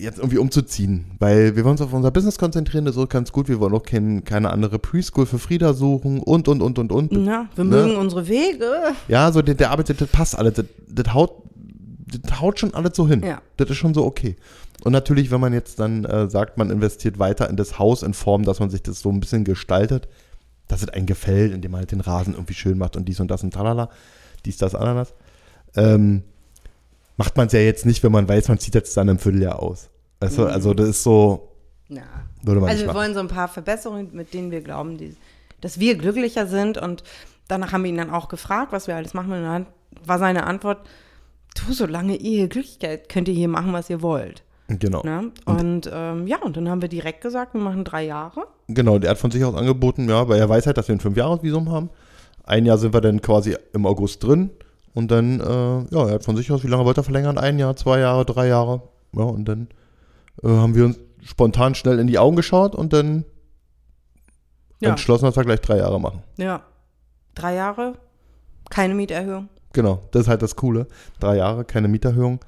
jetzt 0.01 0.17
irgendwie 0.17 0.37
umzuziehen, 0.37 1.05
weil 1.19 1.55
wir 1.55 1.63
wollen 1.63 1.73
uns 1.73 1.81
auf 1.81 1.93
unser 1.93 2.11
Business 2.11 2.37
konzentrieren, 2.37 2.85
das 2.85 2.95
ist 2.95 3.01
auch 3.01 3.09
ganz 3.09 3.31
gut, 3.31 3.47
wir 3.47 3.59
wollen 3.59 3.73
auch 3.73 3.83
kein, 3.83 4.23
keine 4.23 4.49
andere 4.51 4.79
Preschool 4.79 5.25
für 5.25 5.39
Frieda 5.39 5.73
suchen 5.73 6.19
und, 6.19 6.47
und, 6.47 6.61
und, 6.61 6.79
und, 6.79 6.91
und. 6.91 7.11
Ja, 7.25 7.47
wir 7.55 7.63
Ne? 7.63 7.69
mögen 7.75 7.95
unsere 7.97 8.27
Wege. 8.27 8.69
Ja, 9.07 9.31
so 9.31 9.41
der, 9.41 9.55
der 9.55 9.71
arbeitet, 9.71 10.01
das 10.01 10.09
passt 10.09 10.37
alles, 10.37 10.55
das, 10.55 10.65
das 10.87 11.13
haut, 11.13 11.31
das 12.05 12.41
haut 12.41 12.59
schon 12.59 12.73
alles 12.73 12.95
so 12.95 13.07
hin. 13.07 13.23
Ja. 13.23 13.41
Das 13.57 13.69
ist 13.69 13.77
schon 13.77 13.93
so 13.93 14.05
okay. 14.05 14.35
Und 14.83 14.91
natürlich, 14.93 15.29
wenn 15.29 15.39
man 15.39 15.53
jetzt 15.53 15.79
dann 15.79 16.05
äh, 16.05 16.27
sagt, 16.29 16.57
man 16.57 16.71
investiert 16.71 17.19
weiter 17.19 17.49
in 17.49 17.55
das 17.55 17.77
Haus 17.77 18.01
in 18.01 18.13
Form, 18.13 18.43
dass 18.43 18.59
man 18.59 18.69
sich 18.69 18.81
das 18.81 18.99
so 19.01 19.09
ein 19.09 19.19
bisschen 19.19 19.43
gestaltet, 19.43 20.07
dass 20.67 20.81
es 20.81 20.89
einem 20.89 21.05
gefällt, 21.05 21.53
indem 21.53 21.71
man 21.71 21.81
halt 21.81 21.91
den 21.91 22.01
Rasen 22.01 22.33
irgendwie 22.33 22.55
schön 22.55 22.77
macht 22.77 22.95
und 22.95 23.07
dies 23.07 23.19
und 23.19 23.29
das 23.29 23.43
und 23.43 23.53
talala, 23.53 23.89
dies, 24.45 24.57
das, 24.57 24.73
ananas, 24.73 25.13
ähm, 25.75 26.23
macht 27.23 27.38
man 27.38 27.47
es 27.47 27.53
ja 27.53 27.60
jetzt 27.60 27.86
nicht, 27.86 28.01
wenn 28.03 28.12
man 28.12 28.27
weiß, 28.27 28.47
man 28.47 28.57
zieht 28.57 28.73
jetzt 28.75 28.97
dann 28.97 29.07
im 29.07 29.19
Vierteljahr 29.19 29.60
aus. 29.62 29.89
Weißt 30.19 30.38
du, 30.39 30.45
also 30.45 30.73
das 30.73 30.89
ist 30.89 31.03
so, 31.03 31.49
Ja. 31.88 32.01
würde 32.43 32.62
man 32.62 32.69
Also 32.69 32.77
nicht 32.79 32.81
wir 32.81 32.93
machen. 32.93 32.97
wollen 32.97 33.13
so 33.13 33.19
ein 33.19 33.27
paar 33.27 33.47
Verbesserungen, 33.47 34.10
mit 34.13 34.34
denen 34.34 34.49
wir 34.51 34.62
glauben, 34.62 34.97
die, 34.97 35.15
dass 35.62 35.79
wir 35.79 35.95
glücklicher 35.95 36.47
sind. 36.47 36.77
Und 36.79 37.03
danach 37.47 37.71
haben 37.73 37.84
wir 37.84 37.89
ihn 37.89 37.97
dann 37.97 38.10
auch 38.10 38.27
gefragt, 38.27 38.71
was 38.71 38.88
wir 38.88 38.95
alles 38.95 39.13
machen. 39.13 39.31
Und 39.34 39.43
dann 39.43 39.65
war 40.05 40.17
seine 40.19 40.45
Antwort, 40.47 40.79
du, 41.55 41.73
solange 41.73 42.15
ihr 42.15 42.47
glücklich 42.47 42.79
seid, 42.81 43.07
könnt 43.10 43.27
ihr 43.27 43.34
hier 43.36 43.47
machen, 43.49 43.73
was 43.73 43.89
ihr 43.89 44.01
wollt. 44.01 44.43
Genau. 44.67 45.03
Ne? 45.03 45.31
Und 45.45 45.89
ähm, 45.93 46.25
ja, 46.27 46.38
und 46.41 46.55
dann 46.57 46.69
haben 46.69 46.81
wir 46.81 46.89
direkt 46.89 47.21
gesagt, 47.21 47.53
wir 47.53 47.62
machen 47.62 47.84
drei 47.84 48.05
Jahre. 48.05 48.47
Genau, 48.69 48.97
der 48.99 49.12
hat 49.12 49.17
von 49.17 49.29
sich 49.29 49.43
aus 49.43 49.53
angeboten, 49.53 50.07
ja, 50.10 50.27
weil 50.29 50.39
er 50.39 50.47
weiß 50.49 50.65
halt, 50.65 50.77
dass 50.77 50.88
wir 50.88 50.95
ein 50.95 51.01
Fünf-Jahres-Visum 51.01 51.69
haben. 51.69 51.89
Ein 52.45 52.65
Jahr 52.65 52.77
sind 52.77 52.93
wir 52.93 53.01
dann 53.01 53.21
quasi 53.21 53.55
im 53.73 53.86
August 53.86 54.23
drin 54.23 54.49
und 54.93 55.10
dann, 55.12 55.39
äh, 55.39 55.43
ja, 55.95 56.08
er 56.08 56.13
hat 56.15 56.23
von 56.25 56.36
sich 56.36 56.51
aus, 56.51 56.63
wie 56.63 56.67
lange 56.67 56.86
wollte 56.86 57.01
er 57.01 57.04
verlängern? 57.06 57.38
Ein 57.38 57.60
Jahr, 57.60 57.75
zwei 57.75 57.99
Jahre, 57.99 58.25
drei 58.25 58.47
Jahre. 58.47 58.82
Ja, 59.13 59.23
und 59.23 59.45
dann 59.45 59.67
äh, 60.43 60.47
haben 60.47 60.75
wir 60.75 60.86
uns 60.86 60.99
spontan 61.23 61.75
schnell 61.75 61.99
in 61.99 62.08
die 62.08 62.17
Augen 62.19 62.36
geschaut 62.36 62.75
und 62.75 62.93
dann 62.93 63.25
Ja. 64.80 64.89
entschlossen, 64.89 65.25
dass 65.25 65.36
wir 65.36 65.43
gleich 65.43 65.62
drei 65.62 65.77
Jahre 65.77 65.99
machen. 65.99 66.23
Ja. 66.38 66.63
Drei 67.36 67.56
Jahre, 67.56 67.93
keine 68.69 68.93
Mieterhöhung. 68.95 69.47
Genau, 69.73 70.01
das 70.12 70.23
ist 70.23 70.27
halt 70.27 70.41
das 70.41 70.56
Coole. 70.56 70.88
Drei 71.19 71.38
Jahre, 71.38 71.63
keine 71.63 71.88
Mieterhöhung. 71.88 72.39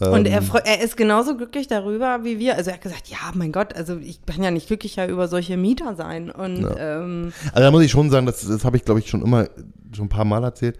Und 0.00 0.26
er, 0.28 0.38
Ähm, 0.42 0.50
er 0.64 0.80
ist 0.80 0.96
genauso 0.96 1.36
glücklich 1.36 1.66
darüber 1.66 2.22
wie 2.22 2.38
wir. 2.38 2.54
Also 2.54 2.70
er 2.70 2.74
hat 2.74 2.82
gesagt, 2.82 3.08
ja, 3.08 3.18
mein 3.34 3.50
Gott, 3.50 3.74
also 3.74 3.96
ich 3.96 4.24
kann 4.24 4.44
ja 4.44 4.52
nicht 4.52 4.68
glücklicher 4.68 5.08
über 5.08 5.26
solche 5.26 5.56
Mieter 5.56 5.96
sein. 5.96 6.30
Und 6.30 6.68
ähm, 6.78 7.32
Also 7.52 7.60
da 7.64 7.70
muss 7.72 7.82
ich 7.82 7.90
schon 7.90 8.08
sagen, 8.10 8.26
das, 8.26 8.46
das 8.46 8.64
habe 8.64 8.76
ich, 8.76 8.84
glaube 8.84 9.00
ich, 9.00 9.10
schon 9.10 9.22
immer, 9.22 9.48
schon 9.92 10.06
ein 10.06 10.08
paar 10.08 10.24
Mal 10.24 10.44
erzählt. 10.44 10.78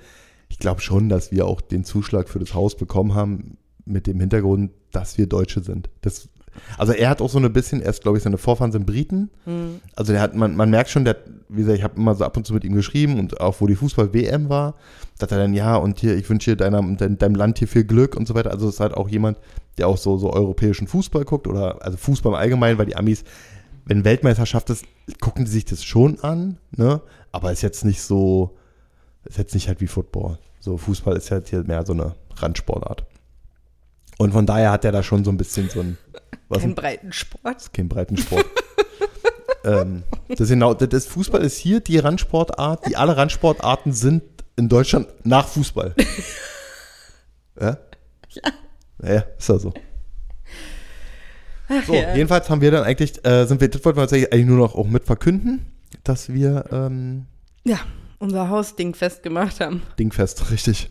Ich 0.48 0.58
glaube 0.58 0.80
schon, 0.80 1.08
dass 1.08 1.30
wir 1.30 1.46
auch 1.46 1.61
den 1.61 1.84
Zuschlag 1.84 2.28
für 2.28 2.38
das 2.38 2.54
Haus 2.54 2.76
bekommen 2.76 3.14
haben 3.14 3.58
mit 3.84 4.06
dem 4.06 4.20
Hintergrund, 4.20 4.70
dass 4.92 5.18
wir 5.18 5.26
Deutsche 5.26 5.62
sind. 5.62 5.88
Das, 6.02 6.28
also 6.76 6.92
er 6.92 7.11
hat 7.11 7.20
auch 7.20 7.30
so 7.30 7.38
ein 7.38 7.52
bisschen, 7.52 7.82
er 7.82 7.90
ist, 7.90 8.02
glaube 8.02 8.18
ich, 8.18 8.24
seine 8.24 8.38
Vorfahren 8.38 8.72
sind 8.72 8.87
Briten. 8.87 9.30
Also 9.96 10.12
der 10.12 10.22
hat, 10.22 10.34
man, 10.34 10.56
man 10.56 10.70
merkt 10.70 10.90
schon, 10.90 11.04
der, 11.04 11.16
wie 11.48 11.61
gesagt, 11.61 11.78
ich 11.78 11.84
habe 11.84 11.96
immer 11.96 12.14
so 12.14 12.24
ab 12.24 12.37
und 12.37 12.46
zu 12.46 12.54
mit 12.54 12.64
ihm 12.64 12.74
geschrieben 12.74 13.18
und 13.18 13.40
auch 13.40 13.61
wo 13.61 13.66
die 13.66 13.76
Fußball-WM 13.76 14.48
war, 14.48 14.74
dass 15.18 15.30
er 15.30 15.38
dann, 15.38 15.54
ja, 15.54 15.76
und 15.76 15.98
hier, 16.00 16.16
ich 16.16 16.28
wünsche 16.28 16.50
dir 16.50 16.56
deiner, 16.56 16.82
dein, 16.96 17.18
deinem 17.18 17.34
Land 17.34 17.58
hier 17.58 17.68
viel 17.68 17.84
Glück 17.84 18.16
und 18.16 18.26
so 18.26 18.34
weiter. 18.34 18.50
Also 18.50 18.68
es 18.68 18.74
ist 18.74 18.80
halt 18.80 18.94
auch 18.94 19.08
jemand, 19.08 19.38
der 19.78 19.88
auch 19.88 19.96
so, 19.96 20.18
so 20.18 20.32
europäischen 20.32 20.87
Fußball 20.87 21.24
guckt 21.24 21.46
oder 21.46 21.82
also 21.84 21.96
Fußball 21.96 22.32
im 22.32 22.38
Allgemeinen, 22.38 22.78
weil 22.78 22.87
die 22.87 22.96
Amis, 22.96 23.24
wenn 23.84 24.04
Weltmeisterschaft 24.04 24.70
ist, 24.70 24.84
gucken 25.20 25.44
die 25.44 25.50
sich 25.50 25.64
das 25.64 25.84
schon 25.84 26.20
an, 26.20 26.58
ne? 26.76 27.00
Aber 27.32 27.52
ist 27.52 27.62
jetzt 27.62 27.84
nicht 27.84 28.02
so, 28.02 28.58
ist 29.28 29.38
jetzt 29.38 29.54
nicht 29.54 29.68
halt 29.68 29.80
wie 29.80 29.86
Football. 29.86 30.38
So 30.60 30.76
Fußball 30.76 31.16
ist 31.16 31.30
halt 31.30 31.48
hier 31.48 31.62
mehr 31.64 31.84
so 31.86 31.92
eine 31.92 32.14
Randsportart. 32.36 33.04
Und 34.18 34.32
von 34.32 34.46
daher 34.46 34.72
hat 34.72 34.84
er 34.84 34.92
da 34.92 35.02
schon 35.02 35.24
so 35.24 35.30
ein 35.30 35.36
bisschen 35.36 35.68
so 35.70 35.80
ein, 35.80 35.96
was 36.48 36.62
kein 36.62 36.74
breiten 36.74 37.12
Sport. 37.12 37.72
kein 37.72 37.88
Breitensport. 37.88 38.44
ähm, 39.64 40.02
das 40.28 40.40
ist 40.40 40.48
genau, 40.48 40.74
das 40.74 41.06
Fußball 41.06 41.40
ist 41.42 41.56
hier 41.56 41.80
die 41.80 41.98
Randsportart, 41.98 42.86
die 42.86 42.96
alle 42.96 43.16
Randsportarten 43.16 43.92
sind 43.92 44.24
in 44.56 44.68
Deutschland 44.68 45.08
nach 45.24 45.46
Fußball. 45.46 45.94
ja? 47.60 47.78
Ja, 48.30 49.12
ja, 49.12 49.24
ist 49.38 49.48
ja 49.48 49.58
so. 49.58 49.72
So, 51.86 51.94
ja. 51.94 52.14
jedenfalls 52.14 52.48
haben 52.48 52.60
wir 52.60 52.70
dann 52.70 52.82
eigentlich, 52.82 53.24
äh, 53.26 53.44
sind 53.44 53.60
wir, 53.60 53.68
das 53.68 53.84
wollten 53.84 53.98
wir 53.98 54.02
uns 54.02 54.12
eigentlich 54.12 54.46
nur 54.46 54.56
noch 54.56 54.74
auch 54.74 54.86
mit 54.86 55.04
verkünden, 55.04 55.66
dass 56.02 56.32
wir 56.32 56.64
ähm, 56.72 57.26
Ja, 57.64 57.78
unser 58.18 58.48
Hausding 58.48 58.94
festgemacht 58.94 59.61
haben. 59.61 59.83
dingfest, 59.98 60.50
richtig. 60.50 60.90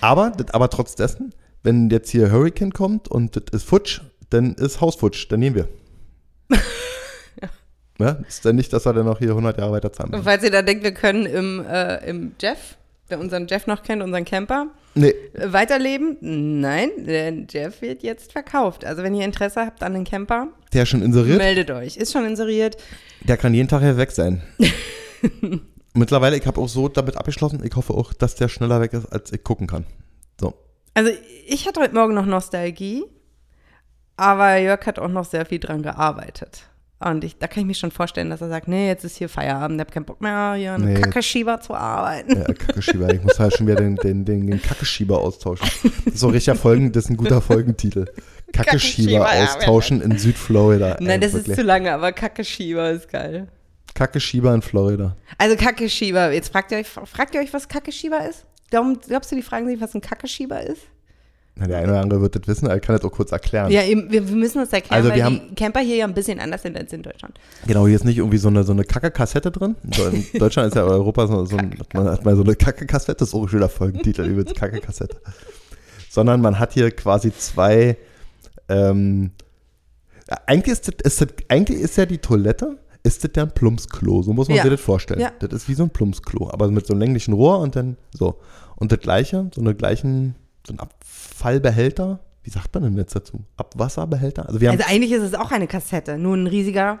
Aber, 0.00 0.32
aber 0.52 0.70
trotz 0.70 0.94
dessen, 0.94 1.32
wenn 1.62 1.90
jetzt 1.90 2.10
hier 2.10 2.30
Hurricane 2.30 2.72
kommt 2.72 3.08
und 3.08 3.36
das 3.36 3.44
ist 3.52 3.68
futsch, 3.68 4.00
dann 4.30 4.54
ist 4.54 4.80
Hausfutsch, 4.80 5.26
dann 5.30 5.40
nehmen 5.40 5.56
wir. 5.56 5.68
Ne? 8.00 8.24
Ist 8.28 8.44
dann 8.44 8.54
nicht, 8.54 8.72
dass 8.72 8.86
wir 8.86 8.92
dann 8.92 9.06
noch 9.06 9.18
hier 9.18 9.30
100 9.30 9.58
Jahre 9.58 9.72
weiter 9.72 9.92
zahlen 9.92 10.10
Und 10.10 10.18
müssen. 10.18 10.24
falls 10.24 10.44
ihr 10.44 10.52
da 10.52 10.62
denkt, 10.62 10.84
wir 10.84 10.92
können 10.92 11.26
im, 11.26 11.66
äh, 11.68 12.08
im 12.08 12.30
Jeff, 12.40 12.76
wer 13.08 13.18
unseren 13.18 13.48
Jeff 13.48 13.66
noch 13.66 13.82
kennt, 13.82 14.02
unseren 14.04 14.24
Camper, 14.24 14.68
Nee, 14.94 15.14
äh, 15.32 15.52
weiterleben, 15.52 16.16
nein, 16.20 16.90
der 16.98 17.32
Jeff 17.50 17.82
wird 17.82 18.04
jetzt 18.04 18.30
verkauft. 18.30 18.84
Also 18.84 19.02
wenn 19.02 19.16
ihr 19.16 19.24
Interesse 19.24 19.66
habt 19.66 19.82
an 19.82 19.94
den 19.94 20.04
Camper, 20.04 20.46
der 20.72 20.84
ist 20.84 20.90
schon 20.90 21.02
inseriert, 21.02 21.38
meldet 21.38 21.72
euch. 21.72 21.96
Ist 21.96 22.12
schon 22.12 22.24
inseriert. 22.24 22.76
der 23.22 23.36
kann 23.36 23.52
jeden 23.52 23.66
Tag 23.68 23.80
hier 23.82 23.96
weg 23.96 24.12
sein. 24.12 24.42
Mittlerweile, 25.98 26.36
ich 26.36 26.46
habe 26.46 26.60
auch 26.60 26.68
so 26.68 26.88
damit 26.88 27.16
abgeschlossen, 27.16 27.62
ich 27.64 27.74
hoffe 27.76 27.94
auch, 27.94 28.12
dass 28.12 28.34
der 28.34 28.48
schneller 28.48 28.80
weg 28.80 28.92
ist, 28.92 29.06
als 29.06 29.32
ich 29.32 29.42
gucken 29.42 29.66
kann. 29.66 29.84
So. 30.40 30.54
Also 30.94 31.10
ich 31.46 31.66
hatte 31.66 31.80
heute 31.80 31.94
Morgen 31.94 32.14
noch 32.14 32.26
Nostalgie, 32.26 33.04
aber 34.16 34.56
Jörg 34.56 34.84
hat 34.86 34.98
auch 34.98 35.08
noch 35.08 35.24
sehr 35.24 35.46
viel 35.46 35.58
dran 35.58 35.82
gearbeitet. 35.82 36.62
Und 37.00 37.22
ich, 37.22 37.38
da 37.38 37.46
kann 37.46 37.60
ich 37.60 37.66
mir 37.66 37.74
schon 37.74 37.92
vorstellen, 37.92 38.28
dass 38.28 38.40
er 38.40 38.48
sagt, 38.48 38.66
nee, 38.66 38.88
jetzt 38.88 39.04
ist 39.04 39.16
hier 39.16 39.28
Feierabend, 39.28 39.76
ich 39.76 39.80
habe 39.82 39.92
keinen 39.92 40.04
Bock 40.04 40.20
mehr, 40.20 40.54
hier 40.56 40.74
einen 40.74 40.94
Nee. 40.94 41.00
Kackeschieber 41.00 41.60
zu 41.60 41.74
arbeiten. 41.74 42.36
Ja, 42.36 42.52
Kackeschieber. 42.52 43.14
Ich 43.14 43.22
muss 43.22 43.38
halt 43.38 43.56
schon 43.56 43.68
wieder 43.68 43.76
den, 43.76 43.94
den, 43.94 44.24
den, 44.24 44.46
den 44.48 44.60
Kackeschieber 44.60 45.18
austauschen. 45.20 45.68
Das 46.06 46.22
ist 46.22 46.50
Folgen, 46.58 46.90
das 46.90 47.04
ist 47.04 47.10
ein 47.10 47.16
guter 47.16 47.40
Folgentitel. 47.40 48.06
Kackeschieber 48.52 49.20
Kackeschieber, 49.20 49.34
ja, 49.36 49.44
austauschen 49.44 50.00
in 50.02 50.18
Südflorida. 50.18 50.96
Nein, 50.98 51.08
Ey, 51.10 51.20
das 51.20 51.34
wirklich. 51.34 51.50
ist 51.50 51.56
zu 51.56 51.62
lange, 51.62 51.92
aber 51.92 52.10
Kackeschieber 52.12 52.90
ist 52.90 53.08
geil. 53.08 53.46
Kackeschieber 53.98 54.54
in 54.54 54.62
Florida. 54.62 55.16
Also 55.38 55.56
Kackeschieber, 55.56 56.30
jetzt 56.30 56.52
fragt 56.52 56.70
ihr 56.70 56.78
euch, 56.78 56.86
fragt 56.86 57.34
ihr 57.34 57.40
euch, 57.40 57.52
was 57.52 57.66
Kackeschieber 57.66 58.28
ist? 58.28 58.44
Glaub, 58.70 59.04
glaubst 59.04 59.32
du, 59.32 59.36
die 59.36 59.42
fragen 59.42 59.66
sich, 59.66 59.80
was 59.80 59.92
ein 59.92 60.00
Kackeschieber 60.00 60.62
ist? 60.62 60.82
Na, 61.56 61.66
der 61.66 61.78
eine 61.78 61.88
oder 61.88 62.00
andere 62.02 62.20
wird 62.20 62.36
das 62.36 62.46
wissen, 62.46 62.66
aber 62.66 62.76
ich 62.76 62.82
kann 62.82 62.94
das 62.94 63.04
auch 63.04 63.10
kurz 63.10 63.32
erklären. 63.32 63.72
Ja, 63.72 63.82
eben, 63.82 64.08
wir, 64.12 64.28
wir 64.28 64.36
müssen 64.36 64.60
uns 64.60 64.72
erklären, 64.72 65.02
Also 65.02 65.10
weil 65.10 65.16
wir 65.16 65.40
die 65.40 65.54
Camper 65.56 65.80
hier 65.80 65.96
ja 65.96 66.04
ein 66.04 66.14
bisschen 66.14 66.38
anders 66.38 66.62
sind 66.62 66.76
als 66.76 66.92
in 66.92 67.02
Deutschland. 67.02 67.40
Genau, 67.66 67.88
hier 67.88 67.96
ist 67.96 68.04
nicht 68.04 68.18
irgendwie 68.18 68.38
so 68.38 68.46
eine, 68.46 68.62
so 68.62 68.70
eine 68.70 68.84
Kacke-Kassette 68.84 69.50
drin. 69.50 69.74
In 69.82 70.26
Deutschland 70.38 70.68
ist 70.68 70.76
ja 70.76 70.84
Europa 70.84 71.26
so, 71.26 71.44
so 71.44 71.56
ein, 71.56 71.76
hat 71.76 71.92
man 71.92 72.08
hat 72.08 72.24
mal 72.24 72.36
so 72.36 72.44
eine 72.44 72.54
Kacke-Kassette, 72.54 73.18
das 73.18 73.30
ist 73.30 73.34
auch 73.34 73.42
ein 73.42 73.48
schöner 73.48 73.68
Folgentitel, 73.68 74.26
übrigens 74.26 74.54
Kacke-Kassette. 74.60 75.20
Sondern 76.08 76.40
man 76.40 76.60
hat 76.60 76.74
hier 76.74 76.92
quasi 76.92 77.32
zwei, 77.36 77.96
ähm, 78.68 79.32
eigentlich 80.46 80.74
ist, 80.74 80.86
das, 80.86 80.94
ist 81.02 81.20
das, 81.20 81.28
eigentlich 81.48 81.80
ist 81.80 81.96
ja 81.96 82.06
die 82.06 82.18
Toilette, 82.18 82.78
ist 83.02 83.24
das 83.24 83.30
ja 83.36 83.44
ein 83.44 83.52
Plumpsklo, 83.52 84.22
so 84.22 84.32
muss 84.32 84.48
man 84.48 84.56
Ja. 84.56 84.62
sich 84.64 84.72
das 84.72 84.80
vorstellen. 84.80 85.20
Ja. 85.20 85.30
Das 85.38 85.52
ist 85.52 85.68
wie 85.68 85.74
so 85.74 85.84
ein 85.84 85.90
Plumpsklo, 85.90 86.50
aber 86.50 86.68
mit 86.68 86.86
so 86.86 86.92
einem 86.92 87.00
länglichen 87.00 87.32
Rohr 87.32 87.60
und 87.60 87.76
dann 87.76 87.96
so. 88.12 88.38
Und 88.76 88.92
das 88.92 89.00
gleiche, 89.00 89.50
so 89.54 89.60
eine 89.60 89.74
gleichen, 89.74 90.34
so 90.66 90.72
ein 90.74 90.80
Abfallbehälter, 90.80 92.20
wie 92.42 92.50
sagt 92.50 92.74
man 92.74 92.82
denn 92.84 92.96
jetzt 92.96 93.14
dazu? 93.14 93.40
Abwasserbehälter? 93.56 94.46
Also 94.46 94.60
wir 94.60 94.68
haben 94.70 94.78
Also 94.78 94.90
eigentlich 94.92 95.12
ist 95.12 95.22
es 95.22 95.34
auch 95.34 95.50
eine 95.50 95.66
Kassette, 95.66 96.18
nur 96.18 96.36
ein 96.36 96.46
riesiger. 96.46 97.00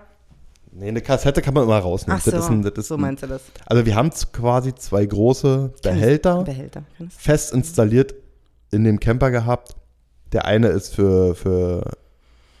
Nee, 0.72 0.88
eine 0.88 1.00
Kassette 1.00 1.40
kann 1.42 1.54
man 1.54 1.64
immer 1.64 1.78
rausnehmen. 1.78 2.18
Ach 2.20 2.24
so, 2.24 2.30
das 2.30 2.44
ist 2.44 2.50
ein, 2.50 2.62
das 2.62 2.72
ist 2.76 2.88
so 2.88 2.94
ein, 2.96 3.00
meinst 3.00 3.22
du 3.22 3.26
das? 3.26 3.42
Also 3.66 3.86
wir 3.86 3.94
haben 3.96 4.10
quasi 4.32 4.74
zwei 4.74 5.06
große 5.06 5.72
Behälter 5.82 6.42
Behälter. 6.44 6.82
Fest 7.08 7.52
installiert 7.54 8.14
in 8.70 8.84
dem 8.84 9.00
Camper 9.00 9.30
gehabt. 9.30 9.74
Der 10.32 10.44
eine 10.44 10.68
ist 10.68 10.94
für, 10.94 11.34
für, 11.34 11.90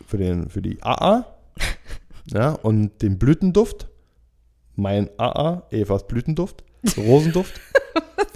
für, 0.06 0.16
den, 0.16 0.48
für 0.48 0.62
die 0.62 0.82
AA 0.82 1.26
ja, 2.32 2.52
und 2.52 3.02
den 3.02 3.18
Blütenduft. 3.18 3.88
Mein 4.76 5.10
AA, 5.18 5.64
Evas 5.70 6.06
Blütenduft, 6.06 6.62
Rosenduft. 6.96 7.60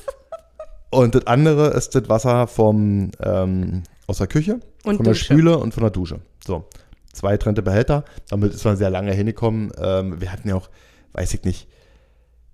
und 0.91 1.15
das 1.15 1.27
andere 1.29 1.69
ist 1.69 1.95
das 1.95 2.09
Wasser 2.09 2.49
vom, 2.49 3.13
ähm, 3.21 3.85
aus 4.09 4.19
der 4.19 4.27
Küche, 4.27 4.59
Und 4.83 4.97
von 4.97 5.05
der 5.05 5.15
Dusche. 5.15 5.25
Spüle 5.25 5.59
und 5.59 5.73
von 5.73 5.85
der 5.85 5.91
Dusche. 5.91 6.21
So, 6.45 6.65
zwei 7.13 7.37
trennte 7.37 7.63
Behälter. 7.63 8.05
Damit 8.29 8.55
ist 8.55 8.65
man 8.65 8.77
sehr 8.77 8.91
lange 8.91 9.13
hingekommen. 9.13 9.71
Ähm, 9.79 10.21
wir 10.21 10.33
hatten 10.33 10.49
ja 10.49 10.57
auch, 10.57 10.69
weiß 11.13 11.33
ich 11.35 11.45
nicht, 11.45 11.69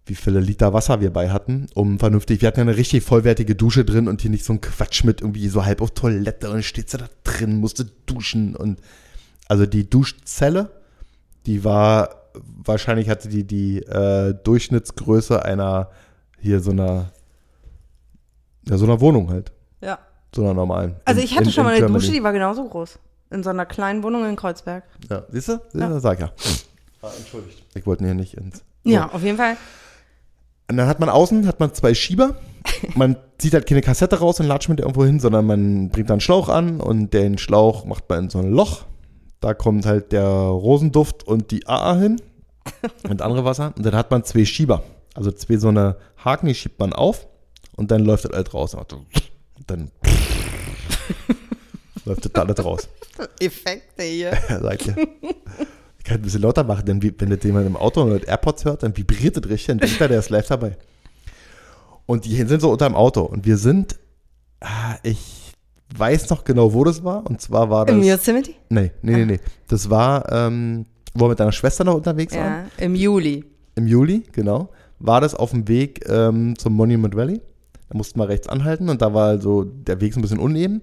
wie 0.08 0.14
viele 0.14 0.40
Liter 0.40 0.72
Wasser 0.72 1.00
wir 1.00 1.12
bei 1.12 1.30
hatten, 1.30 1.66
um 1.74 1.98
vernünftig, 1.98 2.40
wir 2.40 2.48
hatten 2.48 2.60
ja 2.60 2.66
eine 2.66 2.76
richtig 2.76 3.04
vollwertige 3.04 3.54
Dusche 3.54 3.84
drin 3.84 4.08
und 4.08 4.22
hier 4.22 4.30
nicht 4.30 4.44
so 4.44 4.54
ein 4.54 4.60
Quatsch 4.60 5.04
mit 5.04 5.20
irgendwie 5.20 5.48
so 5.48 5.64
halb 5.64 5.82
auf 5.82 5.92
Toilette 5.92 6.48
und 6.48 6.54
dann 6.54 6.62
steht 6.62 6.90
sie 6.90 6.98
da 6.98 7.08
drin, 7.24 7.58
musste 7.58 7.84
duschen 8.06 8.56
und 8.56 8.80
also 9.48 9.66
die 9.66 9.88
Duschzelle, 9.88 10.70
die 11.48 11.64
war, 11.64 12.10
wahrscheinlich 12.62 13.08
hatte 13.08 13.28
die 13.28 13.42
die 13.44 13.78
äh, 13.82 14.34
Durchschnittsgröße 14.44 15.44
einer, 15.44 15.90
hier 16.38 16.60
so 16.60 16.70
einer, 16.70 17.10
ja 18.68 18.76
so 18.76 18.84
einer 18.84 19.00
Wohnung 19.00 19.30
halt, 19.30 19.50
Ja. 19.80 19.98
so 20.34 20.42
einer 20.42 20.54
normalen. 20.54 20.96
Also 21.04 21.20
In- 21.20 21.24
ich 21.24 21.32
hatte 21.34 21.44
in- 21.46 21.50
schon 21.52 21.64
mal 21.64 21.70
in 21.70 21.76
eine 21.76 21.86
Germany. 21.86 22.00
Dusche, 22.00 22.12
die 22.12 22.22
war 22.22 22.32
genauso 22.32 22.68
groß. 22.68 22.98
In 23.30 23.42
so 23.42 23.50
einer 23.50 23.66
kleinen 23.66 24.02
Wohnung 24.02 24.24
in 24.28 24.36
Kreuzberg. 24.36 24.84
Ja, 25.10 25.22
siehst 25.30 25.48
du? 25.48 25.60
Ja. 25.74 25.98
Sag 26.00 26.20
ja. 26.20 26.30
Ah, 27.02 27.10
entschuldigt. 27.18 27.62
Ich 27.74 27.86
wollte 27.86 28.04
hier 28.04 28.14
nicht 28.14 28.34
ins. 28.34 28.62
Ja, 28.84 29.10
auf 29.12 29.22
jeden 29.22 29.36
Fall. 29.36 29.56
Und 30.70 30.76
dann 30.76 30.86
hat 30.86 31.00
man 31.00 31.08
außen 31.08 31.46
hat 31.46 31.60
man 31.60 31.72
zwei 31.74 31.94
Schieber. 31.94 32.36
Man 32.94 33.16
zieht 33.38 33.54
halt 33.54 33.66
keine 33.66 33.80
Kassette 33.82 34.18
raus 34.18 34.40
und 34.40 34.46
latscht 34.46 34.68
mit 34.68 34.78
der 34.78 34.86
irgendwo 34.86 35.04
hin, 35.04 35.18
sondern 35.20 35.46
man 35.46 35.88
bringt 35.90 36.10
da 36.10 36.14
einen 36.14 36.20
Schlauch 36.20 36.48
an 36.48 36.80
und 36.80 37.12
den 37.14 37.38
Schlauch 37.38 37.84
macht 37.84 38.08
man 38.08 38.24
in 38.24 38.30
so 38.30 38.38
ein 38.38 38.50
Loch. 38.50 38.84
Da 39.40 39.54
kommt 39.54 39.86
halt 39.86 40.12
der 40.12 40.26
Rosenduft 40.26 41.24
und 41.24 41.50
die 41.50 41.66
AA 41.66 41.96
hin 41.96 42.20
und 43.08 43.22
andere 43.22 43.44
Wasser. 43.44 43.72
Und 43.76 43.86
dann 43.86 43.94
hat 43.94 44.10
man 44.10 44.24
zwei 44.24 44.44
Schieber. 44.44 44.82
Also 45.14 45.32
zwei 45.32 45.56
so 45.56 45.68
eine 45.68 45.96
Haken, 46.24 46.46
die 46.46 46.54
schiebt 46.54 46.78
man 46.78 46.92
auf 46.92 47.26
und 47.76 47.90
dann 47.90 48.04
läuft 48.04 48.24
das 48.24 48.32
halt 48.32 48.54
raus. 48.54 48.74
Und 48.74 48.94
dann 49.66 49.90
läuft 52.04 52.24
das 52.24 52.34
alles 52.34 52.64
raus. 52.64 52.88
Effekte 53.40 54.02
hier. 54.02 54.32
Ihr. 54.48 54.78
Ich 55.98 56.04
kann 56.04 56.16
ein 56.16 56.22
bisschen 56.22 56.42
lauter 56.42 56.64
machen, 56.64 56.86
denn 56.86 57.02
wenn 57.02 57.30
das 57.30 57.42
jemand 57.42 57.66
im 57.66 57.76
Auto 57.76 58.02
oder 58.02 58.14
mit 58.14 58.26
AirPods 58.26 58.64
hört, 58.64 58.82
dann 58.82 58.96
vibriert 58.96 59.36
das 59.36 59.48
richtig, 59.48 59.66
dann 59.66 59.78
denkt 59.78 60.00
er, 60.00 60.08
der 60.08 60.20
ist 60.20 60.30
live 60.30 60.46
dabei. 60.46 60.76
Und 62.06 62.24
die 62.24 62.36
sind 62.36 62.60
so 62.60 62.70
unter 62.70 62.88
dem 62.88 62.94
Auto 62.94 63.22
und 63.22 63.44
wir 63.44 63.58
sind, 63.58 63.98
ah, 64.60 64.96
ich 65.02 65.47
weiß 65.96 66.30
noch 66.30 66.44
genau, 66.44 66.72
wo 66.72 66.84
das 66.84 67.02
war. 67.02 67.26
Und 67.26 67.40
zwar 67.40 67.70
war 67.70 67.86
das. 67.86 67.96
Im 67.96 68.02
Yosemite? 68.02 68.52
Nee, 68.68 68.92
nee, 69.02 69.16
nee, 69.16 69.24
nee. 69.24 69.40
Das 69.68 69.88
war, 69.90 70.30
ähm, 70.32 70.86
wo 71.14 71.24
wir 71.24 71.30
mit 71.30 71.40
deiner 71.40 71.52
Schwester 71.52 71.84
noch 71.84 71.94
unterwegs 71.94 72.34
waren. 72.34 72.66
Ja, 72.78 72.84
im 72.84 72.94
Juli. 72.94 73.44
Im 73.74 73.86
Juli, 73.86 74.24
genau. 74.32 74.70
War 74.98 75.20
das 75.20 75.34
auf 75.34 75.50
dem 75.50 75.68
Weg 75.68 76.04
ähm, 76.08 76.58
zum 76.58 76.74
Monument 76.74 77.14
Valley. 77.14 77.40
Da 77.88 77.96
mussten 77.96 78.18
wir 78.18 78.28
rechts 78.28 78.48
anhalten 78.48 78.88
und 78.88 79.00
da 79.00 79.14
war 79.14 79.28
also 79.28 79.64
der 79.64 80.00
Weg 80.00 80.12
so 80.12 80.18
ein 80.18 80.22
bisschen 80.22 80.40
uneben. 80.40 80.82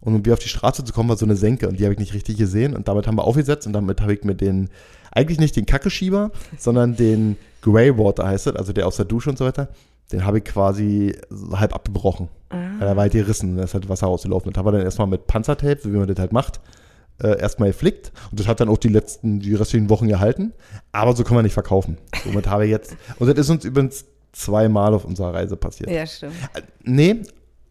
Und 0.00 0.14
um 0.14 0.24
wieder 0.24 0.34
auf 0.34 0.40
die 0.40 0.48
Straße 0.48 0.84
zu 0.84 0.92
kommen, 0.92 1.08
war 1.08 1.16
so 1.16 1.24
eine 1.24 1.34
Senke 1.34 1.66
und 1.66 1.80
die 1.80 1.84
habe 1.84 1.94
ich 1.94 1.98
nicht 1.98 2.12
richtig 2.12 2.36
gesehen. 2.36 2.76
Und 2.76 2.88
damit 2.88 3.06
haben 3.06 3.16
wir 3.16 3.24
aufgesetzt 3.24 3.66
und 3.66 3.72
damit 3.72 4.02
habe 4.02 4.12
ich 4.12 4.22
mir 4.22 4.34
den, 4.34 4.68
eigentlich 5.10 5.40
nicht 5.40 5.56
den 5.56 5.64
Kackeschieber, 5.66 6.30
sondern 6.58 6.94
den 6.94 7.36
Greywater 7.62 8.28
heißt 8.28 8.48
es, 8.48 8.56
also 8.56 8.72
der 8.72 8.86
aus 8.86 8.96
der 8.96 9.06
Dusche 9.06 9.30
und 9.30 9.38
so 9.38 9.46
weiter, 9.46 9.68
den 10.14 10.24
habe 10.24 10.38
ich 10.38 10.44
quasi 10.44 11.16
halb 11.52 11.74
abgebrochen. 11.74 12.28
Weil 12.78 12.88
er 12.88 12.96
war 12.96 13.02
halt 13.02 13.12
gerissen 13.12 13.50
und 13.50 13.56
da 13.56 13.64
ist 13.64 13.74
halt 13.74 13.88
Wasser 13.88 14.06
rausgelaufen. 14.06 14.52
Das 14.52 14.58
haben 14.58 14.66
wir 14.66 14.72
dann 14.72 14.82
erstmal 14.82 15.08
mit 15.08 15.26
Panzertape, 15.26 15.78
so 15.82 15.92
wie 15.92 15.96
man 15.96 16.06
das 16.06 16.18
halt 16.18 16.32
macht, 16.32 16.60
äh, 17.22 17.38
erstmal 17.40 17.70
geflickt. 17.70 18.12
Und 18.30 18.38
das 18.38 18.46
hat 18.46 18.60
dann 18.60 18.68
auch 18.68 18.78
die 18.78 18.88
letzten, 18.88 19.40
die 19.40 19.54
restlichen 19.54 19.90
Wochen 19.90 20.06
gehalten. 20.06 20.52
Aber 20.92 21.16
so 21.16 21.24
kann 21.24 21.34
man 21.34 21.44
nicht 21.44 21.54
verkaufen. 21.54 21.98
Somit 22.24 22.46
habe 22.46 22.64
ich 22.64 22.70
jetzt, 22.70 22.96
und 23.18 23.26
das 23.28 23.36
ist 23.38 23.50
uns 23.50 23.64
übrigens 23.64 24.04
zweimal 24.32 24.94
auf 24.94 25.04
unserer 25.04 25.34
Reise 25.34 25.56
passiert. 25.56 25.90
Ja, 25.90 26.06
stimmt. 26.06 26.34
Äh, 26.54 26.62
Nee, 26.84 27.22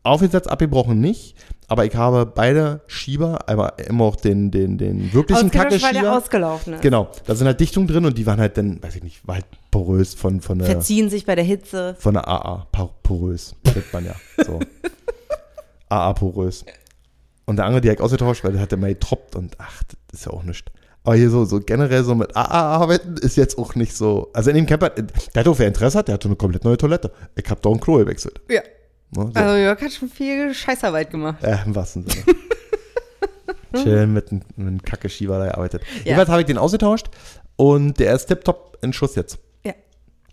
aufgesetzt, 0.03 0.49
abgebrochen 0.49 0.99
nicht. 0.99 1.35
Aber 1.67 1.85
ich 1.85 1.95
habe 1.95 2.25
beide 2.25 2.81
Schieber, 2.87 3.47
einmal 3.47 3.73
immer 3.87 4.03
auch 4.03 4.15
den, 4.15 4.51
den, 4.51 4.77
den 4.77 5.13
wirklichen 5.13 5.45
Ausgelöscht, 5.45 5.55
weil 5.55 5.69
der 5.69 5.79
Kackeschieber. 5.79 6.17
ausgelaufen 6.17 6.73
ist. 6.73 6.81
Genau, 6.81 7.09
da 7.25 7.35
sind 7.35 7.47
halt 7.47 7.59
Dichtungen 7.59 7.87
drin 7.87 8.05
und 8.05 8.17
die 8.17 8.25
waren 8.25 8.39
halt 8.39 8.57
dann, 8.57 8.83
weiß 8.83 8.97
ich 8.97 9.03
nicht, 9.03 9.27
war 9.27 9.35
halt 9.35 9.45
porös 9.71 10.13
von, 10.13 10.41
von 10.41 10.59
der, 10.59 10.67
Verziehen 10.67 11.09
sich 11.09 11.25
bei 11.25 11.35
der 11.35 11.45
Hitze. 11.45 11.95
von 11.97 12.13
der 12.13 12.27
AA, 12.27 12.67
porös, 13.01 13.55
nennt 13.63 13.93
man 13.93 14.05
ja. 14.05 14.15
So. 14.45 14.59
AA 15.89 16.13
porös. 16.13 16.65
Und 17.45 17.57
der 17.57 17.65
andere 17.65 17.81
direkt 17.81 18.01
ausgetauscht, 18.01 18.43
weil 18.43 18.51
der 18.51 18.61
hat 18.61 18.71
der 18.71 18.77
mal 18.77 18.93
getroppt 18.93 19.35
und 19.35 19.55
ach, 19.57 19.83
das 19.83 20.19
ist 20.19 20.25
ja 20.25 20.31
auch 20.31 20.43
nichts. 20.43 20.71
Aber 21.03 21.15
hier 21.15 21.29
so, 21.29 21.43
so 21.43 21.59
generell 21.59 22.03
so 22.03 22.15
mit 22.15 22.35
AA 22.35 22.77
arbeiten 22.77 23.15
ist 23.17 23.35
jetzt 23.35 23.57
auch 23.57 23.75
nicht 23.75 23.93
so. 23.93 24.29
Also 24.33 24.49
in 24.49 24.55
dem 24.55 24.65
Camper, 24.65 24.89
der 24.89 25.05
hat 25.35 25.47
auch 25.47 25.59
wer 25.59 25.67
Interesse 25.67 25.97
hat, 25.97 26.07
der 26.07 26.13
hat 26.13 26.23
so 26.23 26.29
eine 26.29 26.37
komplett 26.37 26.63
neue 26.63 26.77
Toilette. 26.77 27.11
Ich 27.35 27.49
habe 27.49 27.59
da 27.61 27.69
ein 27.69 27.79
Klo 27.79 27.97
gewechselt. 27.97 28.39
Ja. 28.49 28.61
Ne, 29.15 29.32
so. 29.34 29.39
Also 29.39 29.56
Jörg 29.56 29.82
hat 29.82 29.91
schon 29.91 30.10
viel 30.10 30.54
Scheißarbeit 30.54 31.11
gemacht. 31.11 31.43
Äh, 31.43 31.57
im 31.66 31.76
wahrsten 31.76 32.07
Sinne. 32.07 32.26
Schön 33.84 34.14
mit 34.14 34.30
einem, 34.32 34.82
Kacke-Schieber 34.82 35.39
da 35.39 35.45
gearbeitet. 35.45 35.82
Ja. 35.84 36.03
Jedenfalls 36.03 36.30
habe 36.30 36.41
ich 36.41 36.47
den 36.47 36.57
ausgetauscht 36.57 37.07
und 37.55 37.99
der 37.99 38.14
ist 38.14 38.28
tipptopp 38.28 38.78
in 38.82 38.93
Schuss 38.93 39.16
jetzt. 39.16 39.39
Ja. 39.64 39.74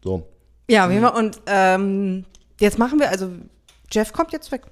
So. 0.05 0.27
Ja, 0.69 0.91
jeden 0.91 1.03
Fall. 1.03 1.19
Und 1.19 1.41
ähm, 1.47 2.25
jetzt 2.61 2.79
machen 2.79 2.99
wir, 2.99 3.09
also 3.09 3.31
Jeff 3.91 4.13
kommt 4.13 4.33
jetzt 4.33 4.53
weg. 4.53 4.63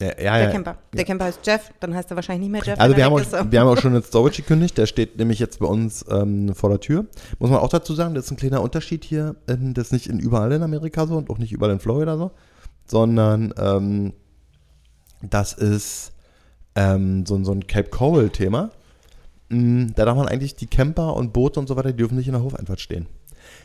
Ja, 0.00 0.08
ja, 0.08 0.12
Der 0.14 0.44
ja. 0.44 0.50
Camper. 0.50 0.76
Der 0.92 1.04
Camper 1.04 1.24
heißt 1.24 1.40
Jeff, 1.44 1.70
dann 1.80 1.94
heißt 1.94 2.10
er 2.10 2.16
wahrscheinlich 2.16 2.50
nicht 2.50 2.52
mehr 2.52 2.62
Jeff. 2.62 2.78
Also 2.78 2.96
wir 2.96 3.04
haben, 3.04 3.14
auch, 3.14 3.50
wir 3.50 3.60
haben 3.60 3.68
auch 3.68 3.78
schon 3.78 3.92
den 3.94 4.02
Storage 4.02 4.42
gekündigt, 4.42 4.76
der 4.76 4.86
steht 4.86 5.16
nämlich 5.18 5.38
jetzt 5.38 5.58
bei 5.58 5.66
uns 5.66 6.04
ähm, 6.10 6.54
vor 6.54 6.68
der 6.68 6.80
Tür. 6.80 7.06
Muss 7.38 7.50
man 7.50 7.60
auch 7.60 7.70
dazu 7.70 7.94
sagen, 7.94 8.14
das 8.14 8.26
ist 8.26 8.30
ein 8.30 8.36
kleiner 8.36 8.60
Unterschied 8.60 9.04
hier, 9.04 9.36
das 9.46 9.86
ist 9.86 9.92
nicht 9.92 10.08
in 10.08 10.18
überall 10.18 10.52
in 10.52 10.62
Amerika 10.62 11.06
so 11.06 11.16
und 11.16 11.30
auch 11.30 11.38
nicht 11.38 11.52
überall 11.52 11.72
in 11.72 11.80
Florida 11.80 12.18
so, 12.18 12.30
sondern 12.86 13.52
ähm, 13.58 14.12
das 15.22 15.52
ist 15.52 16.12
ähm, 16.74 17.24
so, 17.26 17.42
so 17.42 17.52
ein 17.52 17.66
Cape 17.66 17.90
Coral-Thema. 17.90 18.70
Mm, 19.48 19.88
Da 19.94 20.04
darf 20.04 20.16
man 20.16 20.28
eigentlich 20.28 20.56
die 20.56 20.66
Camper 20.66 21.16
und 21.16 21.32
Boote 21.32 21.58
und 21.60 21.68
so 21.68 21.76
weiter, 21.76 21.92
die 21.92 21.96
dürfen 21.96 22.16
nicht 22.16 22.26
in 22.26 22.34
der 22.34 22.42
Hofeinfahrt 22.42 22.80
stehen. 22.80 23.06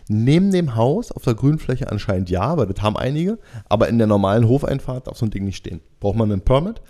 Neben 0.07 0.51
dem 0.51 0.75
Haus 0.75 1.11
auf 1.11 1.23
der 1.23 1.33
Grünfläche 1.33 1.89
anscheinend 1.91 2.29
ja, 2.29 2.57
weil 2.57 2.67
das 2.67 2.81
haben 2.81 2.97
einige, 2.97 3.39
aber 3.67 3.87
in 3.89 3.97
der 3.97 4.07
normalen 4.07 4.47
Hofeinfahrt 4.47 5.07
darf 5.07 5.17
so 5.17 5.25
ein 5.25 5.31
Ding 5.31 5.45
nicht 5.45 5.57
stehen. 5.57 5.81
Braucht 5.99 6.17
man 6.17 6.31
einen 6.31 6.41
Permit. 6.41 6.81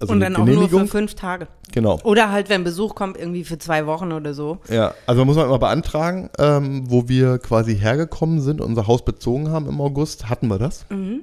Also 0.00 0.12
Und 0.12 0.20
dann 0.20 0.34
auch 0.34 0.44
nur 0.44 0.68
für 0.68 0.86
fünf 0.88 1.14
Tage. 1.14 1.46
Genau. 1.72 2.00
Oder 2.02 2.32
halt, 2.32 2.48
wenn 2.48 2.64
Besuch 2.64 2.96
kommt, 2.96 3.16
irgendwie 3.16 3.44
für 3.44 3.58
zwei 3.58 3.86
Wochen 3.86 4.10
oder 4.10 4.34
so. 4.34 4.58
Ja, 4.68 4.92
also 5.06 5.24
muss 5.24 5.36
man 5.36 5.46
immer 5.46 5.60
beantragen, 5.60 6.30
ähm, 6.38 6.90
wo 6.90 7.08
wir 7.08 7.38
quasi 7.38 7.76
hergekommen 7.76 8.40
sind, 8.40 8.60
unser 8.60 8.88
Haus 8.88 9.04
bezogen 9.04 9.50
haben 9.50 9.68
im 9.68 9.80
August, 9.80 10.28
hatten 10.28 10.48
wir 10.48 10.58
das. 10.58 10.84
Mhm. 10.90 11.22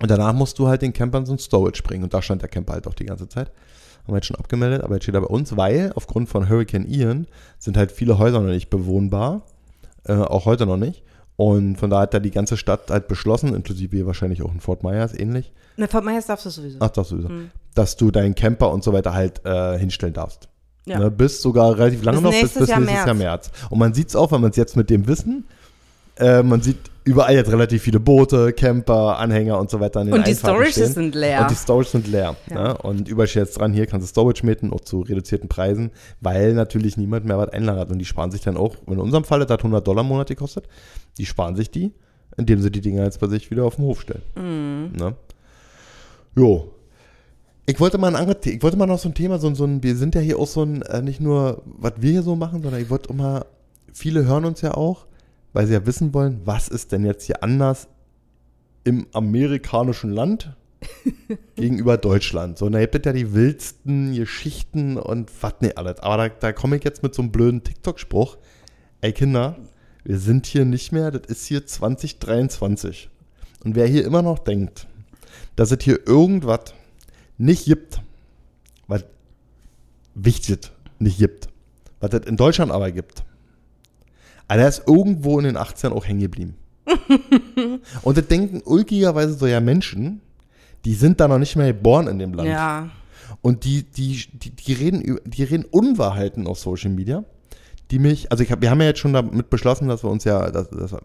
Und 0.00 0.10
danach 0.10 0.32
musst 0.32 0.58
du 0.58 0.68
halt 0.68 0.82
den 0.82 0.92
Camper 0.92 1.18
in 1.18 1.26
so 1.26 1.32
ein 1.32 1.38
Storage 1.38 1.82
bringen. 1.82 2.04
Und 2.04 2.14
da 2.14 2.22
stand 2.22 2.42
der 2.42 2.48
Camper 2.48 2.72
halt 2.72 2.86
auch 2.86 2.94
die 2.94 3.04
ganze 3.04 3.28
Zeit. 3.28 3.48
Haben 4.04 4.14
wir 4.14 4.16
jetzt 4.16 4.26
schon 4.26 4.36
abgemeldet, 4.36 4.82
aber 4.82 4.94
jetzt 4.94 5.04
steht 5.04 5.14
er 5.14 5.20
bei 5.20 5.26
uns, 5.26 5.56
weil 5.56 5.92
aufgrund 5.94 6.28
von 6.28 6.48
Hurricane 6.48 6.86
Ian 6.88 7.26
sind 7.58 7.76
halt 7.76 7.92
viele 7.92 8.18
Häuser 8.18 8.40
noch 8.40 8.48
nicht 8.48 8.70
bewohnbar. 8.70 9.42
Äh, 10.04 10.14
auch 10.14 10.46
heute 10.46 10.64
noch 10.64 10.78
nicht. 10.78 11.02
Und 11.36 11.76
von 11.76 11.90
daher 11.90 12.02
hat 12.02 12.14
da 12.14 12.18
die 12.18 12.30
ganze 12.30 12.56
Stadt 12.56 12.90
halt 12.90 13.08
beschlossen, 13.08 13.54
inklusive 13.54 14.06
wahrscheinlich 14.06 14.42
auch 14.42 14.52
in 14.52 14.60
Fort 14.60 14.82
Myers 14.82 15.18
ähnlich. 15.18 15.52
Ne, 15.76 15.88
Fort 15.88 16.04
Myers 16.04 16.26
darfst 16.26 16.46
du 16.46 16.50
sowieso. 16.50 16.78
Ach, 16.80 16.90
das 16.90 17.08
sowieso. 17.08 17.28
Hm. 17.28 17.50
Dass 17.74 17.96
du 17.96 18.10
deinen 18.10 18.34
Camper 18.34 18.70
und 18.70 18.84
so 18.84 18.92
weiter 18.92 19.14
halt 19.14 19.44
äh, 19.44 19.78
hinstellen 19.78 20.14
darfst. 20.14 20.48
Ja. 20.86 20.98
Ne, 20.98 21.10
bis 21.10 21.40
sogar 21.40 21.78
relativ 21.78 22.02
lange 22.02 22.18
Bis 22.18 22.24
noch, 22.24 22.30
bis, 22.30 22.40
nächstes 22.40 22.60
bis 22.60 22.68
Jahr 22.68 22.80
nächstes 22.80 22.96
März. 22.96 23.06
Jahr 23.06 23.14
März. 23.14 23.50
Und 23.70 23.78
man 23.78 23.94
sieht 23.94 24.08
es 24.08 24.16
auch, 24.16 24.32
wenn 24.32 24.40
man 24.40 24.50
es 24.50 24.56
jetzt 24.56 24.76
mit 24.76 24.90
dem 24.90 25.06
Wissen, 25.06 25.44
äh, 26.16 26.42
man 26.42 26.60
sieht 26.62 26.78
überall 27.04 27.34
jetzt 27.34 27.50
relativ 27.50 27.82
viele 27.82 27.98
Boote, 28.00 28.52
Camper, 28.52 29.18
Anhänger 29.18 29.58
und 29.58 29.70
so 29.70 29.80
weiter 29.80 30.00
an 30.00 30.06
den 30.06 30.14
Und 30.14 30.26
die 30.26 30.34
Storages 30.34 30.72
stehen. 30.72 30.92
sind 30.92 31.14
leer. 31.14 31.40
Und 31.42 31.50
die 31.50 31.54
Storages 31.54 31.92
sind 31.92 32.06
leer. 32.08 32.36
Ja. 32.50 32.62
Ne? 32.62 32.78
Und 32.78 33.08
überall 33.08 33.26
steht 33.28 33.44
jetzt 33.44 33.58
dran, 33.58 33.72
hier 33.72 33.86
kannst 33.86 34.06
du 34.06 34.10
Storage 34.10 34.44
mieten, 34.44 34.72
auch 34.72 34.80
zu 34.80 35.00
reduzierten 35.00 35.48
Preisen, 35.48 35.90
weil 36.20 36.52
natürlich 36.54 36.96
niemand 36.96 37.24
mehr 37.24 37.38
was 37.38 37.48
einlagert. 37.50 37.90
Und 37.90 37.98
die 37.98 38.04
sparen 38.04 38.30
sich 38.30 38.42
dann 38.42 38.56
auch, 38.56 38.76
in 38.86 38.98
unserem 38.98 39.24
Fall, 39.24 39.40
das 39.40 39.50
hat 39.50 39.60
100 39.60 39.86
Dollar 39.86 40.02
im 40.02 40.08
Monat 40.08 40.28
gekostet, 40.28 40.66
die 41.18 41.26
sparen 41.26 41.56
sich 41.56 41.70
die, 41.70 41.92
indem 42.36 42.60
sie 42.60 42.70
die 42.70 42.80
Dinger 42.80 43.04
jetzt 43.04 43.18
bei 43.20 43.26
sich 43.28 43.50
wieder 43.50 43.64
auf 43.64 43.76
den 43.76 43.84
Hof 43.86 44.02
stellen. 44.02 44.22
Mhm. 44.36 44.96
Ne? 44.98 45.14
Jo. 46.36 46.70
Ich 47.66 47.78
wollte 47.78 47.98
mal 47.98 48.08
ein 48.08 48.16
anderes 48.16 48.44
ich 48.46 48.62
wollte 48.62 48.76
mal 48.76 48.86
noch 48.86 48.98
so 48.98 49.08
ein 49.08 49.14
Thema, 49.14 49.38
so, 49.38 49.46
ein- 49.46 49.54
so 49.54 49.64
ein, 49.64 49.82
wir 49.82 49.94
sind 49.96 50.14
ja 50.14 50.20
hier 50.20 50.38
auch 50.38 50.46
so 50.46 50.62
ein, 50.62 50.82
äh, 50.82 51.02
nicht 51.02 51.20
nur, 51.20 51.62
was 51.66 51.92
wir 51.98 52.10
hier 52.10 52.22
so 52.22 52.34
machen, 52.36 52.62
sondern 52.62 52.80
ich 52.80 52.90
wollte 52.90 53.12
mal, 53.12 53.44
viele 53.92 54.24
hören 54.24 54.44
uns 54.44 54.60
ja 54.60 54.74
auch, 54.74 55.06
weil 55.52 55.66
sie 55.66 55.72
ja 55.72 55.86
wissen 55.86 56.14
wollen, 56.14 56.40
was 56.44 56.68
ist 56.68 56.92
denn 56.92 57.04
jetzt 57.04 57.24
hier 57.24 57.42
anders 57.42 57.88
im 58.84 59.06
amerikanischen 59.12 60.10
Land 60.10 60.54
gegenüber 61.56 61.98
Deutschland. 61.98 62.58
So, 62.58 62.66
und 62.66 62.72
da 62.72 62.80
gibt 62.80 62.94
es 62.94 63.04
ja 63.04 63.12
die 63.12 63.34
wildsten 63.34 64.14
Geschichten 64.14 64.96
und 64.96 65.30
was 65.42 65.54
nicht 65.60 65.76
alles. 65.76 66.00
Aber 66.00 66.16
da, 66.16 66.28
da 66.28 66.52
komme 66.52 66.76
ich 66.76 66.84
jetzt 66.84 67.02
mit 67.02 67.14
so 67.14 67.22
einem 67.22 67.32
blöden 67.32 67.62
TikTok-Spruch. 67.62 68.38
Ey 69.00 69.12
Kinder, 69.12 69.56
wir 70.04 70.18
sind 70.18 70.46
hier 70.46 70.64
nicht 70.64 70.92
mehr, 70.92 71.10
das 71.10 71.22
ist 71.28 71.46
hier 71.46 71.66
2023. 71.66 73.10
Und 73.64 73.74
wer 73.74 73.86
hier 73.86 74.04
immer 74.04 74.22
noch 74.22 74.38
denkt, 74.38 74.86
dass 75.56 75.70
es 75.70 75.82
hier 75.82 76.06
irgendwas 76.06 76.74
nicht 77.36 77.66
gibt, 77.66 78.00
was 78.86 79.04
wichtig 80.14 80.70
nicht 80.98 81.18
gibt, 81.18 81.48
was 82.00 82.12
es 82.12 82.26
in 82.26 82.36
Deutschland 82.36 82.72
aber 82.72 82.90
gibt, 82.90 83.24
aber 84.50 84.58
der 84.58 84.68
ist 84.68 84.82
irgendwo 84.88 85.38
in 85.38 85.44
den 85.44 85.56
18 85.56 85.92
auch 85.92 86.04
hängen 86.04 86.18
geblieben. 86.18 86.56
Und 88.02 88.18
das 88.18 88.26
denken 88.26 88.62
ulkigerweise 88.64 89.34
so 89.34 89.46
ja 89.46 89.60
Menschen, 89.60 90.22
die 90.84 90.94
sind 90.94 91.20
da 91.20 91.28
noch 91.28 91.38
nicht 91.38 91.54
mehr 91.54 91.68
geboren 91.68 92.08
in 92.08 92.18
dem 92.18 92.34
Land. 92.34 92.48
Ja. 92.48 92.90
Und 93.42 93.62
die, 93.62 93.84
die, 93.84 94.26
die, 94.32 94.50
die, 94.50 94.72
reden, 94.72 95.20
die 95.24 95.44
reden 95.44 95.64
Unwahrheiten 95.66 96.48
auf 96.48 96.58
Social 96.58 96.90
Media, 96.90 97.22
die 97.92 98.00
mich, 98.00 98.32
also 98.32 98.42
ich 98.42 98.50
hab, 98.50 98.60
wir 98.60 98.70
haben 98.70 98.80
ja 98.80 98.88
jetzt 98.88 98.98
schon 98.98 99.12
damit 99.12 99.50
beschlossen, 99.50 99.86
dass 99.86 100.02
wir 100.02 100.10
uns 100.10 100.24
ja, 100.24 100.50
das, 100.50 100.68
das, 100.70 100.96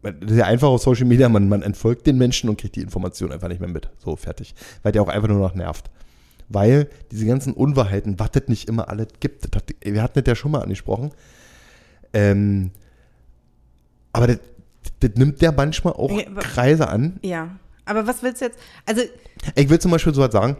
das 0.00 0.30
ist 0.30 0.38
ja 0.38 0.46
einfach 0.46 0.68
auf 0.68 0.80
Social 0.80 1.04
Media, 1.04 1.28
man, 1.28 1.50
man 1.50 1.60
entfolgt 1.60 2.06
den 2.06 2.16
Menschen 2.16 2.48
und 2.48 2.58
kriegt 2.58 2.76
die 2.76 2.80
Information 2.82 3.30
einfach 3.30 3.48
nicht 3.48 3.60
mehr 3.60 3.68
mit. 3.68 3.90
So, 3.98 4.16
fertig. 4.16 4.54
Weil 4.82 4.92
der 4.92 5.02
auch 5.02 5.08
einfach 5.08 5.28
nur 5.28 5.38
noch 5.38 5.54
nervt. 5.54 5.90
Weil 6.48 6.88
diese 7.10 7.26
ganzen 7.26 7.52
Unwahrheiten, 7.52 8.18
was 8.18 8.30
es 8.32 8.48
nicht 8.48 8.70
immer 8.70 8.88
alles 8.88 9.08
gibt, 9.20 9.54
das, 9.54 9.62
wir 9.82 10.02
hatten 10.02 10.18
das 10.18 10.26
ja 10.26 10.34
schon 10.34 10.52
mal 10.52 10.62
angesprochen. 10.62 11.10
Ähm, 12.14 12.70
aber 14.12 14.28
das, 14.28 14.38
das 15.00 15.10
nimmt 15.16 15.42
der 15.42 15.52
manchmal 15.52 15.94
auch 15.94 16.10
Ja, 16.10 16.24
Kreise 16.40 16.88
an, 16.88 17.18
Ja. 17.22 17.56
Aber 17.86 18.06
was 18.06 18.22
willst 18.22 18.40
du 18.40 18.46
jetzt? 18.46 18.58
Also, 18.86 19.02
ich 19.54 19.68
will 19.68 19.78
zum 19.78 19.90
Beispiel 19.90 20.14
so 20.14 20.22
was 20.22 20.32
sagen, 20.32 20.56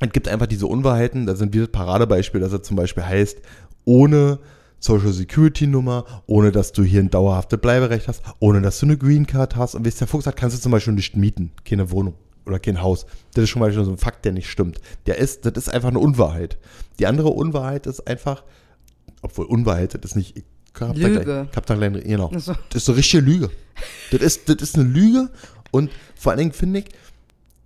es 0.00 0.10
gibt 0.10 0.26
einfach 0.28 0.46
diese 0.46 0.66
Unwahrheiten, 0.66 1.26
da 1.26 1.36
sind 1.36 1.54
wir 1.54 1.62
das 1.62 1.70
Paradebeispiel, 1.70 2.40
dass 2.40 2.52
es 2.52 2.62
zum 2.62 2.76
Beispiel 2.76 3.04
heißt, 3.04 3.38
ohne 3.84 4.40
Social 4.80 5.12
Security 5.12 5.66
Nummer, 5.66 6.04
ohne 6.26 6.52
dass 6.52 6.72
du 6.72 6.82
hier 6.82 7.00
ein 7.00 7.10
dauerhaftes 7.10 7.60
Bleiberecht 7.60 8.06
hast, 8.08 8.22
ohne 8.38 8.60
dass 8.60 8.78
du 8.78 8.86
eine 8.86 8.96
Green 8.96 9.26
Card 9.26 9.56
hast 9.56 9.74
und 9.74 9.84
wie 9.84 9.88
es 9.88 9.96
der 9.96 10.06
Fuchs 10.06 10.26
hat, 10.26 10.36
kannst 10.36 10.56
du 10.56 10.60
zum 10.60 10.72
Beispiel 10.72 10.94
nicht 10.94 11.16
mieten, 11.16 11.52
keine 11.64 11.90
Wohnung 11.90 12.14
oder 12.46 12.58
kein 12.58 12.80
Haus. 12.80 13.06
Das 13.34 13.44
ist 13.44 13.50
schon 13.50 13.60
mal 13.60 13.72
so 13.72 13.80
ein 13.82 13.98
Fakt, 13.98 14.24
der 14.24 14.32
nicht 14.32 14.48
stimmt. 14.48 14.80
Der 15.06 15.18
ist, 15.18 15.44
das 15.46 15.54
ist 15.54 15.68
einfach 15.68 15.88
eine 15.88 15.98
Unwahrheit. 15.98 16.58
Die 16.98 17.06
andere 17.06 17.28
Unwahrheit 17.28 17.86
ist 17.86 18.06
einfach, 18.06 18.44
obwohl 19.22 19.46
Unwahrheit, 19.46 19.94
das 19.94 20.12
ist 20.12 20.16
nicht, 20.16 20.44
da 20.78 20.92
Lüge. 20.92 21.48
gleich, 21.52 22.04
genau. 22.04 22.30
So. 22.36 22.54
Das 22.70 22.82
ist 22.82 22.88
eine 22.88 22.98
richtige 22.98 23.22
Lüge. 23.22 23.50
Das 24.10 24.20
ist, 24.20 24.48
das 24.48 24.56
ist 24.56 24.74
eine 24.76 24.84
Lüge 24.84 25.30
und 25.70 25.90
vor 26.14 26.32
allen 26.32 26.38
Dingen 26.38 26.52
finde 26.52 26.80
ich, 26.80 26.86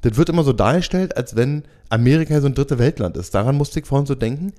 das 0.03 0.17
wird 0.17 0.29
immer 0.29 0.45
so 0.45 0.53
dargestellt, 0.53 1.17
als 1.17 1.37
wenn 1.37 1.65
Amerika 1.89 2.41
so 2.41 2.47
ein 2.47 2.55
dritte 2.55 2.79
Weltland 2.79 3.17
ist. 3.17 3.35
Daran 3.35 3.57
musste 3.57 3.81
ich 3.81 3.87
vorhin 3.87 4.07
so 4.07 4.15
denken. 4.15 4.53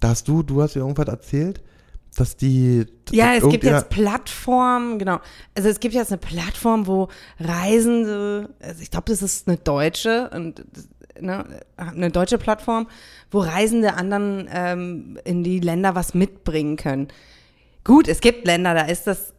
Da 0.00 0.08
hast 0.08 0.28
du, 0.28 0.42
du 0.42 0.62
hast 0.62 0.74
ja 0.74 0.82
irgendwas 0.82 1.08
erzählt, 1.08 1.62
dass 2.16 2.36
die. 2.36 2.86
ja, 3.10 3.34
dass 3.34 3.44
es 3.44 3.50
gibt 3.50 3.64
jetzt 3.64 3.88
Plattformen, 3.88 4.98
genau. 4.98 5.20
Also 5.54 5.68
es 5.68 5.80
gibt 5.80 5.94
jetzt 5.94 6.12
eine 6.12 6.18
Plattform, 6.18 6.86
wo 6.86 7.08
Reisende, 7.38 8.50
also 8.60 8.82
ich 8.82 8.90
glaube, 8.90 9.10
das 9.10 9.22
ist 9.22 9.48
eine 9.48 9.56
deutsche, 9.56 10.30
und, 10.30 10.64
ne, 11.20 11.44
eine 11.76 12.10
deutsche 12.10 12.38
Plattform, 12.38 12.88
wo 13.30 13.40
Reisende 13.40 13.94
anderen 13.94 14.48
ähm, 14.52 15.18
in 15.24 15.44
die 15.44 15.60
Länder 15.60 15.94
was 15.94 16.14
mitbringen 16.14 16.76
können. 16.76 17.08
Gut, 17.86 18.08
es 18.08 18.20
gibt 18.20 18.46
Länder, 18.46 18.74
da 18.74 18.82
ist 18.82 19.06
das, 19.06 19.32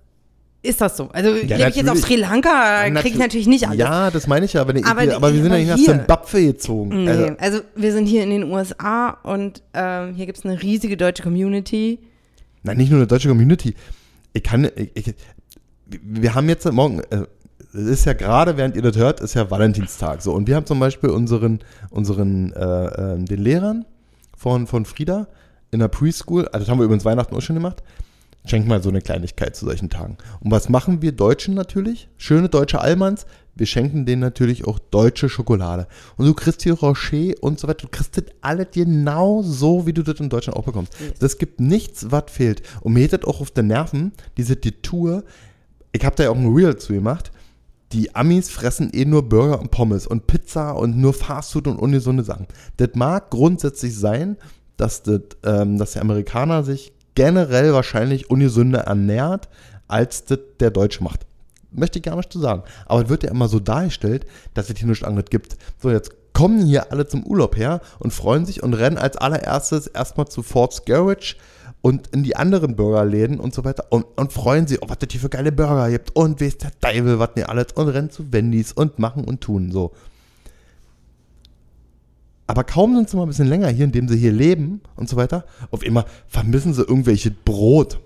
ist 0.62 0.80
das 0.80 0.96
so. 0.96 1.10
Also 1.10 1.32
Ja, 1.36 1.58
lebe 1.58 1.70
ich 1.70 1.76
jetzt 1.76 1.90
auf. 1.90 1.98
Sri 2.00 2.16
Lanka, 2.16 2.84
kriege 2.86 3.10
ich 3.10 3.16
natür- 3.16 3.20
natürlich 3.20 3.48
nicht 3.48 3.68
alles. 3.68 3.78
Ja, 3.80 4.10
das 4.10 4.26
meine 4.26 4.46
ich 4.46 4.54
ja, 4.54 4.62
aber, 4.62 4.74
ich, 4.76 4.86
Aber- 4.86 5.02
aber 5.16 5.34
wir 5.34 5.42
sind 5.44 5.52
ja 5.52 5.58
nicht 5.58 5.68
nach 5.70 5.78
Zimbabwe 5.98 6.46
gezogen. 6.46 7.04
Nee, 7.04 7.10
Also, 7.10 7.36
also 7.40 7.60
wir 7.76 7.92
sind 7.92 8.06
hier 8.06 8.24
in 8.24 8.30
den 8.30 8.44
USA 8.52 9.10
und 9.24 9.62
ähm, 9.74 10.14
hier 10.16 10.26
gibt 10.26 10.38
es 10.38 10.46
eine 10.46 10.62
riesige 10.62 10.96
deutsche 10.96 11.24
Community. 11.24 12.00
nein, 12.64 12.78
nicht 12.78 12.90
nur 12.90 13.00
eine 13.00 13.08
deutsche 13.08 13.28
Community. 13.30 13.76
Ich 14.34 14.44
kann, 14.44 14.70
ich, 14.76 14.92
ich, 14.96 15.14
wir 16.02 16.34
haben 16.34 16.48
jetzt 16.50 16.72
morgen, 16.72 17.02
äh, 17.10 17.26
es 17.74 17.84
ist 17.86 18.06
ja 18.06 18.14
gerade, 18.14 18.56
während 18.58 18.76
ihr 18.78 18.82
das 18.82 18.96
hört, 18.98 19.20
ist 19.20 19.34
ja 19.34 19.52
Valentinstag. 19.52 20.22
So, 20.22 20.32
und 20.34 20.48
wir 20.48 20.56
haben 20.56 20.66
zum 20.66 20.80
Beispiel 20.80 21.10
unseren, 21.10 21.60
unseren, 21.90 22.54
äh, 22.54 22.86
äh, 23.16 23.18
den 23.24 23.40
Lehrern 23.42 23.86
von, 24.38 24.68
von 24.68 24.86
Frieda 24.86 25.28
in 25.72 25.80
der 25.80 25.88
Preschool, 25.90 26.48
also 26.48 26.60
das 26.60 26.70
haben 26.70 26.80
wir 26.80 26.86
übrigens 26.86 27.04
Weihnachten 27.06 27.36
auch 27.36 27.42
schon 27.42 27.56
gemacht, 27.56 27.84
schenkt 28.50 28.68
mal 28.68 28.82
so 28.82 28.90
eine 28.90 29.02
Kleinigkeit 29.02 29.56
zu 29.56 29.66
solchen 29.66 29.90
Tagen. 29.90 30.18
Und 30.40 30.52
was 30.52 30.70
machen 30.70 31.02
wir 31.02 31.12
Deutschen 31.12 31.54
natürlich? 31.54 32.10
Schöne 32.18 32.50
deutsche 32.50 32.80
Allmanns. 32.80 33.26
Wir 33.56 33.66
schenken 33.66 34.06
denen 34.06 34.22
natürlich 34.22 34.66
auch 34.66 34.78
deutsche 34.78 35.30
Schokolade. 35.30 35.88
Und 36.16 36.28
du 36.28 36.34
kriegst 36.34 36.62
hier 36.62 36.74
Rocher 36.74 37.34
und 37.42 37.60
so 37.60 37.68
weiter. 37.68 37.88
Du 37.88 37.90
kriegst 37.90 38.16
das 38.18 38.26
alles 38.42 38.68
genau 38.74 39.42
so, 39.42 39.88
wie 39.88 39.94
du 39.94 40.04
das 40.04 40.20
in 40.20 40.30
Deutschland 40.30 40.58
auch 40.58 40.66
bekommst. 40.66 40.94
Das 41.20 41.38
gibt 41.38 41.60
nichts, 41.60 42.12
was 42.12 42.26
fehlt. 42.28 42.62
Und 42.82 42.94
mir 42.94 43.02
geht 43.02 43.14
das 43.14 43.28
auch 43.28 43.42
auf 43.42 43.52
den 43.52 43.68
Nerven, 43.68 44.12
diese 44.38 44.56
die 44.56 44.74
Tour. 44.74 45.24
Ich 45.92 46.06
habe 46.06 46.16
da 46.16 46.24
ja 46.24 46.30
auch 46.30 46.38
ein 46.38 46.54
Reel 46.54 46.78
zu 46.78 46.94
gemacht. 46.94 47.32
Die 47.94 48.14
Amis 48.16 48.50
fressen 48.50 48.92
eh 48.94 49.06
nur 49.06 49.28
Burger 49.28 49.60
und 49.60 49.72
Pommes 49.72 50.06
und 50.06 50.28
Pizza 50.28 50.72
und 50.72 50.98
nur 50.98 51.14
Fastfood 51.14 51.68
und 51.68 51.80
ungesunde 51.80 52.24
Sachen. 52.24 52.48
Das 52.76 52.90
mag 52.96 53.32
grundsätzlich 53.32 53.96
sein, 53.96 54.38
dass, 54.76 55.04
das, 55.04 55.22
ähm, 55.44 55.78
dass 55.78 55.94
der 55.94 56.02
Amerikaner 56.04 56.64
sich 56.64 56.94
generell 57.18 57.74
wahrscheinlich 57.74 58.30
ungesünder 58.30 58.82
ernährt, 58.82 59.50
als 59.88 60.26
das 60.26 60.38
der 60.60 60.70
Deutsche 60.70 61.04
macht. 61.04 61.26
Möchte 61.72 61.98
ich 61.98 62.06
gar 62.06 62.16
nicht 62.16 62.32
zu 62.32 62.40
sagen. 62.40 62.62
Aber 62.86 63.02
es 63.02 63.10
wird 63.10 63.24
ja 63.24 63.32
immer 63.32 63.48
so 63.48 63.60
dargestellt, 63.60 64.28
dass 64.54 64.70
es 64.70 64.78
hier 64.78 64.88
nichts 64.88 65.04
anderes 65.04 65.32
gibt. 65.32 65.58
So, 65.82 65.90
jetzt 65.90 66.12
kommen 66.34 66.64
hier 66.64 66.92
alle 66.92 67.08
zum 67.08 67.26
Urlaub 67.26 67.58
her 67.58 67.82
und 67.98 68.14
freuen 68.14 68.46
sich 68.46 68.62
und 68.62 68.76
rennen 68.76 69.00
als 69.00 69.18
allererstes 69.18 69.88
erstmal 69.88 70.28
zu 70.28 70.44
Ford's 70.44 70.86
Garage 70.86 71.38
und 71.82 72.06
in 72.10 72.22
die 72.22 72.36
anderen 72.36 72.76
Burgerläden 72.76 73.40
und 73.40 73.52
so 73.52 73.66
weiter 73.66 73.88
und, 73.90 74.06
und 74.16 74.32
freuen 74.32 74.68
sich, 74.68 74.84
oh, 74.84 74.86
was 74.88 75.00
das 75.00 75.10
hier 75.10 75.22
für 75.22 75.30
geile 75.30 75.52
Burger 75.52 75.90
gibt 75.90 76.16
und 76.16 76.40
wie 76.40 76.46
ist 76.46 76.62
der 76.62 76.80
Teufel, 76.80 77.18
was 77.18 77.36
nicht 77.36 77.50
alles 77.50 77.74
und 77.74 77.88
rennen 77.88 78.12
zu 78.12 78.32
Wendy's 78.32 78.74
und 78.74 79.00
machen 79.00 79.24
und 79.24 79.42
tun 79.42 79.72
so. 79.72 79.92
Aber 82.48 82.64
kaum 82.64 82.96
sind 82.96 83.10
sie 83.10 83.18
mal 83.18 83.24
ein 83.24 83.28
bisschen 83.28 83.48
länger 83.48 83.68
hier, 83.68 83.86
indem 83.86 84.08
sie 84.08 84.18
hier 84.18 84.32
leben 84.32 84.82
und 84.96 85.10
so 85.10 85.18
weiter, 85.18 85.46
auf 85.70 85.84
immer 85.84 86.06
vermissen 86.28 86.74
sie 86.74 86.82
irgendwelche 86.82 87.30
Brot. 87.30 88.00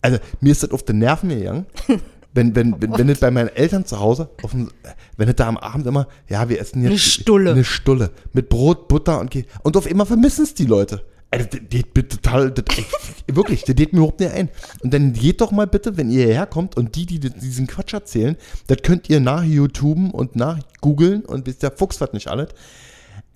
Also 0.00 0.18
mir 0.40 0.52
ist 0.52 0.62
das 0.62 0.70
auf 0.70 0.82
den 0.82 0.98
Nerven 0.98 1.28
gegangen. 1.28 1.66
Wenn, 2.32 2.54
wenn, 2.54 2.82
wenn, 2.82 2.98
wenn 2.98 3.08
es 3.08 3.20
bei 3.20 3.30
meinen 3.30 3.48
Eltern 3.48 3.86
zu 3.86 3.98
Hause, 3.98 4.28
dem, 4.52 4.68
wenn 5.16 5.26
es 5.26 5.36
da 5.36 5.48
am 5.48 5.56
Abend 5.56 5.86
immer, 5.86 6.06
ja, 6.28 6.50
wir 6.50 6.60
essen 6.60 6.82
jetzt 6.82 6.90
Eine 6.90 6.98
Stulle. 6.98 7.52
eine 7.52 7.64
Stulle 7.64 8.10
mit 8.34 8.50
Brot, 8.50 8.88
Butter 8.88 9.20
und. 9.20 9.34
Und 9.62 9.74
auf 9.74 9.90
immer 9.90 10.04
vermissen 10.04 10.44
es 10.44 10.52
die 10.52 10.66
Leute. 10.66 11.02
Also, 11.30 11.46
das 11.50 11.60
geht 11.70 11.94
total, 11.94 12.50
das, 12.50 12.64
wirklich, 13.26 13.64
das 13.64 13.74
geht 13.74 13.94
mir 13.94 14.00
überhaupt 14.00 14.20
nicht 14.20 14.32
ein. 14.32 14.50
Und 14.82 14.92
dann 14.92 15.14
geht 15.14 15.40
doch 15.40 15.50
mal 15.50 15.66
bitte, 15.66 15.96
wenn 15.96 16.10
ihr 16.10 16.26
hierher 16.26 16.44
kommt 16.44 16.76
und 16.76 16.94
die, 16.94 17.06
die 17.06 17.20
diesen 17.20 17.66
Quatsch 17.66 17.94
erzählen, 17.94 18.36
das 18.66 18.82
könnt 18.82 19.08
ihr 19.08 19.20
nach 19.20 19.42
YouTuben 19.42 20.10
und 20.10 20.36
nach 20.36 20.58
googeln 20.82 21.24
und 21.24 21.46
wisst 21.46 21.62
der 21.62 21.72
Fuchs 21.72 22.02
was 22.02 22.12
nicht 22.12 22.28
alles. 22.28 22.50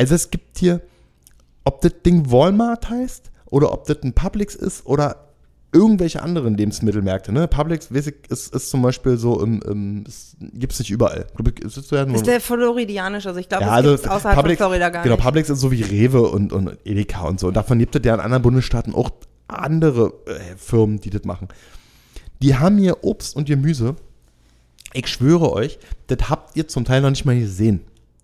Also 0.00 0.14
es 0.14 0.30
gibt 0.30 0.56
hier, 0.56 0.80
ob 1.64 1.82
das 1.82 1.92
Ding 2.06 2.30
Walmart 2.32 2.88
heißt 2.88 3.30
oder 3.50 3.70
ob 3.70 3.84
das 3.84 3.98
ein 4.02 4.14
Publix 4.14 4.54
ist 4.54 4.86
oder 4.86 5.28
irgendwelche 5.72 6.22
anderen 6.22 6.56
Lebensmittelmärkte. 6.56 7.32
Ne? 7.32 7.46
Publix 7.46 7.92
weiß 7.94 8.06
ich, 8.06 8.14
ist, 8.30 8.54
ist 8.54 8.70
zum 8.70 8.80
Beispiel 8.80 9.18
so, 9.18 9.42
im, 9.42 9.60
im, 9.60 10.04
gibt 10.54 10.72
es 10.72 10.78
nicht 10.78 10.90
überall. 10.90 11.26
Ist, 11.60 11.76
ist, 11.76 11.92
Ist 11.92 12.26
der 12.26 12.40
floridianisch? 12.40 13.26
Also 13.26 13.38
ich 13.40 13.48
glaube, 13.50 13.64
ja, 13.64 13.78
es 13.78 13.86
also 13.86 14.08
außerhalb 14.08 14.36
Publix, 14.36 14.58
von 14.58 14.68
Florida 14.68 14.88
gar 14.88 15.02
genau, 15.02 15.16
nicht. 15.16 15.24
Publix 15.24 15.50
ist 15.50 15.60
so 15.60 15.70
wie 15.70 15.82
Rewe 15.82 16.22
und, 16.22 16.54
und 16.54 16.78
Edeka 16.84 17.28
und 17.28 17.38
so. 17.38 17.48
Und 17.48 17.54
davon 17.54 17.78
gibt 17.78 17.94
es 17.94 18.00
ja 18.02 18.14
in 18.14 18.20
anderen 18.20 18.42
Bundesstaaten 18.42 18.94
auch 18.94 19.10
andere 19.48 20.14
äh, 20.24 20.56
Firmen, 20.56 20.98
die 21.00 21.10
das 21.10 21.24
machen. 21.24 21.48
Die 22.40 22.56
haben 22.56 22.78
hier 22.78 23.04
Obst 23.04 23.36
und 23.36 23.46
Gemüse. 23.46 23.96
Ich 24.94 25.08
schwöre 25.08 25.52
euch, 25.52 25.78
das 26.06 26.30
habt 26.30 26.56
ihr 26.56 26.66
zum 26.68 26.86
Teil 26.86 27.02
noch 27.02 27.10
nicht 27.10 27.26
mal 27.26 27.38
gesehen. 27.38 27.82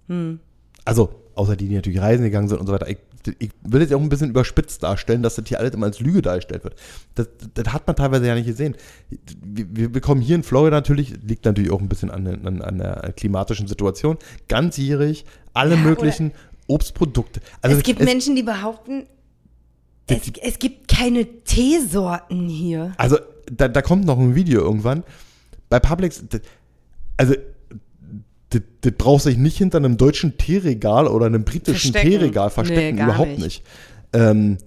Hm. 0.08 0.40
Also, 0.86 1.10
außer 1.36 1.54
die, 1.56 1.68
die 1.68 1.74
natürlich 1.76 2.00
reisen 2.00 2.24
gegangen 2.24 2.48
sind 2.48 2.58
und 2.58 2.66
so 2.66 2.72
weiter. 2.72 2.88
Ich, 2.88 2.98
ich 3.38 3.50
will 3.62 3.82
ja 3.88 3.96
auch 3.96 4.00
ein 4.00 4.08
bisschen 4.08 4.30
überspitzt 4.30 4.82
darstellen, 4.82 5.22
dass 5.22 5.34
das 5.36 5.46
hier 5.46 5.58
alles 5.60 5.74
immer 5.74 5.86
als 5.86 6.00
Lüge 6.00 6.22
dargestellt 6.22 6.64
wird. 6.64 6.74
Das, 7.14 7.28
das 7.54 7.72
hat 7.72 7.86
man 7.86 7.96
teilweise 7.96 8.26
ja 8.26 8.34
nicht 8.34 8.46
gesehen. 8.46 8.74
Wir, 9.44 9.94
wir 9.94 10.00
kommen 10.00 10.20
hier 10.20 10.36
in 10.36 10.42
Florida 10.42 10.76
natürlich, 10.76 11.14
liegt 11.22 11.44
natürlich 11.44 11.70
auch 11.70 11.80
ein 11.80 11.88
bisschen 11.88 12.10
an, 12.10 12.24
der- 12.24 12.44
an, 12.44 12.62
an 12.62 12.78
der 12.78 13.12
klimatischen 13.16 13.66
Situation, 13.66 14.16
ganzjährig, 14.48 15.24
alle 15.52 15.74
Ja, 15.74 15.80
möglichen 15.80 16.32
Obstprodukte. 16.68 17.40
Also 17.62 17.76
es 17.76 17.82
gibt 17.82 18.00
Menschen, 18.02 18.34
die 18.36 18.42
behaupten, 18.42 19.04
es, 20.08 20.20
es 20.42 20.58
gibt 20.58 20.88
keine 20.88 21.24
Teesorten 21.44 22.48
hier. 22.48 22.92
Also, 22.96 23.18
da, 23.50 23.68
da 23.68 23.82
kommt 23.82 24.04
noch 24.04 24.18
ein 24.18 24.34
Video 24.34 24.62
irgendwann. 24.62 25.02
Bei 25.68 25.80
Publix, 25.80 26.24
also, 27.16 27.34
das 28.50 28.62
das 28.80 28.92
braucht 28.96 29.22
sich 29.24 29.36
nicht 29.36 29.58
hinter 29.58 29.78
einem 29.78 29.96
deutschen 29.96 30.38
Teeregal 30.38 31.08
oder 31.08 31.26
einem 31.26 31.44
britischen 31.44 31.92
Verstecken. 31.92 32.10
Teeregal 32.18 32.50
verstecken, 32.50 32.96
Nee, 32.96 33.02
überhaupt 33.02 33.30
nicht. 33.30 33.40
nicht. 33.40 33.62
Ähm, 34.12 34.58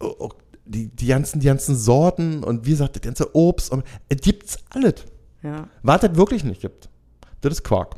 oh, 0.00 0.14
oh, 0.18 0.28
die, 0.64 0.88
die, 0.88 1.06
ganzen, 1.06 1.40
die 1.40 1.46
ganzen 1.46 1.76
Sorten 1.76 2.42
und 2.44 2.66
wie 2.66 2.70
gesagt, 2.70 2.96
das 2.96 3.02
ganze 3.02 3.34
Obst, 3.34 3.70
und, 3.72 3.84
es 4.08 4.20
gibt's 4.20 4.58
alles. 4.70 4.94
Ja. 5.42 5.68
Was 5.82 6.02
es 6.02 6.16
wirklich 6.16 6.44
nicht 6.44 6.60
gibt, 6.60 6.88
das 7.40 7.52
ist 7.54 7.64
Quark. 7.64 7.94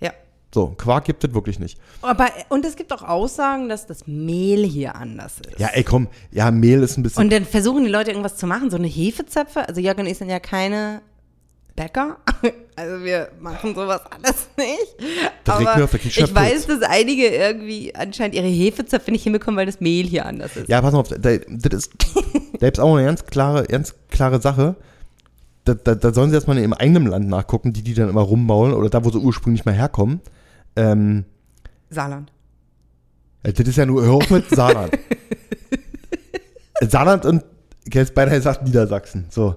ja. 0.00 0.12
So, 0.52 0.68
Quark 0.68 1.06
gibt 1.06 1.24
es 1.24 1.34
wirklich 1.34 1.58
nicht. 1.58 1.80
Aber, 2.02 2.28
und 2.48 2.64
es 2.64 2.76
gibt 2.76 2.92
auch 2.92 3.02
Aussagen, 3.02 3.68
dass 3.68 3.86
das 3.86 4.06
Mehl 4.06 4.64
hier 4.64 4.94
anders 4.94 5.40
ist. 5.40 5.58
Ja, 5.58 5.68
ey, 5.72 5.82
komm, 5.82 6.06
ja, 6.30 6.50
Mehl 6.52 6.80
ist 6.82 6.96
ein 6.96 7.02
bisschen. 7.02 7.24
Und 7.24 7.32
dann 7.32 7.44
versuchen 7.44 7.82
die 7.82 7.90
Leute 7.90 8.10
irgendwas 8.12 8.36
zu 8.36 8.46
machen, 8.46 8.70
so 8.70 8.76
eine 8.76 8.86
Hefezöpfe. 8.86 9.66
Also 9.66 9.80
Jörg 9.80 9.98
und 9.98 10.06
ich 10.06 10.18
sind 10.18 10.28
ja 10.28 10.38
keine 10.38 11.00
Bäcker. 11.76 12.18
Also 12.76 13.04
wir 13.04 13.28
machen 13.38 13.72
sowas 13.72 14.00
alles 14.10 14.48
nicht. 14.56 14.96
Das 15.44 15.60
regt 15.60 15.68
Aber 15.68 15.94
ich 15.94 16.34
weiß, 16.34 16.66
dass 16.66 16.82
einige 16.82 17.28
irgendwie 17.28 17.94
anscheinend 17.94 18.34
ihre 18.34 18.48
Hefezöpfe 18.48 19.12
nicht 19.12 19.22
hinbekommen, 19.22 19.56
weil 19.56 19.66
das 19.66 19.78
Mehl 19.78 20.04
hier 20.04 20.26
anders 20.26 20.56
ist. 20.56 20.68
Ja, 20.68 20.82
pass 20.82 20.92
mal 20.92 20.98
auf, 20.98 21.08
da, 21.08 21.36
das 21.36 21.72
ist, 21.72 21.92
da 22.58 22.66
ist 22.66 22.80
auch 22.80 22.96
eine 22.96 23.06
ganz 23.06 23.24
klare, 23.26 23.62
ganz 23.66 23.94
klare 24.10 24.40
Sache. 24.40 24.74
Da, 25.64 25.74
da, 25.74 25.94
da 25.94 26.12
sollen 26.12 26.30
sie 26.30 26.34
erstmal 26.34 26.56
in 26.56 26.64
ihrem 26.64 26.72
eigenen 26.72 27.06
Land 27.06 27.28
nachgucken, 27.28 27.72
die 27.72 27.82
die 27.82 27.94
dann 27.94 28.08
immer 28.08 28.22
rummaulen 28.22 28.74
oder 28.74 28.90
da, 28.90 29.04
wo 29.04 29.10
sie 29.10 29.18
ursprünglich 29.18 29.64
mal 29.64 29.74
herkommen. 29.74 30.20
Ähm, 30.74 31.24
Saarland. 31.90 32.32
ja, 33.46 33.52
das 33.52 33.68
ist 33.68 33.76
ja 33.76 33.86
nur, 33.86 34.02
hör 34.02 34.14
auf 34.14 34.30
mit 34.30 34.50
Saarland. 34.50 34.98
Saarland 36.80 37.24
und, 37.24 37.44
jetzt 37.92 38.16
beinahe 38.16 38.34
gesagt 38.34 38.64
Niedersachsen, 38.64 39.26
so. 39.30 39.54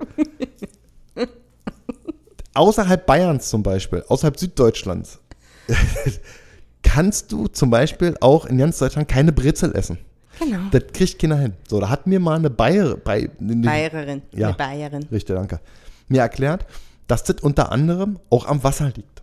Außerhalb 2.58 3.06
Bayerns 3.06 3.50
zum 3.50 3.62
Beispiel, 3.62 4.04
außerhalb 4.08 4.40
Süddeutschlands, 4.40 5.20
kannst 6.82 7.32
du 7.32 7.48
zum 7.48 7.70
Beispiel 7.70 8.16
auch 8.20 8.48
in 8.48 8.58
ganz 8.58 8.80
Deutschland 8.80 9.08
keine 9.08 9.32
Brezel 9.32 9.76
essen. 9.76 10.00
Genau. 10.40 10.60
Das 10.72 10.84
kriegt 10.92 11.20
keiner 11.20 11.38
hin. 11.38 11.54
So, 11.68 11.80
da 11.80 11.90
hat 11.90 12.08
mir 12.08 12.20
mal 12.20 12.36
eine 12.36 12.50
Bayer, 12.50 12.98
bei, 12.98 13.30
eine, 13.40 13.56
Bayerin. 13.58 14.22
Ja. 14.32 14.48
Eine 14.48 14.58
Bayerin. 14.58 15.04
Richtig, 15.12 15.36
danke. 15.36 15.60
Mir 16.08 16.22
erklärt, 16.22 16.66
dass 17.08 17.24
das 17.24 17.42
unter 17.42 17.72
anderem 17.72 18.20
auch 18.32 18.48
am 18.48 18.64
Wasser 18.64 18.92
liegt. 18.96 19.22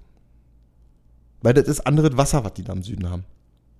Weil 1.43 1.55
das 1.55 1.67
ist 1.67 1.81
anderes 1.81 2.17
Wasser, 2.17 2.45
was 2.45 2.55
die 2.55 2.63
da 2.63 2.73
im 2.73 2.85
Süden 2.85 3.11
haben. 3.11 3.25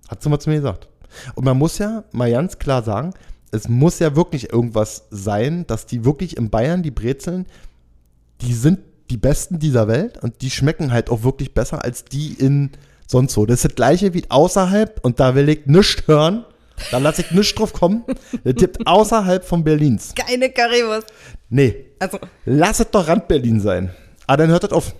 Hat 0.09 0.21
sie 0.21 0.29
mal 0.29 0.39
zu 0.39 0.49
mir 0.49 0.57
gesagt. 0.57 0.89
Und 1.35 1.45
man 1.45 1.57
muss 1.57 1.77
ja 1.77 2.03
mal 2.11 2.29
ganz 2.29 2.59
klar 2.59 2.83
sagen, 2.83 3.13
es 3.51 3.69
muss 3.69 3.99
ja 3.99 4.17
wirklich 4.17 4.51
irgendwas 4.51 5.05
sein, 5.11 5.65
dass 5.67 5.85
die 5.85 6.03
wirklich 6.03 6.35
in 6.35 6.49
Bayern, 6.49 6.83
die 6.83 6.91
Brezeln, 6.91 7.45
die 8.41 8.53
sind 8.53 8.79
die 9.09 9.17
besten 9.17 9.59
dieser 9.59 9.87
Welt 9.87 10.21
und 10.23 10.41
die 10.41 10.49
schmecken 10.49 10.91
halt 10.91 11.09
auch 11.09 11.23
wirklich 11.23 11.53
besser 11.53 11.83
als 11.83 12.05
die 12.05 12.33
in 12.33 12.71
sonst 13.07 13.33
so. 13.33 13.45
Das 13.45 13.57
ist 13.59 13.65
das 13.65 13.75
gleiche 13.75 14.13
wie 14.13 14.23
außerhalb 14.29 14.99
und 15.03 15.19
da 15.19 15.35
will 15.35 15.49
ich 15.49 15.65
nichts 15.65 16.07
hören. 16.07 16.45
Da 16.91 16.97
lasse 16.97 17.21
ich 17.21 17.31
nichts 17.31 17.55
drauf 17.55 17.71
kommen. 17.71 18.03
Das 18.43 18.55
gibt 18.55 18.85
außerhalb 18.85 19.45
von 19.45 19.63
Berlins. 19.63 20.13
Keine 20.15 20.49
Currywurst. 20.49 21.07
Nee, 21.49 21.85
Also, 21.99 22.19
Lass 22.45 22.79
es 22.79 22.89
doch 22.91 23.07
Rand 23.07 23.27
Berlin 23.27 23.61
sein. 23.61 23.91
Aber 24.27 24.37
dann 24.37 24.49
hört 24.49 24.63
das 24.63 24.71
auf. 24.71 24.95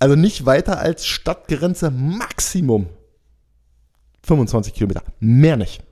Also 0.00 0.16
nicht 0.16 0.44
weiter 0.46 0.80
als 0.80 1.06
Stadtgrenze 1.06 1.90
Maximum 1.90 2.88
25 4.24 4.74
Kilometer. 4.74 5.02
Mehr 5.20 5.56
nicht. 5.56 5.82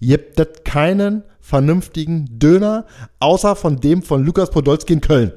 Gibt 0.00 0.40
es 0.40 0.64
keinen 0.64 1.22
vernünftigen 1.40 2.38
Döner, 2.38 2.86
außer 3.20 3.54
von 3.54 3.80
dem 3.80 4.02
von 4.02 4.24
Lukas 4.24 4.50
Podolski 4.50 4.94
in 4.94 5.00
Köln. 5.00 5.32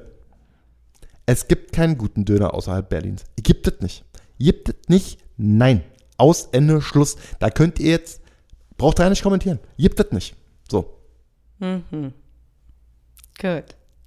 Es 1.30 1.47
gibt 1.49 1.73
keinen 1.73 1.97
guten 1.97 2.23
Döner 2.23 2.53
außerhalb 2.53 2.88
Berlins. 2.88 3.25
Gibt 3.36 3.67
es 3.67 3.82
nicht. 3.82 4.05
Gibt 4.39 4.69
es 4.69 4.75
nicht? 4.88 5.19
Nein. 5.36 5.84
Aus, 6.17 6.47
Ende, 6.53 6.82
Schluss. 6.82 7.17
Da 7.39 7.49
könnt 7.49 7.80
ihr 7.80 7.91
jetzt, 7.91 8.21
braucht 8.78 8.99
ihr 8.99 9.03
ja 9.03 9.09
nicht 9.09 9.23
kommentieren. 9.23 9.59
Gibt 9.78 9.99
es 9.99 10.11
nicht. 10.13 10.36
So. 10.71 10.97
gut. 11.59 11.84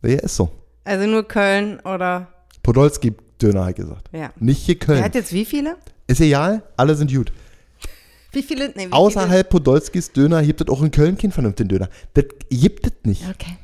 Ja, 0.02 0.18
ist 0.18 0.34
so. 0.34 0.50
Also 0.84 1.06
nur 1.06 1.28
Köln 1.28 1.78
oder, 1.80 2.28
Podolski 2.62 3.12
Döner, 3.40 3.66
hat 3.66 3.76
gesagt. 3.76 4.08
ja. 4.12 4.32
Nicht 4.40 4.62
hier 4.62 4.76
Er 4.76 4.78
Köln. 4.86 5.04
hat 5.04 5.14
jetzt 5.14 5.32
wie 5.34 5.44
viele? 5.44 5.76
Ist 6.06 6.20
egal, 6.22 6.62
alle 6.76 6.94
sind 6.94 7.12
gut. 7.14 7.32
Wie 8.32 8.42
viele? 8.44 8.68
Nee, 8.76 8.86
wie 8.86 8.92
Außerhalb 8.92 9.48
Podolskis 9.50 10.12
Döner 10.12 10.42
gibt 10.44 10.60
es 10.60 10.68
auch 10.68 10.80
in 10.82 10.90
Köln 10.92 11.18
keinen 11.18 11.32
vernünftigen 11.32 11.68
Döner. 11.68 11.88
Das 12.14 12.26
gibt 12.48 12.86
es 12.86 12.92
nicht. 13.02 13.22
Viele? 13.22 13.34
Okay. 13.34 13.56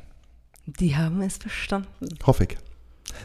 Die 0.65 0.95
haben 0.95 1.21
es 1.21 1.37
verstanden. 1.37 2.09
Hoffe 2.25 2.43
ich. 2.43 2.57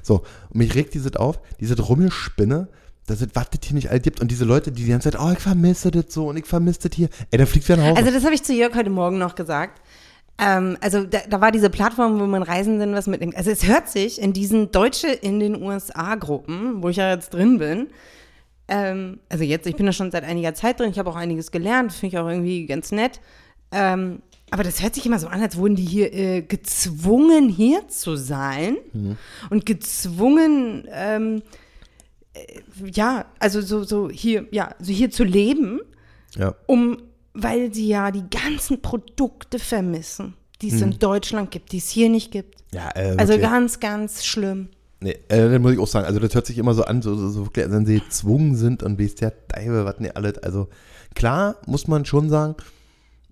So, 0.03 0.22
und 0.51 0.57
mich 0.57 0.74
regt 0.74 0.95
dieses 0.95 1.16
auf, 1.16 1.41
diese 1.61 1.80
Rummelspinne, 1.80 2.68
dass 3.07 3.20
es 3.20 3.28
was 3.35 3.51
das 3.51 3.61
hier 3.64 3.74
nicht 3.74 3.91
all 3.91 4.01
gibt. 4.01 4.20
Und 4.20 4.30
diese 4.30 4.45
Leute, 4.45 4.72
die 4.72 4.85
die 4.85 4.91
ganze 4.91 5.11
Zeit, 5.11 5.20
oh, 5.20 5.30
ich 5.33 5.39
vermisse 5.39 5.91
das 5.91 6.07
so 6.09 6.28
und 6.28 6.37
ich 6.37 6.47
vermisse 6.47 6.89
das 6.89 6.97
hier. 6.97 7.09
Ey, 7.30 7.45
fliegst 7.47 7.68
du 7.68 7.74
ja 7.74 7.78
nach 7.78 7.91
Hause. 7.91 7.99
Also 7.99 8.11
das 8.12 8.24
habe 8.24 8.35
ich 8.35 8.43
zu 8.43 8.53
Jörg 8.53 8.74
heute 8.74 8.91
Morgen 8.91 9.18
noch 9.18 9.35
gesagt. 9.35 9.80
Ähm, 10.39 10.76
also 10.80 11.05
da, 11.05 11.18
da 11.28 11.41
war 11.41 11.53
diese 11.53 11.68
Plattform, 11.68 12.20
wo 12.20 12.26
man 12.26 12.43
Reisenden 12.43 12.95
was 12.95 13.07
mitnimmt. 13.07 13.37
Also 13.37 13.51
es 13.51 13.66
hört 13.66 13.89
sich 13.89 14.20
in 14.20 14.33
diesen 14.33 14.70
Deutsche 14.70 15.09
in 15.09 15.41
den 15.41 15.61
USA-Gruppen, 15.62 16.83
wo 16.83 16.89
ich 16.89 16.97
ja 16.97 17.12
jetzt 17.12 17.35
drin 17.35 17.59
bin, 17.59 17.89
ähm, 18.68 19.20
also 19.28 19.45
jetzt, 19.45 19.66
ich 19.66 19.76
bin 19.76 19.85
da 19.85 19.93
schon 19.93 20.11
seit 20.11 20.24
einiger 20.24 20.55
Zeit 20.55 20.80
drin, 20.80 20.91
ich 20.91 20.99
habe 20.99 21.11
auch 21.11 21.16
einiges 21.16 21.51
gelernt, 21.51 21.93
finde 21.93 22.16
ich 22.16 22.22
auch 22.22 22.28
irgendwie 22.28 22.64
ganz 22.66 22.91
nett. 22.93 23.20
Ähm, 23.70 24.22
aber 24.53 24.62
das 24.64 24.82
hört 24.82 24.94
sich 24.94 25.07
immer 25.07 25.18
so 25.18 25.28
an, 25.28 25.40
als 25.40 25.57
wurden 25.57 25.76
die 25.76 25.84
hier 25.84 26.12
äh, 26.12 26.42
gezwungen, 26.42 27.48
hier 27.48 27.88
zu 27.88 28.16
sein 28.16 28.76
und 29.50 29.64
gezwungen, 29.66 30.86
ähm, 30.92 31.42
äh, 32.34 32.61
ja, 32.92 33.24
also 33.38 33.61
so, 33.62 33.82
so 33.82 34.11
hier, 34.11 34.46
ja, 34.50 34.74
so 34.78 34.92
hier 34.92 35.11
zu 35.11 35.24
leben 35.24 35.80
ja. 36.36 36.55
um, 36.66 36.98
weil 37.34 37.72
sie 37.72 37.88
ja 37.88 38.11
die 38.11 38.24
ganzen 38.28 38.82
Produkte 38.82 39.59
vermissen, 39.59 40.34
die 40.61 40.68
es 40.68 40.80
in 40.80 40.98
Deutschland 40.98 41.50
gibt, 41.50 41.72
die 41.72 41.78
es 41.78 41.88
hier 41.88 42.09
nicht 42.09 42.30
gibt. 42.30 42.62
ja 42.72 42.90
äh, 42.94 43.16
Also 43.16 43.34
wirklich. 43.34 43.50
ganz, 43.50 43.80
ganz 43.80 44.24
schlimm. 44.24 44.68
Nee, 45.00 45.16
äh, 45.28 45.50
dann 45.50 45.62
muss 45.62 45.72
ich 45.72 45.78
auch 45.80 45.88
sagen, 45.88 46.07
also 46.07 46.20
das 46.20 46.34
hört 46.34 46.46
sich 46.46 46.59
immer 46.59 46.74
so 46.74 46.84
an, 46.84 47.03
so, 47.03 47.16
so, 47.16 47.28
so 47.28 47.46
wirklich, 47.46 47.64
als 47.64 47.74
wenn 47.74 47.86
sie 47.86 47.98
gezwungen 48.00 48.55
sind 48.55 48.82
und 48.82 49.00
weißt 49.00 49.20
ja, 49.20 49.32
Deibe, 49.48 49.84
was 49.84 49.98
nicht 49.98 50.16
alles. 50.16 50.38
Also 50.38 50.68
klar 51.14 51.57
muss 51.66 51.88
man 51.88 52.05
schon 52.05 52.30
sagen, 52.30 52.55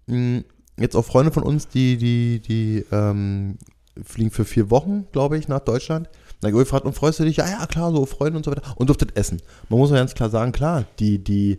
mh, 0.07 0.43
jetzt 0.81 0.97
auch 0.97 1.05
Freunde 1.05 1.31
von 1.33 1.43
uns, 1.43 1.69
die, 1.69 1.97
die, 1.97 2.41
die 2.41 2.85
ähm, 2.91 3.59
fliegen 4.03 4.31
für 4.31 4.45
vier 4.45 4.71
Wochen, 4.71 5.07
glaube 5.13 5.39
ich, 5.39 5.49
nach 5.49 5.61
Deutschland. 5.61 6.09
Na, 6.43 6.49
ich 6.49 6.55
gefragt, 6.55 6.87
und 6.87 6.95
freust 6.95 7.21
du 7.21 7.25
dich? 7.25 7.37
Ja, 7.37 7.49
ja, 7.49 7.67
klar, 7.67 7.93
so 7.93 8.07
Freunde 8.07 8.39
und 8.39 8.45
so 8.45 8.51
weiter. 8.51 8.63
Und 8.77 8.89
durftet 8.89 9.17
essen. 9.17 9.43
Man 9.69 9.79
muss 9.79 9.91
ja 9.91 9.97
ganz 9.97 10.15
klar 10.15 10.31
sagen, 10.31 10.53
klar, 10.53 10.85
die, 10.99 11.19
die, 11.19 11.59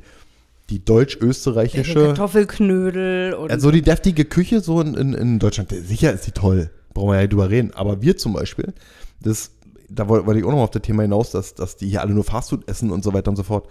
die 0.70 0.84
deutsch-österreichische, 0.84 2.08
Kartoffelknödel 2.08 3.36
oder 3.36 3.54
also 3.54 3.70
die 3.70 3.84
deftige 3.84 4.26
Küche 4.26 4.62
so 4.62 4.82
in, 4.82 4.96
in, 4.96 5.14
in 5.14 5.40
Deutschland, 5.40 5.72
sicher 5.72 6.12
ist 6.12 6.26
die 6.26 6.32
toll. 6.32 6.72
Brauchen 6.94 7.10
wir 7.10 7.16
ja 7.16 7.22
nicht 7.22 7.34
drüber 7.34 7.50
reden. 7.50 7.72
Aber 7.76 8.02
wir 8.02 8.18
zum 8.18 8.34
Beispiel, 8.34 8.74
das, 9.22 9.52
da 9.88 10.10
wollte 10.10 10.26
wollte 10.26 10.40
ich 10.40 10.46
auch 10.46 10.50
noch 10.50 10.58
mal 10.58 10.64
auf 10.64 10.72
das 10.72 10.82
Thema 10.82 11.04
hinaus, 11.04 11.30
dass, 11.30 11.54
dass 11.54 11.78
die 11.78 11.90
hier 11.90 12.02
alle 12.02 12.14
nur 12.14 12.24
Fastfood 12.24 12.68
essen 12.68 12.90
und 12.90 13.04
so 13.04 13.14
weiter 13.14 13.30
und 13.30 13.38
so 13.38 13.44
fort. 13.44 13.68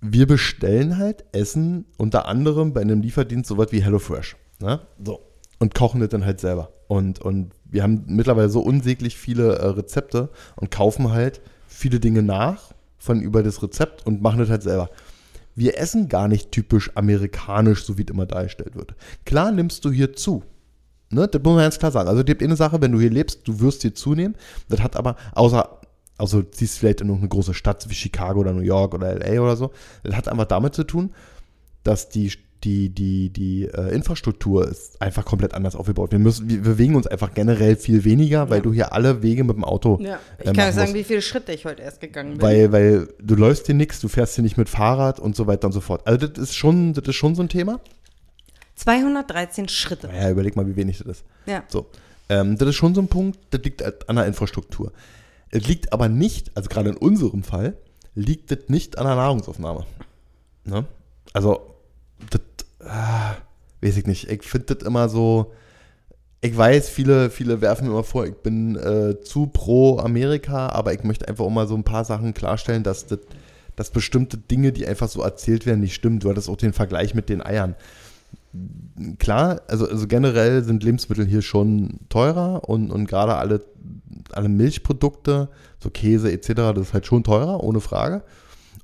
Wir 0.00 0.26
bestellen 0.26 0.98
halt 0.98 1.24
Essen 1.32 1.86
unter 1.96 2.26
anderem 2.28 2.72
bei 2.72 2.80
einem 2.80 3.00
Lieferdienst 3.00 3.48
sowas 3.48 3.68
wie 3.70 3.82
HelloFresh. 3.82 4.36
Ne? 4.60 4.80
So. 5.02 5.20
Und 5.58 5.74
kochen 5.74 6.00
das 6.00 6.10
dann 6.10 6.24
halt 6.24 6.40
selber. 6.40 6.70
Und, 6.86 7.20
und 7.20 7.52
wir 7.64 7.82
haben 7.82 8.04
mittlerweile 8.06 8.48
so 8.48 8.60
unsäglich 8.60 9.16
viele 9.16 9.56
äh, 9.56 9.66
Rezepte 9.66 10.28
und 10.54 10.70
kaufen 10.70 11.12
halt 11.12 11.40
viele 11.66 11.98
Dinge 11.98 12.22
nach 12.22 12.72
von 12.98 13.20
über 13.20 13.42
das 13.42 13.62
Rezept 13.62 14.06
und 14.06 14.22
machen 14.22 14.38
das 14.38 14.50
halt 14.50 14.62
selber 14.62 14.90
wir 15.56 15.78
essen 15.78 16.08
gar 16.08 16.28
nicht 16.28 16.52
typisch 16.52 16.90
amerikanisch, 16.94 17.84
so 17.84 17.98
wie 17.98 18.02
es 18.02 18.10
immer 18.10 18.26
dargestellt 18.26 18.76
wird. 18.76 18.94
Klar 19.24 19.50
nimmst 19.50 19.84
du 19.84 19.90
hier 19.90 20.12
zu. 20.12 20.44
Ne, 21.10 21.26
das 21.26 21.42
muss 21.42 21.54
man 21.54 21.62
ganz 21.62 21.78
klar 21.78 21.92
sagen. 21.92 22.08
Also, 22.08 22.22
die 22.22 22.32
habt 22.32 22.42
eine 22.42 22.56
Sache, 22.56 22.80
wenn 22.80 22.92
du 22.92 23.00
hier 23.00 23.10
lebst, 23.10 23.48
du 23.48 23.60
wirst 23.60 23.82
hier 23.82 23.94
zunehmen. 23.94 24.36
Das 24.68 24.80
hat 24.80 24.96
aber, 24.96 25.16
außer, 25.34 25.80
also, 26.18 26.42
ziehst 26.42 26.78
vielleicht 26.78 27.00
in 27.00 27.08
irgendeine 27.08 27.28
große 27.28 27.54
Stadt 27.54 27.88
wie 27.90 27.94
Chicago 27.94 28.40
oder 28.40 28.52
New 28.52 28.62
York 28.62 28.94
oder 28.94 29.14
LA 29.14 29.40
oder 29.40 29.56
so, 29.56 29.70
das 30.02 30.14
hat 30.16 30.28
einfach 30.28 30.46
damit 30.46 30.74
zu 30.74 30.84
tun, 30.84 31.12
dass 31.84 32.08
die, 32.08 32.32
die, 32.64 32.88
die, 32.88 33.28
die 33.30 33.64
äh, 33.66 33.94
Infrastruktur 33.94 34.66
ist 34.66 35.00
einfach 35.00 35.24
komplett 35.24 35.52
anders 35.54 35.76
aufgebaut. 35.76 36.10
Wir 36.12 36.18
müssen, 36.18 36.48
wir 36.48 36.62
bewegen 36.62 36.94
uns 36.96 37.06
einfach 37.06 37.34
generell 37.34 37.76
viel 37.76 38.04
weniger, 38.04 38.48
weil 38.50 38.58
Ja. 38.58 38.62
du 38.62 38.72
hier 38.72 38.92
alle 38.92 39.22
Wege 39.22 39.44
mit 39.44 39.56
dem 39.56 39.62
Auto 39.64 39.98
Ja. 40.00 40.18
Ich 40.38 40.46
äh, 40.48 40.52
kann 40.52 40.72
sagen, 40.72 40.90
musst. 40.90 40.94
wie 40.94 41.04
viele 41.04 41.22
Schritte 41.22 41.52
ich 41.52 41.64
heute 41.64 41.82
erst 41.82 42.00
gegangen 42.00 42.32
bin. 42.32 42.40
Weil, 42.42 42.72
weil 42.72 43.08
du 43.20 43.34
läufst 43.36 43.66
hier 43.66 43.74
nichts, 43.74 44.00
du 44.00 44.08
fährst 44.08 44.34
hier 44.34 44.42
nicht 44.42 44.56
mit 44.56 44.68
Fahrrad 44.68 45.20
und 45.20 45.36
so 45.36 45.46
weiter 45.46 45.66
und 45.66 45.72
so 45.72 45.80
fort. 45.80 46.06
Also 46.06 46.26
das 46.26 46.42
ist 46.42 46.54
schon, 46.56 46.94
das 46.94 47.06
ist 47.06 47.14
schon 47.16 47.34
so 47.34 47.42
ein 47.42 47.48
Thema. 47.48 47.78
213 48.76 49.68
Schritte. 49.68 50.10
Ja, 50.14 50.30
überleg 50.30 50.56
mal, 50.56 50.66
wie 50.66 50.76
wenig 50.76 50.98
das 50.98 51.06
ist. 51.18 51.24
Ja. 51.46 51.62
So. 51.68 51.86
Ähm, 52.28 52.58
das 52.58 52.68
ist 52.70 52.74
schon 52.76 52.94
so 52.94 53.00
ein 53.00 53.08
Punkt, 53.08 53.38
das 53.50 53.62
liegt 53.62 53.82
halt 53.82 54.08
an 54.08 54.16
der 54.16 54.26
Infrastruktur. 54.26 54.92
Es 55.56 55.66
liegt 55.66 55.94
aber 55.94 56.10
nicht, 56.10 56.54
also 56.54 56.68
gerade 56.68 56.90
in 56.90 56.98
unserem 56.98 57.42
Fall, 57.42 57.78
liegt 58.14 58.50
das 58.50 58.68
nicht 58.68 58.98
an 58.98 59.06
der 59.06 59.16
Nahrungsaufnahme. 59.16 59.86
Ne? 60.66 60.84
Also, 61.32 61.74
das, 62.28 62.42
ah, 62.86 63.36
weiß 63.80 63.96
ich 63.96 64.06
nicht. 64.06 64.30
Ich 64.30 64.42
finde 64.42 64.74
das 64.74 64.86
immer 64.86 65.08
so, 65.08 65.52
ich 66.42 66.54
weiß, 66.54 66.90
viele, 66.90 67.30
viele 67.30 67.62
werfen 67.62 67.86
mir 67.86 67.94
immer 67.94 68.04
vor, 68.04 68.26
ich 68.26 68.34
bin 68.34 68.76
äh, 68.76 69.18
zu 69.22 69.46
pro 69.46 69.98
Amerika, 69.98 70.68
aber 70.68 70.92
ich 70.92 71.04
möchte 71.04 71.26
einfach 71.26 71.46
auch 71.46 71.50
mal 71.50 71.66
so 71.66 71.74
ein 71.74 71.84
paar 71.84 72.04
Sachen 72.04 72.34
klarstellen, 72.34 72.82
dass, 72.82 73.06
das, 73.06 73.20
dass 73.76 73.90
bestimmte 73.90 74.36
Dinge, 74.36 74.72
die 74.72 74.86
einfach 74.86 75.08
so 75.08 75.22
erzählt 75.22 75.64
werden, 75.64 75.80
nicht 75.80 75.94
stimmen. 75.94 76.20
Du 76.20 76.28
hattest 76.28 76.50
auch 76.50 76.56
den 76.56 76.74
Vergleich 76.74 77.14
mit 77.14 77.30
den 77.30 77.40
Eiern 77.40 77.76
klar, 79.18 79.60
also, 79.68 79.88
also 79.88 80.06
generell 80.06 80.62
sind 80.64 80.82
Lebensmittel 80.82 81.26
hier 81.26 81.42
schon 81.42 82.00
teurer 82.08 82.68
und, 82.68 82.90
und 82.90 83.06
gerade 83.06 83.34
alle, 83.36 83.62
alle 84.36 84.48
Milchprodukte, 84.48 85.48
so 85.78 85.90
Käse 85.90 86.30
etc., 86.32 86.54
das 86.54 86.78
ist 86.78 86.94
halt 86.94 87.06
schon 87.06 87.24
teurer, 87.24 87.62
ohne 87.62 87.80
Frage. 87.80 88.22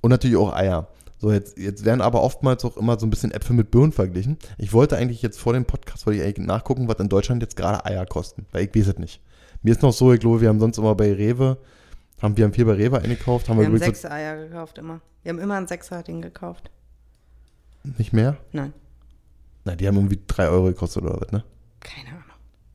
Und 0.01 0.11
natürlich 0.11 0.37
auch 0.37 0.53
Eier. 0.55 0.89
So, 1.19 1.31
jetzt, 1.31 1.57
jetzt 1.57 1.85
werden 1.85 2.01
aber 2.01 2.23
oftmals 2.23 2.65
auch 2.65 2.77
immer 2.77 2.99
so 2.99 3.07
ein 3.07 3.11
bisschen 3.11 3.31
Äpfel 3.31 3.55
mit 3.55 3.71
Birnen 3.71 3.93
verglichen. 3.93 4.39
Ich 4.59 4.73
wollte 4.73 4.97
eigentlich 4.97 5.23
jetzt 5.23 5.39
vor 5.39 5.53
dem 5.53 5.65
Podcast, 5.65 6.05
wollte 6.05 6.21
ich 6.21 6.27
eigentlich 6.27 6.47
nachgucken, 6.47 6.89
was 6.89 6.99
in 6.99 7.09
Deutschland 7.09 7.43
jetzt 7.43 7.57
gerade 7.57 7.85
Eier 7.85 8.07
kosten, 8.07 8.45
weil 8.51 8.65
ich 8.65 8.75
weiß 8.75 8.89
es 8.89 8.99
nicht. 8.99 9.21
Mir 9.63 9.71
ist 9.71 9.83
noch 9.83 9.93
so, 9.93 10.13
ich 10.13 10.19
glaube, 10.19 10.41
wir 10.41 10.49
haben 10.49 10.59
sonst 10.59 10.79
immer 10.79 10.97
bei 10.97 11.13
Rewe, 11.13 11.59
haben, 12.21 12.37
wir 12.37 12.45
haben 12.45 12.53
viel 12.53 12.65
bei 12.65 12.73
Rewe 12.73 12.99
eingekauft, 12.99 13.49
haben 13.49 13.59
Wir 13.59 13.67
wir, 13.67 13.73
haben 13.73 13.79
sechs 13.79 14.05
Eier 14.05 14.37
gekauft 14.49 14.79
immer. 14.79 15.01
Wir 15.23 15.31
haben 15.31 15.39
immer 15.39 15.55
ein 15.55 15.69
Sechser-Ding 15.69 16.23
gekauft. 16.23 16.71
nicht 17.99 18.13
mehr. 18.13 18.37
Nein, 18.51 18.73
Na, 19.65 19.77
die 19.77 19.87
haben 19.87 19.97
irgendwie 19.97 20.19
3 20.27 20.49
Euro 20.49 20.65
gekostet 20.67 21.05
oder 21.05 21.21
was, 21.21 21.31
ne? 21.31 21.45
keine 21.79 22.09
Ahnung. 22.11 22.32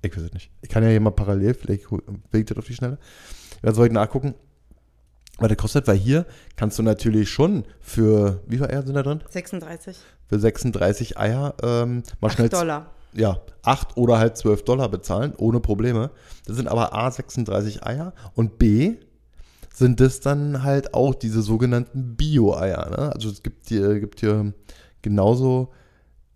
Ich 0.08 0.18
weiß 0.18 0.24
es 0.24 0.34
nicht. 0.34 0.51
Ich 0.62 0.70
kann 0.70 0.84
ja 0.84 0.89
hier 0.89 0.99
mal 0.99 1.12
parallel, 1.12 1.53
vielleicht 1.53 1.91
will 1.91 2.01
ich 2.32 2.45
das 2.45 2.58
auf 2.58 2.66
die 2.66 2.74
Schnelle. 2.74 2.97
Ja, 3.64 3.74
soll 3.74 3.88
ich 3.88 3.93
nachgucken, 3.93 4.36
was 5.38 5.47
der 5.47 5.58
kostet, 5.58 5.88
weil 5.88 5.97
hier 5.97 6.26
kannst 6.55 6.80
du 6.80 6.84
natürlich 6.84 7.30
schon 7.30 7.66
für, 7.80 8.41
wie 8.47 8.58
viel 8.58 8.66
Eier 8.66 8.84
sind 8.84 8.95
da 8.95 9.03
drin? 9.03 9.22
36? 9.30 9.97
Für 10.28 10.39
36 10.39 11.18
Eier 11.18 11.53
ähm, 11.62 12.03
mal 12.20 12.30
schnell, 12.30 12.47
8 12.47 12.53
Dollar. 12.53 12.91
ja, 13.14 13.41
8 13.64 13.97
oder 13.97 14.18
halt 14.18 14.38
12 14.38 14.64
Dollar 14.64 14.89
bezahlen, 14.89 15.34
ohne 15.38 15.60
Probleme. 15.60 16.12
Das 16.45 16.55
sind 16.55 16.68
aber 16.68 16.93
A, 16.93 17.10
36 17.12 17.86
Eier 17.86 18.14
und 18.34 18.58
B, 18.58 18.95
sind 19.74 19.99
das 19.99 20.22
dann 20.22 20.64
halt 20.64 20.95
auch 20.95 21.14
diese 21.14 21.43
sogenannten 21.43 22.16
Bio-Eier. 22.16 22.89
Ne? 22.89 23.12
Also 23.14 23.30
es 23.30 23.43
gibt 23.43 23.70
hier, 23.70 23.99
gibt 23.99 24.22
hier 24.22 24.53
genauso 25.03 25.72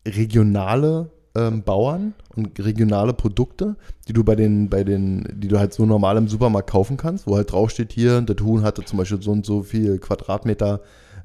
regionale 0.07 1.11
ähm, 1.35 1.63
Bauern 1.63 2.13
und 2.35 2.59
regionale 2.59 3.13
Produkte, 3.13 3.75
die 4.07 4.13
du 4.13 4.23
bei 4.23 4.35
den, 4.35 4.69
bei 4.69 4.83
den, 4.83 5.25
die 5.33 5.47
du 5.47 5.59
halt 5.59 5.73
so 5.73 5.85
normal 5.85 6.17
im 6.17 6.27
Supermarkt 6.27 6.69
kaufen 6.69 6.97
kannst, 6.97 7.27
wo 7.27 7.35
halt 7.35 7.51
draufsteht 7.51 7.93
hier, 7.93 8.21
das 8.21 8.43
Huhn 8.45 8.63
hatte 8.63 8.83
zum 8.83 8.97
Beispiel 8.97 9.21
so 9.21 9.31
und 9.31 9.45
so 9.45 9.63
viel 9.63 9.97
Quadratmeter 9.99 10.81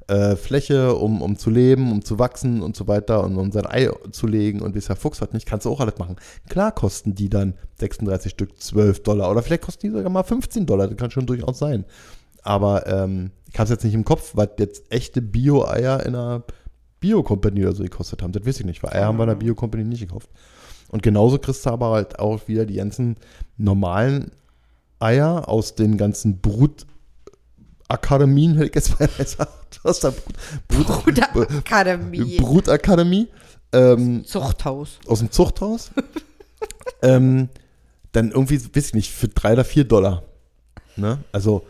äh, 0.07 0.35
Fläche, 0.37 0.95
um, 0.95 1.21
um 1.21 1.37
zu 1.37 1.49
leben, 1.49 1.91
um 1.91 2.03
zu 2.03 2.17
wachsen 2.19 2.61
und 2.61 2.75
so 2.75 2.87
weiter 2.87 3.23
und 3.23 3.35
um 3.35 3.51
sein 3.51 3.65
Ei 3.65 3.89
zu 4.11 4.27
legen 4.27 4.61
und 4.61 4.73
wie 4.73 4.79
es 4.79 4.87
der 4.87 4.95
Fuchs 4.95 5.21
hat 5.21 5.33
nicht, 5.33 5.45
kannst 5.45 5.65
du 5.65 5.69
auch 5.69 5.81
alles 5.81 5.97
machen. 5.97 6.15
Klar 6.47 6.71
kosten 6.71 7.13
die 7.13 7.29
dann 7.29 7.55
36 7.79 8.31
Stück 8.31 8.61
12 8.61 9.03
Dollar 9.03 9.29
oder 9.29 9.43
vielleicht 9.43 9.63
kosten 9.63 9.87
die 9.87 9.93
sogar 9.93 10.09
mal 10.09 10.23
15 10.23 10.65
Dollar, 10.65 10.87
das 10.87 10.97
kann 10.97 11.11
schon 11.11 11.25
durchaus 11.25 11.59
sein. 11.59 11.83
Aber 12.43 12.87
ähm, 12.87 13.31
ich 13.49 13.55
habe 13.55 13.65
es 13.65 13.69
jetzt 13.69 13.83
nicht 13.83 13.93
im 13.93 14.05
Kopf, 14.05 14.31
was 14.35 14.49
jetzt 14.57 14.83
echte 14.89 15.21
Bio-Eier 15.21 16.05
in 16.05 16.15
einer 16.15 16.43
Bio-Company 16.99 17.63
oder 17.63 17.75
so 17.75 17.83
gekostet 17.83 18.21
haben. 18.21 18.31
Das 18.31 18.45
weiß 18.45 18.59
ich 18.59 18.65
nicht, 18.65 18.83
weil 18.83 18.93
Eier 18.93 19.07
haben 19.07 19.17
wir 19.17 19.23
in 19.23 19.29
der 19.29 19.35
Bio-Company 19.35 19.83
nicht 19.83 20.01
gekauft. 20.01 20.29
Und 20.89 21.03
genauso 21.03 21.37
kriegst 21.37 21.65
du 21.65 21.69
aber 21.69 21.91
halt 21.91 22.19
auch 22.19 22.47
wieder 22.47 22.65
die 22.65 22.75
ganzen 22.75 23.17
normalen 23.57 24.31
Eier 24.99 25.47
aus 25.47 25.75
den 25.75 25.97
ganzen 25.97 26.41
Brutakademien, 26.41 28.55
hätte 28.55 28.69
ich 28.69 28.75
jetzt 28.75 28.99
mal 28.99 29.09
gesagt. 29.17 29.79
Aus 29.83 29.99
der 29.99 30.13
Brut, 30.67 30.87
Brut, 30.87 31.21
Brutakademie. 31.33 32.37
Brutakademie. 32.37 33.27
Ähm, 33.73 34.23
Zuchthaus. 34.25 34.99
aus 35.07 35.19
dem 35.19 35.31
Zuchthaus. 35.31 35.91
ähm, 37.01 37.49
dann 38.13 38.31
irgendwie, 38.31 38.59
weiß 38.59 38.87
ich 38.87 38.93
nicht, 38.93 39.11
für 39.11 39.27
drei 39.27 39.53
oder 39.53 39.65
vier 39.65 39.83
Dollar. 39.83 40.23
Ne? 40.95 41.19
Also 41.31 41.65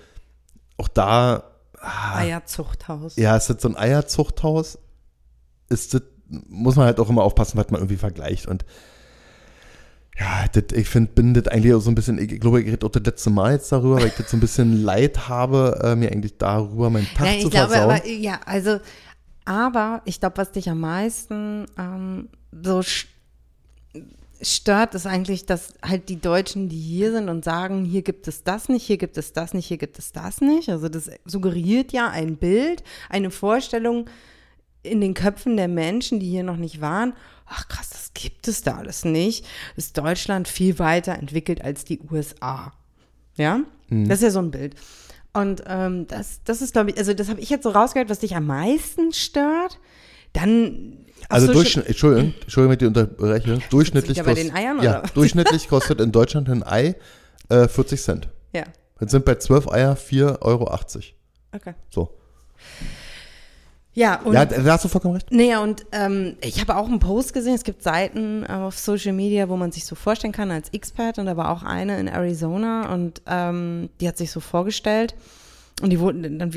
auch 0.78 0.88
da, 0.88 1.44
ah, 1.80 2.18
Eierzuchthaus. 2.18 3.16
ja, 3.16 3.36
ist 3.36 3.50
das 3.50 3.62
so 3.62 3.70
ein 3.70 3.76
Eierzuchthaus? 3.76 4.78
Ist 5.70 5.94
das, 5.94 6.02
muss 6.30 6.76
man 6.76 6.86
halt 6.86 7.00
auch 7.00 7.10
immer 7.10 7.24
aufpassen, 7.24 7.58
was 7.58 7.70
man 7.70 7.82
irgendwie 7.82 7.98
vergleicht. 7.98 8.48
Und 8.48 8.66
ja, 10.20 10.46
das, 10.52 10.78
ich 10.78 10.90
finde, 10.90 11.12
bin 11.12 11.34
das 11.34 11.48
eigentlich 11.48 11.74
auch 11.74 11.80
so 11.80 11.92
ein 11.92 11.96
bisschen, 11.96 12.18
ich 12.18 12.40
glaube, 12.40 12.62
ich 12.62 12.72
rede 12.72 12.86
auch 12.86 12.92
das 12.92 13.04
letzte 13.04 13.30
Mal 13.30 13.54
jetzt 13.54 13.72
darüber, 13.72 13.98
weil 13.98 14.08
ich 14.08 14.16
das 14.16 14.32
so 14.32 14.38
ein 14.38 14.40
bisschen 14.40 14.84
leid 14.84 15.28
habe, 15.30 15.80
äh, 15.84 15.96
mir 15.96 16.12
eigentlich 16.12 16.38
darüber 16.38 16.90
meinen 16.90 17.08
Tag 17.14 17.28
Nein, 17.28 17.42
zu 17.42 17.48
ich 17.48 17.52
glaube, 17.52 17.78
aber, 17.78 18.06
ja, 18.08 18.40
also, 18.46 18.80
aber 19.46 20.02
ich 20.06 20.20
glaube, 20.20 20.38
was 20.38 20.52
dich 20.52 20.70
am 20.70 20.80
meisten 20.80 21.66
ähm, 21.78 22.30
so 22.52 22.82
stört, 24.42 24.96
ist 24.96 25.06
eigentlich, 25.06 25.46
dass 25.46 25.74
halt 25.84 26.10
die 26.10 26.20
Deutschen, 26.20 26.70
die 26.70 26.80
hier 26.80 27.12
sind 27.12 27.30
und 27.30 27.44
sagen, 27.44 27.86
hier 27.86 28.02
gibt 28.02 28.28
es 28.28 28.44
das 28.44 28.70
nicht, 28.70 28.86
hier 28.86 28.98
gibt 28.98 29.18
es 29.18 29.34
das 29.34 29.54
nicht, 29.54 29.68
hier 29.68 29.78
gibt 29.78 30.00
es 30.00 30.12
das 30.12 30.42
nicht. 30.42 30.70
Also 30.70 30.90
das 30.90 31.10
suggeriert 31.26 31.92
ja 31.92 32.10
ein 32.10 32.38
Bild, 32.38 32.84
eine 33.10 33.32
Vorstellung 33.32 34.10
in 34.88 35.02
den 35.02 35.14
Köpfen 35.14 35.58
der 35.58 35.68
Menschen, 35.68 36.20
die 36.20 36.30
hier 36.30 36.44
noch 36.44 36.58
nicht 36.58 36.82
waren. 36.82 37.14
Ach 37.46 37.68
krass, 37.68 37.90
das 37.90 38.12
gibt 38.14 38.48
es 38.48 38.62
da 38.62 38.78
alles 38.78 39.06
nicht. 39.06 39.46
Ist 39.76 39.98
Deutschland 39.98 40.48
viel 40.48 40.80
weiter 40.80 41.14
entwickelt 41.14 41.64
als 41.64 41.86
die 41.86 42.00
USA. 42.12 42.74
Ja, 43.38 43.62
das 43.90 44.18
ist 44.18 44.24
ja 44.24 44.32
so 44.32 44.40
ein 44.40 44.52
Bild. 44.52 44.76
Und 45.34 45.64
ähm, 45.68 46.08
das, 46.08 46.42
das 46.44 46.62
ist, 46.62 46.74
glaube 46.74 46.90
ich, 46.90 46.98
also 46.98 47.14
das 47.14 47.30
habe 47.30 47.40
ich 47.40 47.50
jetzt 47.50 47.64
so 47.64 47.70
rausgehört, 47.70 48.10
was 48.10 48.20
dich 48.20 48.36
am 48.36 48.48
meisten 48.48 49.14
stört. 49.14 49.80
Dann. 50.34 51.06
Also 51.30 51.52
Entschuldigung, 51.52 51.84
Entschuldigung, 51.86 52.34
wenn 52.56 52.72
ich 52.72 52.78
die 52.80 52.86
unterbreche. 52.86 53.60
Durchschnittlich 53.70 54.24
kostet, 54.24 54.54
Eiern, 54.54 54.82
ja, 54.82 55.04
durchschnittlich 55.14 55.68
kostet 55.70 56.02
in 56.02 56.12
Deutschland 56.12 56.50
ein 56.50 56.64
Ei 56.64 56.96
äh, 57.50 57.68
40 57.68 58.02
Cent. 58.02 58.30
Ja, 58.54 58.64
Jetzt 59.00 59.12
sind 59.12 59.26
bei 59.26 59.36
12 59.36 59.72
Eier 59.72 59.96
4,80 59.96 60.42
Euro. 60.42 60.80
okay. 61.54 61.74
So. 61.90 62.18
Ja, 63.98 64.22
und. 64.22 64.36
ja, 64.36 64.46
da 64.46 64.74
hast 64.74 64.86
du 64.86 64.90
vollkommen 64.90 65.16
recht. 65.16 65.32
Naja, 65.32 65.60
und 65.60 65.88
ähm, 65.92 66.36
ich 66.42 66.62
habe 66.62 66.76
auch 66.76 66.88
einen 66.88 67.00
Post 67.00 67.34
gesehen, 67.34 67.56
es 67.56 67.64
gibt 67.64 67.82
Seiten 67.82 68.44
äh, 68.44 68.52
auf 68.52 68.78
Social 68.78 69.12
Media, 69.12 69.50
wo 69.50 69.58
man 69.58 69.72
sich 69.72 69.86
so 69.86 69.96
vorstellen 69.96 70.34
kann 70.34 70.52
als 70.52 70.70
Expert 70.70 71.18
und 71.18 71.26
da 71.26 71.36
war 71.36 71.50
auch 71.50 71.64
eine 71.64 72.00
in 72.00 72.08
Arizona 72.08 72.94
und 72.94 73.24
ähm, 73.26 73.90
die 74.00 74.08
hat 74.08 74.16
sich 74.16 74.30
so 74.30 74.40
vorgestellt 74.40 75.16
und 75.82 75.90
die 75.90 76.00
wurden, 76.00 76.38
dann 76.38 76.52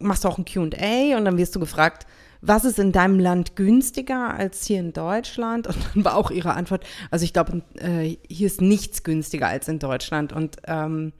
machst 0.00 0.24
du 0.24 0.28
auch 0.28 0.38
ein 0.38 0.46
Q&A 0.46 1.18
und 1.18 1.26
dann 1.26 1.36
wirst 1.36 1.54
du 1.54 1.60
gefragt, 1.60 2.06
was 2.40 2.64
ist 2.64 2.78
in 2.78 2.92
deinem 2.92 3.20
Land 3.20 3.56
günstiger 3.56 4.32
als 4.32 4.64
hier 4.64 4.80
in 4.80 4.94
Deutschland? 4.94 5.66
Und 5.66 5.76
dann 5.94 6.02
war 6.02 6.16
auch 6.16 6.30
ihre 6.30 6.54
Antwort, 6.54 6.86
also 7.10 7.26
ich 7.26 7.34
glaube, 7.34 7.60
äh, 7.74 8.16
hier 8.26 8.46
ist 8.46 8.62
nichts 8.62 9.02
günstiger 9.02 9.48
als 9.48 9.68
in 9.68 9.80
Deutschland 9.80 10.32
und 10.32 10.56
ähm, 10.66 11.12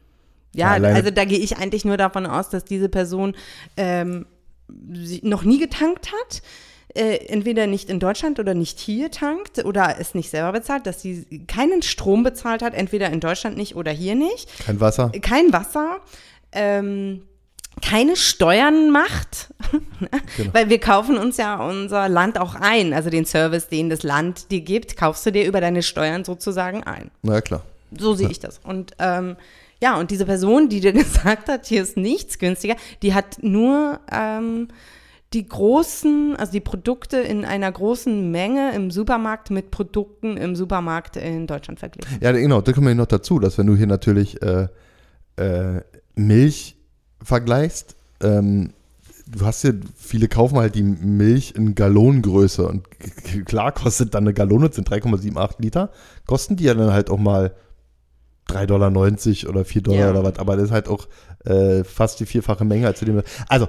ja, 0.54 0.78
Ja, 0.78 0.88
also 0.88 1.10
da 1.10 1.26
gehe 1.26 1.38
ich 1.38 1.58
eigentlich 1.58 1.84
nur 1.84 1.98
davon 1.98 2.24
aus, 2.24 2.48
dass 2.48 2.64
diese 2.64 2.88
Person 2.88 3.34
ähm, 3.76 4.24
noch 4.68 5.42
nie 5.44 5.58
getankt 5.58 6.08
hat, 6.12 6.42
äh, 6.94 7.16
entweder 7.26 7.66
nicht 7.66 7.88
in 7.90 8.00
Deutschland 8.00 8.38
oder 8.40 8.54
nicht 8.54 8.78
hier 8.78 9.10
tankt 9.10 9.64
oder 9.64 9.96
es 10.00 10.14
nicht 10.14 10.30
selber 10.30 10.52
bezahlt, 10.52 10.86
dass 10.86 11.02
sie 11.02 11.24
keinen 11.46 11.82
Strom 11.82 12.22
bezahlt 12.22 12.62
hat, 12.62 12.74
entweder 12.74 13.10
in 13.10 13.20
Deutschland 13.20 13.56
nicht 13.56 13.76
oder 13.76 13.90
hier 13.92 14.14
nicht, 14.14 14.48
Kein 14.64 14.80
Wasser. 14.80 15.10
kein 15.22 15.52
Wasser, 15.52 15.98
ähm, 16.52 17.22
keine 17.82 18.16
Steuern 18.16 18.90
macht, 18.90 19.52
Genau. 20.38 20.54
weil 20.54 20.70
wir 20.70 20.80
kaufen 20.80 21.18
uns 21.18 21.36
ja 21.36 21.56
unser 21.62 22.08
Land 22.08 22.38
auch 22.40 22.54
ein, 22.54 22.94
also 22.94 23.10
den 23.10 23.26
Service, 23.26 23.68
den 23.68 23.90
das 23.90 24.02
Land 24.02 24.50
dir 24.50 24.62
gibt, 24.62 24.96
kaufst 24.96 25.26
du 25.26 25.32
dir 25.32 25.46
über 25.46 25.60
deine 25.60 25.82
Steuern 25.82 26.24
sozusagen 26.24 26.84
ein. 26.84 27.10
Na 27.22 27.34
ja, 27.34 27.40
klar. 27.42 27.62
So 27.96 28.14
sehe 28.14 28.30
ich 28.30 28.40
das. 28.40 28.60
Und 28.64 28.92
ähm, 28.98 29.36
ja, 29.80 29.98
und 29.98 30.10
diese 30.10 30.26
Person, 30.26 30.68
die 30.68 30.80
dir 30.80 30.92
gesagt 30.94 31.48
hat, 31.48 31.66
hier 31.66 31.82
ist 31.82 31.96
nichts 31.96 32.38
günstiger, 32.38 32.76
die 33.02 33.14
hat 33.14 33.42
nur 33.42 34.00
ähm, 34.10 34.68
die 35.32 35.46
großen, 35.46 36.36
also 36.36 36.52
die 36.52 36.60
Produkte 36.60 37.18
in 37.18 37.44
einer 37.44 37.70
großen 37.70 38.30
Menge 38.30 38.72
im 38.74 38.90
Supermarkt 38.90 39.50
mit 39.50 39.70
Produkten 39.70 40.36
im 40.36 40.54
Supermarkt 40.54 41.16
in 41.16 41.46
Deutschland 41.46 41.80
verglichen. 41.80 42.18
Ja, 42.20 42.32
genau, 42.32 42.60
da 42.60 42.72
kommen 42.72 42.86
wir 42.86 42.94
noch 42.94 43.06
dazu, 43.06 43.38
dass 43.38 43.58
wenn 43.58 43.66
du 43.66 43.76
hier 43.76 43.86
natürlich 43.86 44.40
äh, 44.42 44.68
äh, 45.36 45.80
Milch 46.14 46.76
vergleichst, 47.22 47.96
ähm, 48.22 48.72
du 49.26 49.44
hast 49.44 49.62
hier, 49.62 49.78
viele 49.96 50.28
kaufen 50.28 50.58
halt 50.58 50.76
die 50.76 50.84
Milch 50.84 51.54
in 51.56 51.74
Gallonengröße 51.74 52.66
und 52.66 52.86
klar 53.44 53.72
kostet 53.72 54.14
dann 54.14 54.24
eine 54.24 54.32
Gallone, 54.32 54.72
sind 54.72 54.88
3,78 54.88 55.54
Liter, 55.58 55.90
kosten 56.26 56.56
die 56.56 56.64
ja 56.64 56.74
dann 56.74 56.92
halt 56.92 57.10
auch 57.10 57.18
mal 57.18 57.54
3,90 58.48 58.66
Dollar 58.66 59.50
oder 59.50 59.64
4 59.64 59.82
Dollar 59.82 59.98
Ja. 60.00 60.10
oder 60.10 60.24
was, 60.24 60.38
aber 60.38 60.56
das 60.56 60.66
ist 60.66 60.70
halt 60.72 60.88
auch 60.88 61.06
äh, 61.44 61.84
fast 61.84 62.20
die 62.20 62.26
vierfache 62.26 62.64
Menge 62.64 62.86
als 62.86 62.98
zu 62.98 63.04
dem. 63.04 63.22
Also, 63.48 63.68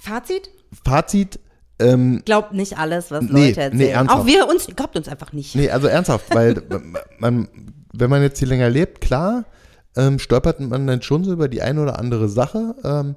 Fazit? 0.00 0.50
Fazit, 0.84 1.38
ähm, 1.78 2.22
Glaubt 2.24 2.52
nicht 2.52 2.78
alles, 2.78 3.10
was 3.10 3.24
Nee, 3.24 3.48
Leute 3.48 3.60
erzählen. 3.62 3.76
nee, 3.76 3.88
ernsthaft. 3.88 4.20
Auch 4.22 4.26
wir 4.26 4.48
uns, 4.48 4.66
glaubt 4.66 4.96
uns 4.96 5.08
einfach 5.08 5.32
nicht. 5.32 5.54
Nee, 5.56 5.70
also 5.70 5.86
ernsthaft, 5.88 6.32
weil 6.34 6.62
man, 7.18 7.48
wenn 7.92 8.10
man 8.10 8.22
jetzt 8.22 8.38
hier 8.38 8.48
länger 8.48 8.70
lebt, 8.70 9.00
klar, 9.00 9.44
ähm, 9.96 10.18
stolpert 10.18 10.60
man 10.60 10.86
dann 10.86 11.02
schon 11.02 11.24
so 11.24 11.32
über 11.32 11.48
die 11.48 11.62
eine 11.62 11.80
oder 11.82 11.98
andere 11.98 12.28
Sache, 12.28 12.74
ähm, 12.84 13.14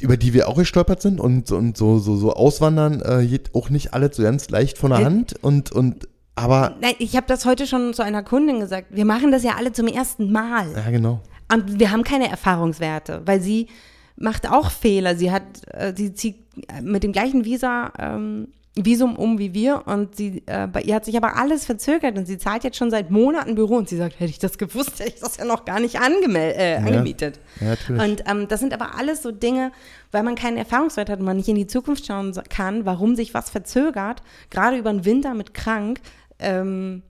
über 0.00 0.16
die 0.16 0.32
wir 0.32 0.48
auch 0.48 0.56
gestolpert 0.56 1.02
sind 1.02 1.18
und, 1.20 1.50
und 1.50 1.76
so, 1.76 1.98
so, 1.98 2.16
so 2.16 2.32
auswandern 2.32 3.00
äh, 3.02 3.26
geht 3.26 3.54
auch 3.54 3.68
nicht 3.70 3.94
alles 3.94 4.16
so 4.16 4.22
ganz 4.22 4.48
leicht 4.50 4.78
von 4.78 4.90
der 4.90 5.04
Hand 5.04 5.34
und, 5.42 5.72
und 5.72 6.08
aber, 6.38 6.76
Nein, 6.80 6.94
ich 6.98 7.16
habe 7.16 7.26
das 7.26 7.44
heute 7.44 7.66
schon 7.66 7.94
zu 7.94 8.02
einer 8.02 8.22
Kundin 8.22 8.60
gesagt. 8.60 8.88
Wir 8.90 9.04
machen 9.04 9.32
das 9.32 9.42
ja 9.42 9.52
alle 9.56 9.72
zum 9.72 9.86
ersten 9.86 10.32
Mal. 10.32 10.72
ja 10.74 10.90
genau. 10.90 11.20
Und 11.52 11.78
wir 11.80 11.90
haben 11.90 12.04
keine 12.04 12.28
Erfahrungswerte, 12.28 13.22
weil 13.24 13.40
sie 13.40 13.68
macht 14.16 14.50
auch 14.50 14.70
Fehler. 14.70 15.16
Sie 15.16 15.30
hat, 15.30 15.42
äh, 15.72 15.94
sie 15.96 16.12
zieht 16.14 16.36
mit 16.82 17.02
dem 17.04 17.12
gleichen 17.12 17.44
Visa, 17.44 17.92
ähm, 17.98 18.48
Visum 18.84 19.16
um 19.16 19.38
wie 19.38 19.54
wir 19.54 19.86
und 19.86 20.14
sie, 20.14 20.42
äh, 20.46 20.68
bei 20.68 20.82
ihr 20.82 20.94
hat 20.94 21.04
sich 21.04 21.16
aber 21.16 21.36
alles 21.36 21.64
verzögert 21.64 22.16
und 22.16 22.26
sie 22.26 22.38
zahlt 22.38 22.64
jetzt 22.64 22.76
schon 22.76 22.90
seit 22.90 23.10
Monaten 23.10 23.54
Büro 23.54 23.76
und 23.76 23.88
sie 23.88 23.96
sagt, 23.96 24.20
hätte 24.20 24.30
ich 24.30 24.38
das 24.38 24.58
gewusst, 24.58 25.00
hätte 25.00 25.14
ich 25.14 25.20
das 25.20 25.36
ja 25.36 25.44
noch 25.44 25.64
gar 25.64 25.80
nicht 25.80 26.00
angemel 26.00 26.54
äh, 26.56 26.76
angemietet. 26.76 27.40
Ja, 27.60 27.68
natürlich. 27.68 28.02
Und 28.02 28.24
ähm, 28.30 28.46
das 28.48 28.60
sind 28.60 28.72
aber 28.72 28.96
alles 28.96 29.22
so 29.22 29.32
Dinge, 29.32 29.72
weil 30.12 30.22
man 30.22 30.36
keinen 30.36 30.56
Erfahrungswert 30.56 31.10
hat 31.10 31.18
und 31.18 31.24
man 31.24 31.36
nicht 31.36 31.48
in 31.48 31.56
die 31.56 31.66
Zukunft 31.66 32.06
schauen 32.06 32.32
kann, 32.48 32.84
warum 32.84 33.16
sich 33.16 33.34
was 33.34 33.50
verzögert, 33.50 34.22
gerade 34.50 34.76
über 34.76 34.92
den 34.92 35.04
Winter 35.04 35.34
mit 35.34 35.54
krank. 35.54 36.00
Ähm, 36.38 37.02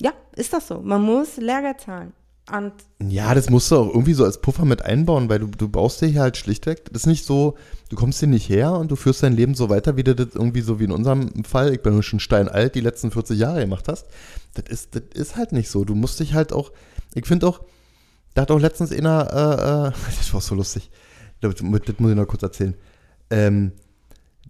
ja, 0.00 0.12
ist 0.36 0.52
das 0.52 0.68
so. 0.68 0.80
Man 0.80 1.02
muss 1.02 1.36
Lehrgeld 1.36 1.80
zahlen. 1.80 2.12
Und 2.50 2.72
Ja, 3.00 3.34
das 3.34 3.50
musst 3.50 3.70
du 3.70 3.76
auch 3.76 3.88
irgendwie 3.88 4.14
so 4.14 4.24
als 4.24 4.40
Puffer 4.40 4.64
mit 4.64 4.82
einbauen, 4.82 5.28
weil 5.28 5.38
du, 5.38 5.46
du 5.46 5.68
baust 5.68 6.00
dir 6.00 6.08
hier 6.08 6.22
halt 6.22 6.36
schlichtweg, 6.36 6.84
das 6.92 7.02
ist 7.02 7.06
nicht 7.06 7.24
so, 7.24 7.56
du 7.88 7.96
kommst 7.96 8.18
hier 8.18 8.28
nicht 8.28 8.48
her 8.48 8.72
und 8.72 8.90
du 8.90 8.96
führst 8.96 9.22
dein 9.22 9.34
Leben 9.34 9.54
so 9.54 9.68
weiter, 9.70 9.96
wie 9.96 10.02
du 10.02 10.14
das 10.14 10.34
irgendwie 10.34 10.60
so 10.60 10.80
wie 10.80 10.84
in 10.84 10.90
unserem 10.90 11.44
Fall, 11.44 11.72
ich 11.72 11.82
bin 11.82 12.02
schon 12.02 12.18
steinalt, 12.18 12.74
die 12.74 12.80
letzten 12.80 13.12
40 13.12 13.38
Jahre 13.38 13.60
gemacht 13.60 13.86
hast. 13.86 14.06
Das 14.54 14.64
ist, 14.68 14.96
das 14.96 15.04
ist 15.14 15.36
halt 15.36 15.52
nicht 15.52 15.70
so. 15.70 15.84
Du 15.84 15.94
musst 15.94 16.18
dich 16.18 16.34
halt 16.34 16.52
auch, 16.52 16.72
ich 17.14 17.26
finde 17.26 17.46
auch, 17.46 17.60
da 18.34 18.42
hat 18.42 18.50
auch 18.50 18.58
letztens 18.58 18.90
einer, 18.90 19.28
äh, 19.32 19.88
äh, 19.88 19.92
das 20.18 20.34
war 20.34 20.40
so 20.40 20.56
lustig, 20.56 20.90
das, 21.40 21.54
das 21.54 21.62
muss 21.62 22.10
ich 22.10 22.16
noch 22.16 22.26
kurz 22.26 22.42
erzählen. 22.42 22.74
Ähm, 23.30 23.72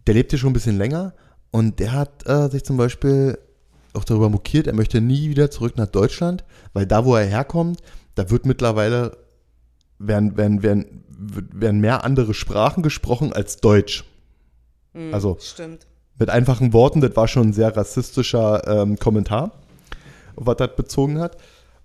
der 0.06 0.14
lebt 0.14 0.30
hier 0.30 0.38
schon 0.38 0.50
ein 0.50 0.54
bisschen 0.54 0.78
länger 0.78 1.14
und 1.50 1.78
der 1.78 1.92
hat 1.92 2.26
äh, 2.26 2.48
sich 2.48 2.64
zum 2.64 2.78
Beispiel 2.78 3.38
auch 3.94 4.04
darüber 4.04 4.28
mokiert, 4.28 4.66
er 4.66 4.74
möchte 4.74 5.00
nie 5.00 5.30
wieder 5.30 5.50
zurück 5.50 5.76
nach 5.76 5.86
Deutschland, 5.86 6.44
weil 6.72 6.86
da, 6.86 7.04
wo 7.04 7.14
er 7.14 7.26
herkommt, 7.26 7.80
da 8.14 8.30
wird 8.30 8.46
mittlerweile, 8.46 9.16
werden, 9.98 10.36
werden, 10.36 10.62
werden, 10.62 11.04
werden 11.08 11.80
mehr 11.80 12.04
andere 12.04 12.34
Sprachen 12.34 12.82
gesprochen 12.82 13.32
als 13.32 13.58
Deutsch. 13.58 14.04
Also 15.10 15.38
stimmt. 15.40 15.86
mit 16.18 16.28
einfachen 16.28 16.72
Worten, 16.72 17.00
das 17.00 17.16
war 17.16 17.26
schon 17.26 17.48
ein 17.48 17.52
sehr 17.52 17.74
rassistischer 17.74 18.66
ähm, 18.66 18.98
Kommentar, 18.98 19.52
was 20.36 20.56
das 20.56 20.76
bezogen 20.76 21.18
hat. 21.18 21.38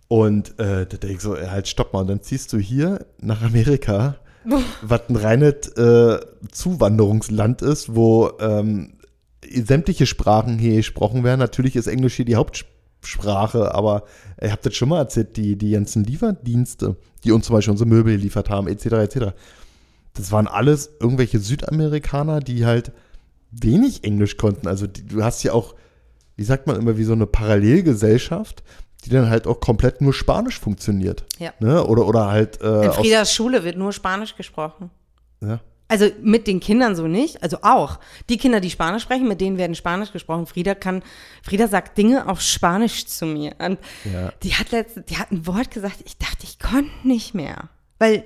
Und 0.10 0.60
äh, 0.60 0.86
da 0.86 0.98
denke 0.98 1.16
ich 1.16 1.22
so, 1.22 1.38
halt, 1.38 1.68
stopp 1.68 1.94
mal, 1.94 2.02
und 2.02 2.08
dann 2.08 2.22
ziehst 2.22 2.52
du 2.54 2.58
hier 2.58 3.06
nach 3.20 3.42
Amerika, 3.42 4.16
was 4.82 5.02
ein 5.10 5.16
reines 5.16 5.68
äh, 5.78 6.20
Zuwanderungsland 6.52 7.62
ist, 7.62 7.96
wo 7.96 8.32
ähm, 8.40 8.94
sämtliche 9.54 10.06
Sprachen 10.06 10.58
hier 10.58 10.76
gesprochen 10.76 11.24
werden. 11.24 11.40
Natürlich 11.40 11.76
ist 11.76 11.88
Englisch 11.88 12.16
hier 12.16 12.26
die 12.26 12.36
Hauptsprache, 12.36 13.74
aber 13.74 14.04
ihr 14.42 14.52
habt 14.52 14.66
das 14.66 14.76
schon 14.76 14.90
mal 14.90 15.00
erzählt, 15.00 15.38
die, 15.38 15.58
die 15.58 15.72
ganzen 15.72 16.04
Lieferdienste, 16.04 16.96
die 17.24 17.32
uns 17.32 17.46
zum 17.46 17.56
Beispiel 17.56 17.72
unsere 17.72 17.90
Möbel 17.90 18.18
geliefert 18.18 18.50
haben, 18.50 18.68
etc., 18.68 18.86
etc. 18.86 19.18
Das 20.14 20.32
waren 20.32 20.48
alles 20.48 20.90
irgendwelche 21.00 21.40
Südamerikaner, 21.40 22.40
die 22.40 22.66
halt 22.66 22.92
wenig 23.52 24.04
Englisch 24.04 24.38
konnten. 24.38 24.68
Also 24.68 24.88
die, 24.88 25.06
du 25.06 25.24
hast 25.24 25.44
ja 25.44 25.54
auch, 25.54 25.76
wie 26.36 26.44
sagt 26.44 26.68
man 26.68 26.76
immer, 26.76 26.98
wie 26.98 27.04
so 27.04 27.14
eine 27.14 27.28
Parallelgesellschaft, 27.28 28.64
die 29.06 29.10
dann 29.10 29.30
halt 29.30 29.48
auch 29.48 29.60
komplett 29.60 30.02
nur 30.02 30.14
Spanisch 30.14 30.60
funktioniert. 30.60 31.26
Ja. 31.40 31.54
Ne? 31.60 31.84
Oder, 31.86 32.08
oder 32.08 32.28
halt 32.28 32.62
äh, 32.62 32.86
In 32.86 32.92
Friedas 32.92 33.34
Schule 33.34 33.64
wird 33.64 33.78
nur 33.78 33.94
Spanisch 33.94 34.36
gesprochen. 34.36 34.90
ja. 35.42 35.60
Also 35.90 36.10
mit 36.22 36.48
den 36.48 36.60
Kindern 36.60 36.96
so 36.98 37.08
nicht, 37.08 37.42
also 37.44 37.60
auch. 37.62 38.00
Die 38.30 38.38
Kinder, 38.38 38.60
die 38.60 38.70
Spanisch 38.70 39.04
sprechen, 39.04 39.28
mit 39.28 39.40
denen 39.40 39.58
werden 39.58 39.76
Spanisch 39.76 40.12
gesprochen. 40.12 40.46
Frieda 40.46 40.76
kann, 40.76 41.02
Frieda 41.44 41.68
sagt 41.70 41.98
Dinge 41.98 42.28
auf 42.28 42.42
Spanisch 42.42 43.06
zu 43.06 43.26
mir. 43.26 43.56
Und 43.60 43.80
Ja. 44.04 44.34
die 44.44 44.54
hat 44.56 44.72
letztens, 44.72 45.06
die 45.06 45.18
hat 45.18 45.32
ein 45.32 45.48
Wort 45.48 45.72
gesagt, 45.72 46.00
ich 46.06 46.18
dachte, 46.18 46.44
ich 46.44 46.60
konnte 46.60 46.92
nicht 47.08 47.34
mehr. 47.34 47.70
Weil, 48.00 48.26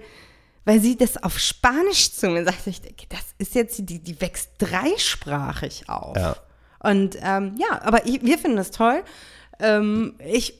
weil 0.65 0.79
sie 0.79 0.97
das 0.97 1.21
auf 1.21 1.37
Spanisch 1.37 2.11
zu 2.13 2.29
mir 2.29 2.43
sagte. 2.45 2.71
Ich 2.71 2.81
denke, 2.81 3.05
das 3.09 3.21
ist 3.37 3.53
jetzt, 3.53 3.77
die, 3.87 3.99
die 3.99 4.19
wächst 4.19 4.49
dreisprachig 4.57 5.87
auf. 5.87 6.17
Ja. 6.17 6.35
Und 6.83 7.15
ähm, 7.21 7.55
ja, 7.59 7.79
aber 7.83 8.07
ich, 8.07 8.23
wir 8.23 8.39
finden 8.39 8.57
das 8.57 8.71
toll. 8.71 9.03
Ähm, 9.59 10.15
ich, 10.25 10.55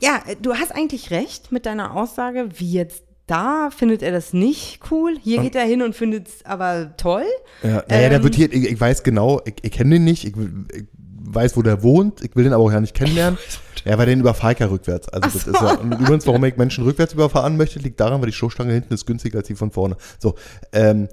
ja, 0.00 0.22
du 0.40 0.54
hast 0.54 0.72
eigentlich 0.72 1.10
recht 1.10 1.52
mit 1.52 1.66
deiner 1.66 1.94
Aussage, 1.94 2.48
wie 2.58 2.72
jetzt 2.72 3.03
da 3.26 3.70
findet 3.76 4.02
er 4.02 4.12
das 4.12 4.32
nicht 4.32 4.80
cool. 4.90 5.16
Hier 5.22 5.40
geht 5.40 5.54
er 5.54 5.64
hin 5.64 5.82
und 5.82 5.94
findet 5.94 6.28
es 6.28 6.44
aber 6.44 6.94
toll. 6.96 7.24
Ja, 7.62 7.82
naja, 7.88 8.08
der 8.08 8.12
Ähm, 8.18 8.22
wird 8.24 8.34
hier, 8.34 8.52
ich, 8.52 8.70
ich 8.72 8.80
weiß 8.80 9.02
genau, 9.02 9.40
ich, 9.46 9.54
ich 9.62 9.72
kenne 9.72 9.94
den 9.96 10.04
nicht, 10.04 10.24
ich, 10.24 10.34
ich 10.36 10.84
weiß, 11.26 11.56
wo 11.56 11.62
der 11.62 11.82
wohnt, 11.82 12.22
ich 12.22 12.36
will 12.36 12.44
den 12.44 12.52
aber 12.52 12.62
auch 12.64 12.72
ja 12.72 12.80
nicht 12.80 12.94
kennenlernen. 12.94 13.38
Ja, 13.86 13.98
weil 13.98 14.06
den 14.06 14.20
überfahre 14.20 14.54
ich 14.54 14.58
ja 14.60 14.66
rückwärts. 14.68 15.10
Also 15.10 15.28
das 15.28 15.46
ist 15.46 15.60
ja, 15.60 15.74
und 15.74 15.92
übrigens, 15.92 16.26
warum 16.26 16.42
ich 16.46 16.56
Menschen 16.56 16.84
rückwärts 16.84 17.12
überfahren 17.12 17.58
möchte, 17.58 17.78
liegt 17.80 18.00
daran, 18.00 18.18
weil 18.22 18.28
die 18.30 18.32
Stoßstange 18.32 18.72
hinten 18.72 18.94
ist 18.94 19.04
günstiger 19.04 19.40
als 19.40 19.48
die 19.48 19.54
von 19.56 19.70
vorne. 19.70 19.98
So, 20.18 20.36
ähm, 20.72 21.06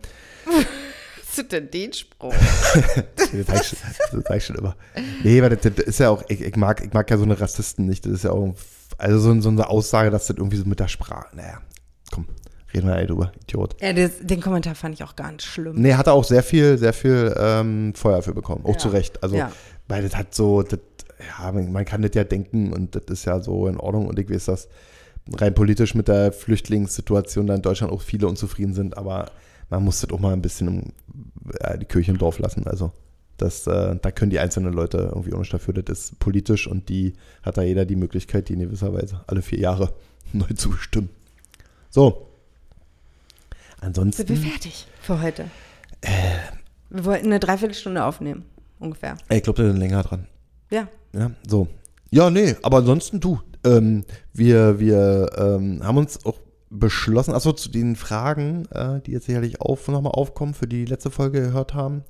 Was 1.27 1.37
ist 1.37 1.51
denn 1.51 1.69
den 1.69 1.91
Spruch? 1.91 2.33
das 3.15 3.29
sag 3.45 3.61
ich, 3.61 3.67
schon- 3.67 3.79
das 4.13 4.23
sag 4.25 4.37
ich 4.37 4.45
schon 4.45 4.55
immer. 4.55 4.77
Nee, 5.21 5.41
weil 5.41 5.49
das, 5.49 5.59
das 5.73 5.85
ist 5.85 5.99
ja 5.99 6.09
auch, 6.11 6.23
ich, 6.29 6.39
ich, 6.39 6.55
mag, 6.55 6.81
ich 6.81 6.93
mag 6.93 7.09
ja 7.11 7.17
so 7.17 7.23
eine 7.23 7.37
Rassisten 7.41 7.87
nicht, 7.87 8.05
das 8.05 8.13
ist 8.13 8.23
ja 8.23 8.31
auch, 8.31 8.55
also 8.97 9.19
so, 9.19 9.41
so 9.41 9.49
eine 9.49 9.67
Aussage, 9.69 10.09
dass 10.09 10.27
das 10.27 10.37
irgendwie 10.37 10.55
so 10.57 10.63
mit 10.65 10.79
der 10.79 10.87
Sprache, 10.87 11.27
naja, 11.35 11.59
komm, 12.11 12.25
reden 12.73 12.87
wir 12.87 12.99
ja 12.99 13.05
drüber, 13.05 13.31
Idiot. 13.43 13.75
Ja, 13.81 13.93
das, 13.93 14.11
den 14.21 14.41
Kommentar 14.41 14.75
fand 14.75 14.95
ich 14.95 15.03
auch 15.03 15.15
ganz 15.15 15.43
schlimm. 15.43 15.75
Nee, 15.81 15.93
hat 15.95 16.07
er 16.07 16.13
auch 16.13 16.23
sehr 16.23 16.43
viel, 16.43 16.77
sehr 16.77 16.93
viel 16.93 17.33
ähm, 17.37 17.93
Feuer 17.95 18.21
für 18.21 18.33
bekommen. 18.33 18.63
Auch 18.65 18.73
Ja. 18.73 18.77
zu 18.77 18.89
Recht. 18.89 19.23
Also, 19.23 19.35
Ja. 19.37 19.51
weil 19.87 20.03
das 20.03 20.15
hat 20.15 20.33
so, 20.35 20.61
das, 20.63 20.79
ja, 21.39 21.51
man, 21.51 21.85
kann 21.85 22.01
das 22.01 22.11
ja 22.15 22.23
denken 22.23 22.73
und 22.73 22.95
das 22.95 23.03
ist 23.09 23.25
ja 23.25 23.39
so 23.41 23.67
in 23.67 23.77
Ordnung 23.77 24.07
und 24.07 24.17
ich 24.19 24.29
weiß, 24.29 24.45
dass 24.45 24.67
rein 25.37 25.53
politisch 25.53 25.93
mit 25.95 26.07
der 26.07 26.31
Flüchtlingssituation 26.31 27.47
da 27.47 27.55
in 27.55 27.61
Deutschland 27.61 27.93
auch 27.93 28.01
viele 28.01 28.27
unzufrieden 28.27 28.73
sind, 28.73 28.97
aber 28.97 29.31
man 29.69 29.83
muss 29.83 30.01
das 30.01 30.09
auch 30.11 30.19
mal 30.19 30.33
ein 30.33 30.41
bisschen 30.41 30.67
um, 30.67 30.83
ja, 31.61 31.77
die 31.77 31.85
Kirche 31.85 32.11
im 32.11 32.17
Dorf 32.17 32.39
lassen. 32.39 32.65
Also, 32.67 32.91
das, 33.37 33.65
äh, 33.67 33.95
da 34.01 34.11
können 34.11 34.29
die 34.31 34.39
einzelnen 34.39 34.73
Leute 34.73 34.97
irgendwie 34.97 35.33
auch 35.33 35.39
nicht 35.39 35.53
dafür. 35.53 35.73
Das 35.73 35.99
ist 35.99 36.19
politisch 36.19 36.67
und 36.67 36.89
die 36.89 37.13
hat 37.43 37.57
da 37.57 37.61
jeder 37.63 37.85
die 37.85 37.95
Möglichkeit, 37.95 38.49
die 38.49 38.53
in 38.53 38.59
gewisser 38.59 38.93
Weise 38.93 39.21
alle 39.27 39.41
vier 39.41 39.59
Jahre 39.59 39.93
neu 40.33 40.47
zu 40.55 40.69
bestimmen. 40.69 41.09
So. 41.91 42.27
Ansonsten. 43.81 44.25
Sind 44.25 44.43
wir 44.43 44.49
fertig 44.51 44.87
für 45.01 45.21
heute? 45.21 45.43
Äh. 46.01 46.09
Wir 46.89 47.05
wollten 47.05 47.27
eine 47.27 47.39
Dreiviertelstunde 47.39 48.03
aufnehmen, 48.03 48.45
ungefähr. 48.79 49.17
Ey, 49.29 49.37
ich 49.37 49.43
glaube, 49.43 49.61
da 49.61 49.69
sind 49.69 49.77
länger 49.77 50.03
dran. 50.03 50.27
Ja. 50.69 50.87
Ja, 51.13 51.31
so. 51.47 51.67
Ja, 52.09 52.29
nee, 52.29 52.55
aber 52.63 52.77
ansonsten 52.77 53.19
du. 53.19 53.39
Ähm, 53.63 54.05
wir 54.33 54.79
wir 54.79 55.29
ähm, 55.37 55.83
haben 55.83 55.97
uns 55.97 56.25
auch 56.25 56.39
beschlossen, 56.69 57.33
achso, 57.33 57.51
zu 57.51 57.69
den 57.69 57.95
Fragen, 57.95 58.65
äh, 58.71 59.01
die 59.01 59.11
jetzt 59.11 59.25
sicherlich 59.25 59.61
auf, 59.61 59.87
nochmal 59.87 60.13
aufkommen, 60.13 60.53
für 60.53 60.67
die 60.67 60.85
letzte 60.85 61.11
Folge 61.11 61.41
gehört 61.41 61.73
haben. 61.73 62.03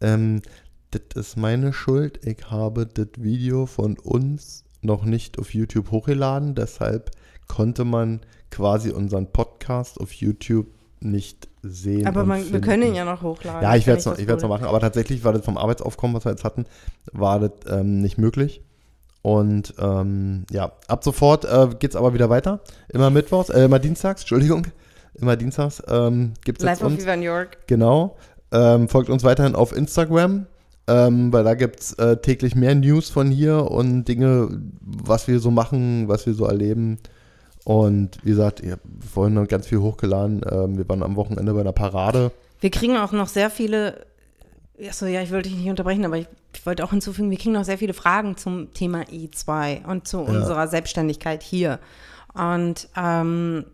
Ähm, 0.00 0.42
das 0.90 1.02
ist 1.14 1.36
meine 1.36 1.72
Schuld. 1.72 2.24
Ich 2.24 2.50
habe 2.50 2.86
das 2.86 3.08
Video 3.18 3.66
von 3.66 3.98
uns 3.98 4.64
noch 4.80 5.04
nicht 5.04 5.38
auf 5.38 5.54
YouTube 5.54 5.90
hochgeladen. 5.90 6.54
Deshalb 6.54 7.10
konnte 7.48 7.84
man 7.84 8.20
quasi 8.54 8.90
unseren 8.90 9.26
Podcast 9.32 10.00
auf 10.00 10.12
YouTube 10.12 10.68
nicht 11.00 11.48
sehen. 11.62 12.06
Aber 12.06 12.24
man, 12.24 12.52
wir 12.52 12.60
können 12.60 12.84
ihn 12.84 12.94
ja 12.94 13.04
noch 13.04 13.22
hochladen. 13.22 13.62
Ja, 13.62 13.74
ich 13.74 13.86
werde 13.86 13.98
es 13.98 14.06
noch, 14.06 14.16
ich 14.16 14.28
noch 14.28 14.48
machen, 14.48 14.66
aber 14.66 14.78
tatsächlich 14.78 15.24
war 15.24 15.32
das 15.32 15.44
vom 15.44 15.58
Arbeitsaufkommen, 15.58 16.14
was 16.14 16.24
wir 16.24 16.30
jetzt 16.30 16.44
hatten, 16.44 16.64
war 17.12 17.40
das 17.40 17.50
ähm, 17.68 18.00
nicht 18.00 18.16
möglich. 18.16 18.62
Und 19.22 19.74
ähm, 19.80 20.44
ja, 20.50 20.72
ab 20.86 21.02
sofort 21.02 21.44
äh, 21.46 21.68
geht 21.78 21.90
es 21.90 21.96
aber 21.96 22.14
wieder 22.14 22.30
weiter. 22.30 22.60
Immer 22.92 23.10
mittwochs, 23.10 23.48
äh, 23.48 23.64
immer 23.64 23.80
dienstags, 23.80 24.22
Entschuldigung. 24.22 24.68
Immer 25.14 25.36
dienstags 25.36 25.82
ähm, 25.88 26.34
gibt 26.44 26.58
es 26.58 26.64
Live 26.64 26.78
jetzt 26.78 26.84
of 26.84 26.92
uns. 26.92 27.02
Viva 27.02 27.16
New 27.16 27.22
York. 27.22 27.66
Genau. 27.66 28.16
Ähm, 28.52 28.88
folgt 28.88 29.10
uns 29.10 29.24
weiterhin 29.24 29.56
auf 29.56 29.74
Instagram, 29.74 30.46
ähm, 30.86 31.32
weil 31.32 31.42
da 31.42 31.54
gibt 31.54 31.80
es 31.80 31.94
äh, 31.94 32.18
täglich 32.18 32.54
mehr 32.54 32.74
News 32.76 33.10
von 33.10 33.30
hier 33.30 33.70
und 33.70 34.04
Dinge, 34.04 34.60
was 34.80 35.26
wir 35.26 35.40
so 35.40 35.50
machen, 35.50 36.06
was 36.06 36.26
wir 36.26 36.34
so 36.34 36.44
erleben. 36.44 36.98
Und 37.64 38.18
wie 38.22 38.30
gesagt, 38.30 38.60
ich 38.60 38.72
habe 38.72 38.82
vorhin 39.12 39.34
noch 39.34 39.48
ganz 39.48 39.66
viel 39.66 39.78
hochgeladen. 39.78 40.42
Ähm, 40.50 40.76
wir 40.76 40.88
waren 40.88 41.02
am 41.02 41.16
Wochenende 41.16 41.52
bei 41.54 41.60
einer 41.60 41.72
Parade. 41.72 42.30
Wir 42.60 42.70
kriegen 42.70 42.96
auch 42.96 43.12
noch 43.12 43.28
sehr 43.28 43.50
viele, 43.50 44.06
achso, 44.86 45.06
ja, 45.06 45.22
ich 45.22 45.32
wollte 45.32 45.48
dich 45.48 45.58
nicht 45.58 45.70
unterbrechen, 45.70 46.04
aber 46.04 46.18
ich, 46.18 46.26
ich 46.54 46.64
wollte 46.66 46.84
auch 46.84 46.90
hinzufügen, 46.90 47.30
wir 47.30 47.38
kriegen 47.38 47.52
noch 47.52 47.64
sehr 47.64 47.78
viele 47.78 47.94
Fragen 47.94 48.36
zum 48.36 48.72
Thema 48.74 49.02
E2 49.02 49.86
und 49.86 50.06
zu 50.06 50.20
unserer 50.20 50.68
Selbstständigkeit 50.68 51.42
hier. 51.42 51.78
Und 52.34 52.88
ähm, 52.96 53.64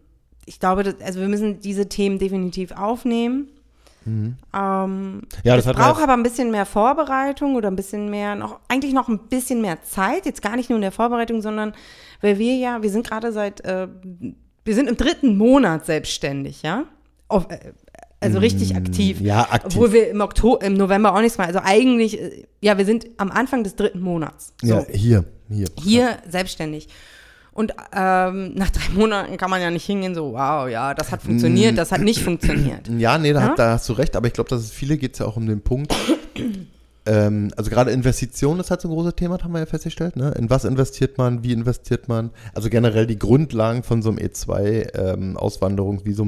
ich 0.47 0.61
glaube, 0.61 0.82
das, 0.82 0.95
also 1.05 1.20
wir 1.20 1.28
müssen 1.28 1.61
diese 1.61 1.88
Themen 1.88 2.18
definitiv 2.18 2.72
aufnehmen. 2.72 3.49
Ähm, 4.07 4.36
Mhm. 4.55 5.20
Ja, 5.44 5.57
das 5.57 5.66
braucht 5.66 6.03
aber 6.03 6.14
ein 6.14 6.22
bisschen 6.22 6.51
mehr 6.51 6.66
Vorbereitung 6.66 7.55
oder 7.55 7.70
ein 7.70 7.76
bisschen 7.76 8.11
mehr, 8.11 8.34
noch, 8.34 8.61
eigentlich 8.68 8.92
noch 8.92 9.09
ein 9.09 9.18
bisschen 9.28 9.61
mehr 9.61 9.82
Zeit, 9.82 10.26
jetzt 10.26 10.42
gar 10.42 10.57
nicht 10.57 10.70
nur 10.70 10.76
in 10.76 10.82
der 10.82 10.92
Vorbereitung, 10.92 11.42
sondern 11.42 11.74
weil 12.20 12.38
wir 12.38 12.55
ja, 12.57 12.82
wir 12.82 12.90
sind 12.90 13.07
gerade 13.07 13.32
seit, 13.32 13.64
äh, 13.64 13.88
wir 14.64 14.74
sind 14.74 14.88
im 14.88 14.96
dritten 14.96 15.36
Monat 15.36 15.86
selbstständig, 15.86 16.62
ja? 16.62 16.84
Auf, 17.28 17.51
äh, 17.51 17.72
also 18.20 18.38
richtig 18.38 18.76
aktiv. 18.76 19.20
Mm, 19.20 19.24
ja, 19.24 19.40
aktiv. 19.51 19.62
Obwohl 19.64 19.92
wir 19.92 20.11
im 20.11 20.20
Oktober, 20.20 20.64
im 20.64 20.74
November 20.74 21.14
auch 21.14 21.20
nichts 21.20 21.38
machen. 21.38 21.48
Also 21.48 21.61
eigentlich, 21.62 22.20
äh, 22.20 22.44
ja, 22.61 22.76
wir 22.76 22.84
sind 22.84 23.07
am 23.16 23.30
Anfang 23.30 23.64
des 23.64 23.76
dritten 23.76 24.01
Monats. 24.01 24.53
So. 24.61 24.74
Ja, 24.74 24.84
hier, 24.90 25.24
hier. 25.48 25.68
Hier 25.82 26.18
selbstständig. 26.28 26.88
Und 27.53 27.72
ähm, 27.94 28.55
nach 28.55 28.70
drei 28.70 28.92
Monaten 28.94 29.36
kann 29.36 29.51
man 29.51 29.61
ja 29.61 29.70
nicht 29.70 29.84
hingehen, 29.84 30.14
so, 30.14 30.32
wow, 30.32 30.68
ja, 30.68 30.94
das 30.94 31.11
hat 31.11 31.22
funktioniert, 31.22 31.76
das 31.76 31.90
hat 31.92 32.01
nicht 32.01 32.22
funktioniert. 32.22 32.88
Ja, 32.98 33.18
nee, 33.18 33.32
da, 33.32 33.40
Ja? 33.40 33.46
hat- 33.48 33.59
da 33.59 33.70
hast 33.72 33.88
du 33.88 33.92
recht, 33.94 34.14
aber 34.16 34.26
ich 34.28 34.32
glaube, 34.32 34.48
dass 34.51 34.61
es 34.62 34.70
viele 34.70 34.96
geht 34.98 35.14
es 35.14 35.18
ja 35.18 35.26
auch 35.26 35.36
um 35.36 35.46
den 35.46 35.61
Punkt. 35.61 35.94
ähm, 37.07 37.51
also 37.57 37.70
gerade 37.70 37.90
Investitionen 37.90 38.61
ist 38.61 38.70
halt 38.70 38.80
so 38.82 38.88
ein 38.88 38.92
großes 38.94 39.14
Thema, 39.16 39.38
haben 39.42 39.53
wir 39.53 39.61
ja 39.61 39.66
festgestellt. 39.66 40.16
Ne? 40.16 40.32
In 40.38 40.51
was 40.51 40.64
investiert 40.64 41.18
man, 41.18 41.42
wie 41.42 41.53
investiert 41.53 42.09
man? 42.09 42.30
Also 42.55 42.68
generell 42.68 43.07
die 43.07 43.18
Grundlagen 43.18 43.82
von 43.82 44.03
so 44.03 44.11
einem 44.11 44.18
E2, 44.18 44.94
ähm, 44.96 45.36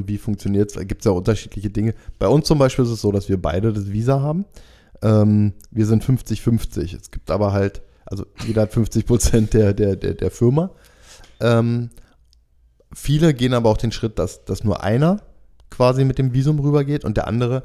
wie 0.06 0.18
funktioniert 0.18 0.70
es? 0.70 0.76
Da 0.76 0.84
gibt 0.84 1.02
es 1.02 1.04
ja 1.06 1.12
unterschiedliche 1.12 1.70
Dinge. 1.70 1.94
Bei 2.18 2.26
uns 2.28 2.46
zum 2.46 2.58
Beispiel 2.58 2.84
ist 2.84 2.90
es 2.90 3.00
so, 3.00 3.12
dass 3.12 3.28
wir 3.28 3.40
beide 3.40 3.72
das 3.72 3.92
Visa 3.92 4.20
haben. 4.20 4.44
Ähm, 5.02 5.52
wir 5.70 5.86
sind 5.86 6.04
50-50. 6.04 6.96
Es 7.00 7.10
gibt 7.10 7.30
aber 7.30 7.52
halt, 7.52 7.82
also 8.06 8.24
jeder 8.46 8.62
hat 8.62 8.72
50 8.72 9.06
Prozent 9.06 9.54
der, 9.54 9.72
der, 9.74 9.96
der, 9.96 10.14
der 10.14 10.30
Firma. 10.30 10.70
Ähm, 11.42 11.90
viele 12.94 13.34
gehen 13.34 13.52
aber 13.52 13.68
auch 13.68 13.76
den 13.76 13.92
Schritt, 13.92 14.18
dass, 14.18 14.44
dass 14.44 14.64
nur 14.64 14.82
einer 14.82 15.20
quasi 15.70 16.04
mit 16.04 16.18
dem 16.18 16.32
Visum 16.32 16.60
rübergeht 16.60 17.04
und 17.04 17.16
der 17.16 17.26
andere 17.26 17.64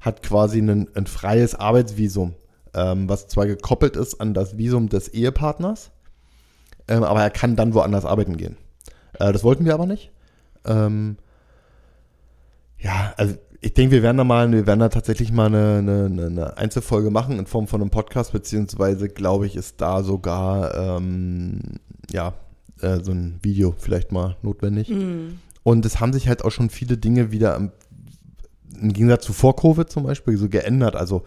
hat 0.00 0.22
quasi 0.22 0.60
ein, 0.60 0.88
ein 0.94 1.06
freies 1.06 1.54
Arbeitsvisum, 1.54 2.34
ähm, 2.74 3.08
was 3.08 3.28
zwar 3.28 3.46
gekoppelt 3.46 3.96
ist 3.96 4.20
an 4.20 4.32
das 4.32 4.56
Visum 4.56 4.88
des 4.88 5.08
Ehepartners, 5.08 5.90
ähm, 6.86 7.02
aber 7.02 7.20
er 7.20 7.30
kann 7.30 7.56
dann 7.56 7.74
woanders 7.74 8.04
arbeiten 8.04 8.36
gehen. 8.36 8.56
Äh, 9.18 9.32
das 9.32 9.44
wollten 9.44 9.64
wir 9.64 9.74
aber 9.74 9.86
nicht. 9.86 10.10
Ähm, 10.64 11.18
ja, 12.78 13.12
also 13.16 13.34
ich 13.60 13.74
denke, 13.74 13.96
wir 13.96 14.02
werden 14.02 14.18
da 14.18 14.24
mal, 14.24 14.50
wir 14.52 14.66
werden 14.66 14.80
da 14.80 14.88
tatsächlich 14.88 15.32
mal 15.32 15.46
eine, 15.46 15.78
eine, 15.78 16.26
eine 16.26 16.56
Einzelfolge 16.56 17.10
machen 17.10 17.40
in 17.40 17.46
Form 17.46 17.66
von 17.66 17.80
einem 17.80 17.90
Podcast, 17.90 18.32
beziehungsweise 18.32 19.08
glaube 19.08 19.46
ich, 19.46 19.56
ist 19.56 19.80
da 19.80 20.04
sogar 20.04 20.74
ähm, 20.74 21.60
ja 22.12 22.34
äh, 22.80 23.02
so 23.02 23.12
ein 23.12 23.38
Video 23.42 23.74
vielleicht 23.78 24.12
mal 24.12 24.36
notwendig. 24.42 24.92
Und 25.62 25.84
es 25.86 26.00
haben 26.00 26.12
sich 26.12 26.28
halt 26.28 26.44
auch 26.44 26.50
schon 26.50 26.70
viele 26.70 26.96
Dinge 26.96 27.30
wieder 27.32 27.56
im, 27.56 27.70
im 28.80 28.92
Gegensatz 28.92 29.24
zu 29.24 29.32
vor 29.32 29.56
Covid 29.56 29.88
zum 29.90 30.04
Beispiel 30.04 30.36
so 30.36 30.48
geändert. 30.48 30.96
Also 30.96 31.24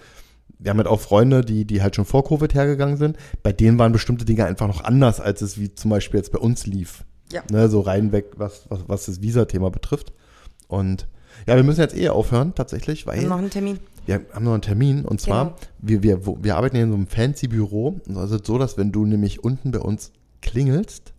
wir 0.60 0.70
haben 0.70 0.78
halt 0.78 0.88
auch 0.88 1.00
Freunde, 1.02 1.42
die, 1.42 1.66
die 1.66 1.82
halt 1.82 1.96
schon 1.96 2.06
vor 2.06 2.24
Covid 2.24 2.54
hergegangen 2.54 2.98
sind. 2.98 3.18
Bei 3.44 3.52
denen 3.52 3.78
waren 3.80 3.92
bestimmte 3.92 4.26
Dinge 4.26 4.46
einfach 4.46 4.68
noch 4.68 4.84
anders, 4.84 5.20
als 5.20 5.42
es 5.42 5.60
wie 5.60 5.74
zum 5.74 5.90
Beispiel 5.92 6.20
jetzt 6.20 6.32
bei 6.32 6.40
uns 6.40 6.66
lief. 6.68 7.04
Ja. 7.32 7.42
Ne, 7.52 7.70
so 7.70 7.80
reinweg, 7.82 8.34
was, 8.38 8.66
was, 8.70 8.82
was 8.88 9.06
das 9.06 9.22
Visa-Thema 9.22 9.72
betrifft. 9.72 10.14
Und 10.68 11.08
ja, 11.48 11.56
wir 11.56 11.64
müssen 11.64 11.80
jetzt 11.80 11.96
eh 11.98 12.10
aufhören, 12.10 12.54
tatsächlich, 12.56 13.08
weil 13.08 13.16
Wir 13.16 13.24
haben 13.24 13.30
noch 13.30 13.38
einen 13.40 13.50
Termin. 13.50 13.80
wir 14.06 14.22
haben 14.34 14.44
noch 14.46 14.54
einen 14.54 14.62
Termin 14.62 15.06
und 15.06 15.22
zwar, 15.22 15.46
Genau. 15.46 15.58
wir, 15.80 16.04
wir, 16.04 16.44
wir 16.44 16.56
arbeiten 16.58 16.76
hier 16.76 16.84
in 16.84 16.92
so 16.92 16.98
einem 16.98 17.08
fancy 17.08 17.48
Büro. 17.48 18.00
Und 18.08 18.16
es 18.18 18.32
ist 18.32 18.46
so, 18.46 18.58
dass 18.58 18.78
wenn 18.78 18.92
du 18.92 19.06
nämlich 19.06 19.44
unten 19.44 19.72
bei 19.72 19.80
uns 19.80 20.12
klingelst, 20.42 21.14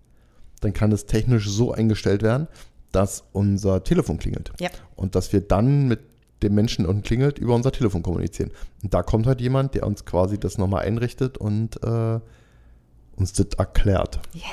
dann 0.62 0.72
kann 0.72 0.90
es 0.92 1.06
technisch 1.06 1.48
so 1.48 1.72
eingestellt 1.72 2.22
werden, 2.22 2.48
dass 2.92 3.24
unser 3.32 3.84
Telefon 3.84 4.18
klingelt. 4.18 4.52
Ja. 4.60 4.70
Und 4.96 5.14
dass 5.14 5.32
wir 5.32 5.40
dann 5.40 5.88
mit 5.88 6.00
dem 6.42 6.54
Menschen 6.54 6.86
unten 6.86 7.02
klingelt 7.02 7.38
über 7.38 7.54
unser 7.54 7.72
Telefon 7.72 8.02
kommunizieren. 8.02 8.50
Und 8.82 8.94
da 8.94 9.02
kommt 9.02 9.26
halt 9.26 9.40
jemand, 9.40 9.74
der 9.74 9.86
uns 9.86 10.04
quasi 10.04 10.38
das 10.38 10.58
nochmal 10.58 10.84
einrichtet 10.84 11.38
und 11.38 11.82
äh, 11.82 12.20
uns 13.16 13.32
das 13.34 13.46
erklärt. 13.58 14.18
Yes. 14.32 14.44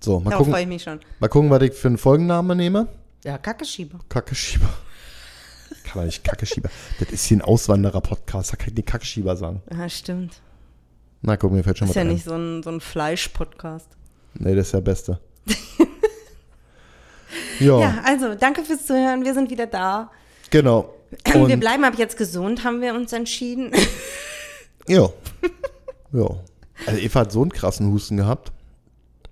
So, 0.00 0.20
mal 0.20 0.30
Darauf 0.30 0.46
freue 0.46 0.54
gucken, 0.54 0.62
ich 0.62 0.68
mich 0.68 0.82
schon. 0.82 1.00
mal 1.20 1.28
gucken, 1.28 1.50
was 1.50 1.62
ich 1.62 1.72
für 1.72 1.88
einen 1.88 1.98
Folgennamen 1.98 2.56
nehme. 2.56 2.88
Ja, 3.24 3.38
Kackeschieber. 3.38 3.98
Kackeschieber. 4.08 4.68
Kann 5.84 5.96
man 6.00 6.06
nicht 6.06 6.22
Kackeschieber. 6.24 6.68
Das 7.00 7.10
ist 7.10 7.24
hier 7.24 7.38
ein 7.38 7.42
Auswanderer-Podcast, 7.42 8.52
da 8.52 8.56
kann 8.56 8.68
ich 8.68 8.74
nicht 8.76 8.86
Kackeschieber 8.88 9.36
sagen. 9.36 9.62
Ja, 9.70 9.88
stimmt. 9.88 10.40
Na, 11.22 11.36
guck, 11.36 11.50
mir 11.52 11.64
fällt 11.64 11.78
schon 11.78 11.88
Das 11.88 11.92
ist 11.92 11.96
ja 11.96 12.02
ein. 12.02 12.08
nicht 12.08 12.24
so 12.24 12.34
ein, 12.34 12.62
so 12.62 12.70
ein 12.70 12.80
Fleisch-Podcast. 12.80 13.88
Nee, 14.34 14.54
das 14.54 14.66
ist 14.68 14.74
der 14.74 14.80
Beste. 14.80 15.20
ja, 17.60 17.80
Ja, 17.80 18.02
also 18.04 18.34
danke 18.34 18.64
fürs 18.64 18.86
Zuhören. 18.86 19.24
Wir 19.24 19.34
sind 19.34 19.50
wieder 19.50 19.66
da. 19.66 20.10
genau. 20.50 20.94
wir 21.24 21.42
Und, 21.42 21.60
bleiben 21.60 21.84
ab 21.84 21.94
jetzt 21.96 22.16
gesund, 22.16 22.64
haben 22.64 22.80
wir 22.80 22.94
uns 22.94 23.12
entschieden. 23.12 23.70
ja. 24.88 25.08
ja. 26.12 26.26
Also 26.86 27.00
Eva 27.00 27.20
hat 27.20 27.32
so 27.32 27.42
einen 27.42 27.52
krassen 27.52 27.92
Husten 27.92 28.16
gehabt. 28.16 28.52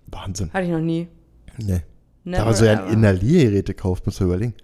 Wahnsinn. 0.07 0.53
Hatte 0.53 0.65
ich 0.65 0.71
noch 0.71 0.81
nie. 0.81 1.09
Nee. 1.59 1.83
Never 2.25 2.39
da 2.39 2.47
war 2.47 2.55
so 2.55 2.67
ein 2.67 2.89
Inhaliergerät 2.89 3.67
gekauft, 3.67 4.07
musst 4.07 4.21
du 4.21 4.25
überlegen. 4.25 4.55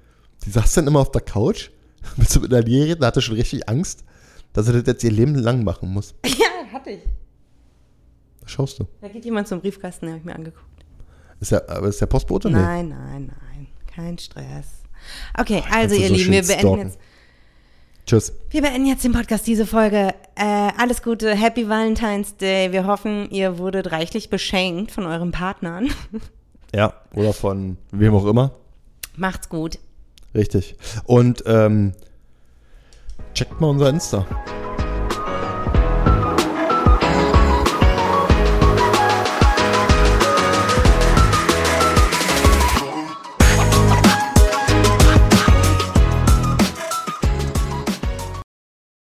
Die 0.44 0.50
saß 0.50 0.74
dann 0.74 0.86
immer 0.86 1.00
auf 1.00 1.10
der 1.10 1.20
Couch 1.20 1.70
mit 2.16 2.28
so 2.28 2.40
einem 2.40 2.50
Inhaliergerät, 2.50 3.02
da 3.02 3.08
hatte 3.08 3.20
schon 3.20 3.36
richtig 3.36 3.68
Angst, 3.68 4.04
dass 4.52 4.66
sie 4.66 4.72
das 4.72 4.84
jetzt 4.86 5.04
ihr 5.04 5.10
Leben 5.10 5.34
lang 5.34 5.64
machen 5.64 5.92
muss. 5.92 6.14
Ja, 6.24 6.72
hatte 6.72 6.90
ich. 6.90 7.02
Was 8.40 8.50
schaust 8.50 8.78
du? 8.78 8.86
Da 9.00 9.08
geht 9.08 9.24
jemand 9.24 9.48
zum 9.48 9.60
Briefkasten, 9.60 10.06
den 10.06 10.14
habe 10.14 10.20
ich 10.20 10.24
mir 10.24 10.34
angeguckt. 10.34 10.64
Ist 11.40 11.52
der, 11.52 11.68
aber 11.68 11.88
ist 11.88 12.00
der 12.00 12.06
Postbote? 12.06 12.48
Nee. 12.50 12.56
Nein, 12.58 12.88
nein, 12.90 13.32
nein. 13.42 13.66
Kein 13.94 14.18
Stress. 14.18 14.66
Okay, 15.38 15.62
also 15.70 15.94
kannst 15.94 15.96
du 15.96 16.00
ihr 16.00 16.08
so 16.08 16.14
Lieben, 16.14 16.32
wir 16.32 16.42
beenden 16.42 16.60
stalken. 16.60 16.88
jetzt. 16.88 16.98
Tschüss. 18.06 18.32
Wir 18.50 18.62
beenden 18.62 18.86
jetzt 18.86 19.04
den 19.04 19.12
Podcast, 19.12 19.46
diese 19.46 19.66
Folge. 19.66 20.14
Äh, 20.36 20.70
alles 20.76 21.02
Gute, 21.02 21.34
Happy 21.34 21.68
Valentine's 21.68 22.36
Day. 22.36 22.72
Wir 22.72 22.86
hoffen, 22.86 23.30
ihr 23.30 23.58
wurdet 23.58 23.92
reichlich 23.92 24.30
beschenkt 24.30 24.90
von 24.90 25.04
euren 25.06 25.32
Partnern. 25.32 25.88
Ja, 26.72 26.94
oder 27.16 27.32
von 27.32 27.78
wem 27.90 28.14
auch 28.14 28.26
immer. 28.26 28.52
Macht's 29.16 29.48
gut. 29.48 29.80
Richtig. 30.36 30.76
Und 31.02 31.42
ähm, 31.46 31.94
checkt 33.34 33.60
mal 33.60 33.66
unser 33.70 33.88
Insta. 33.88 34.24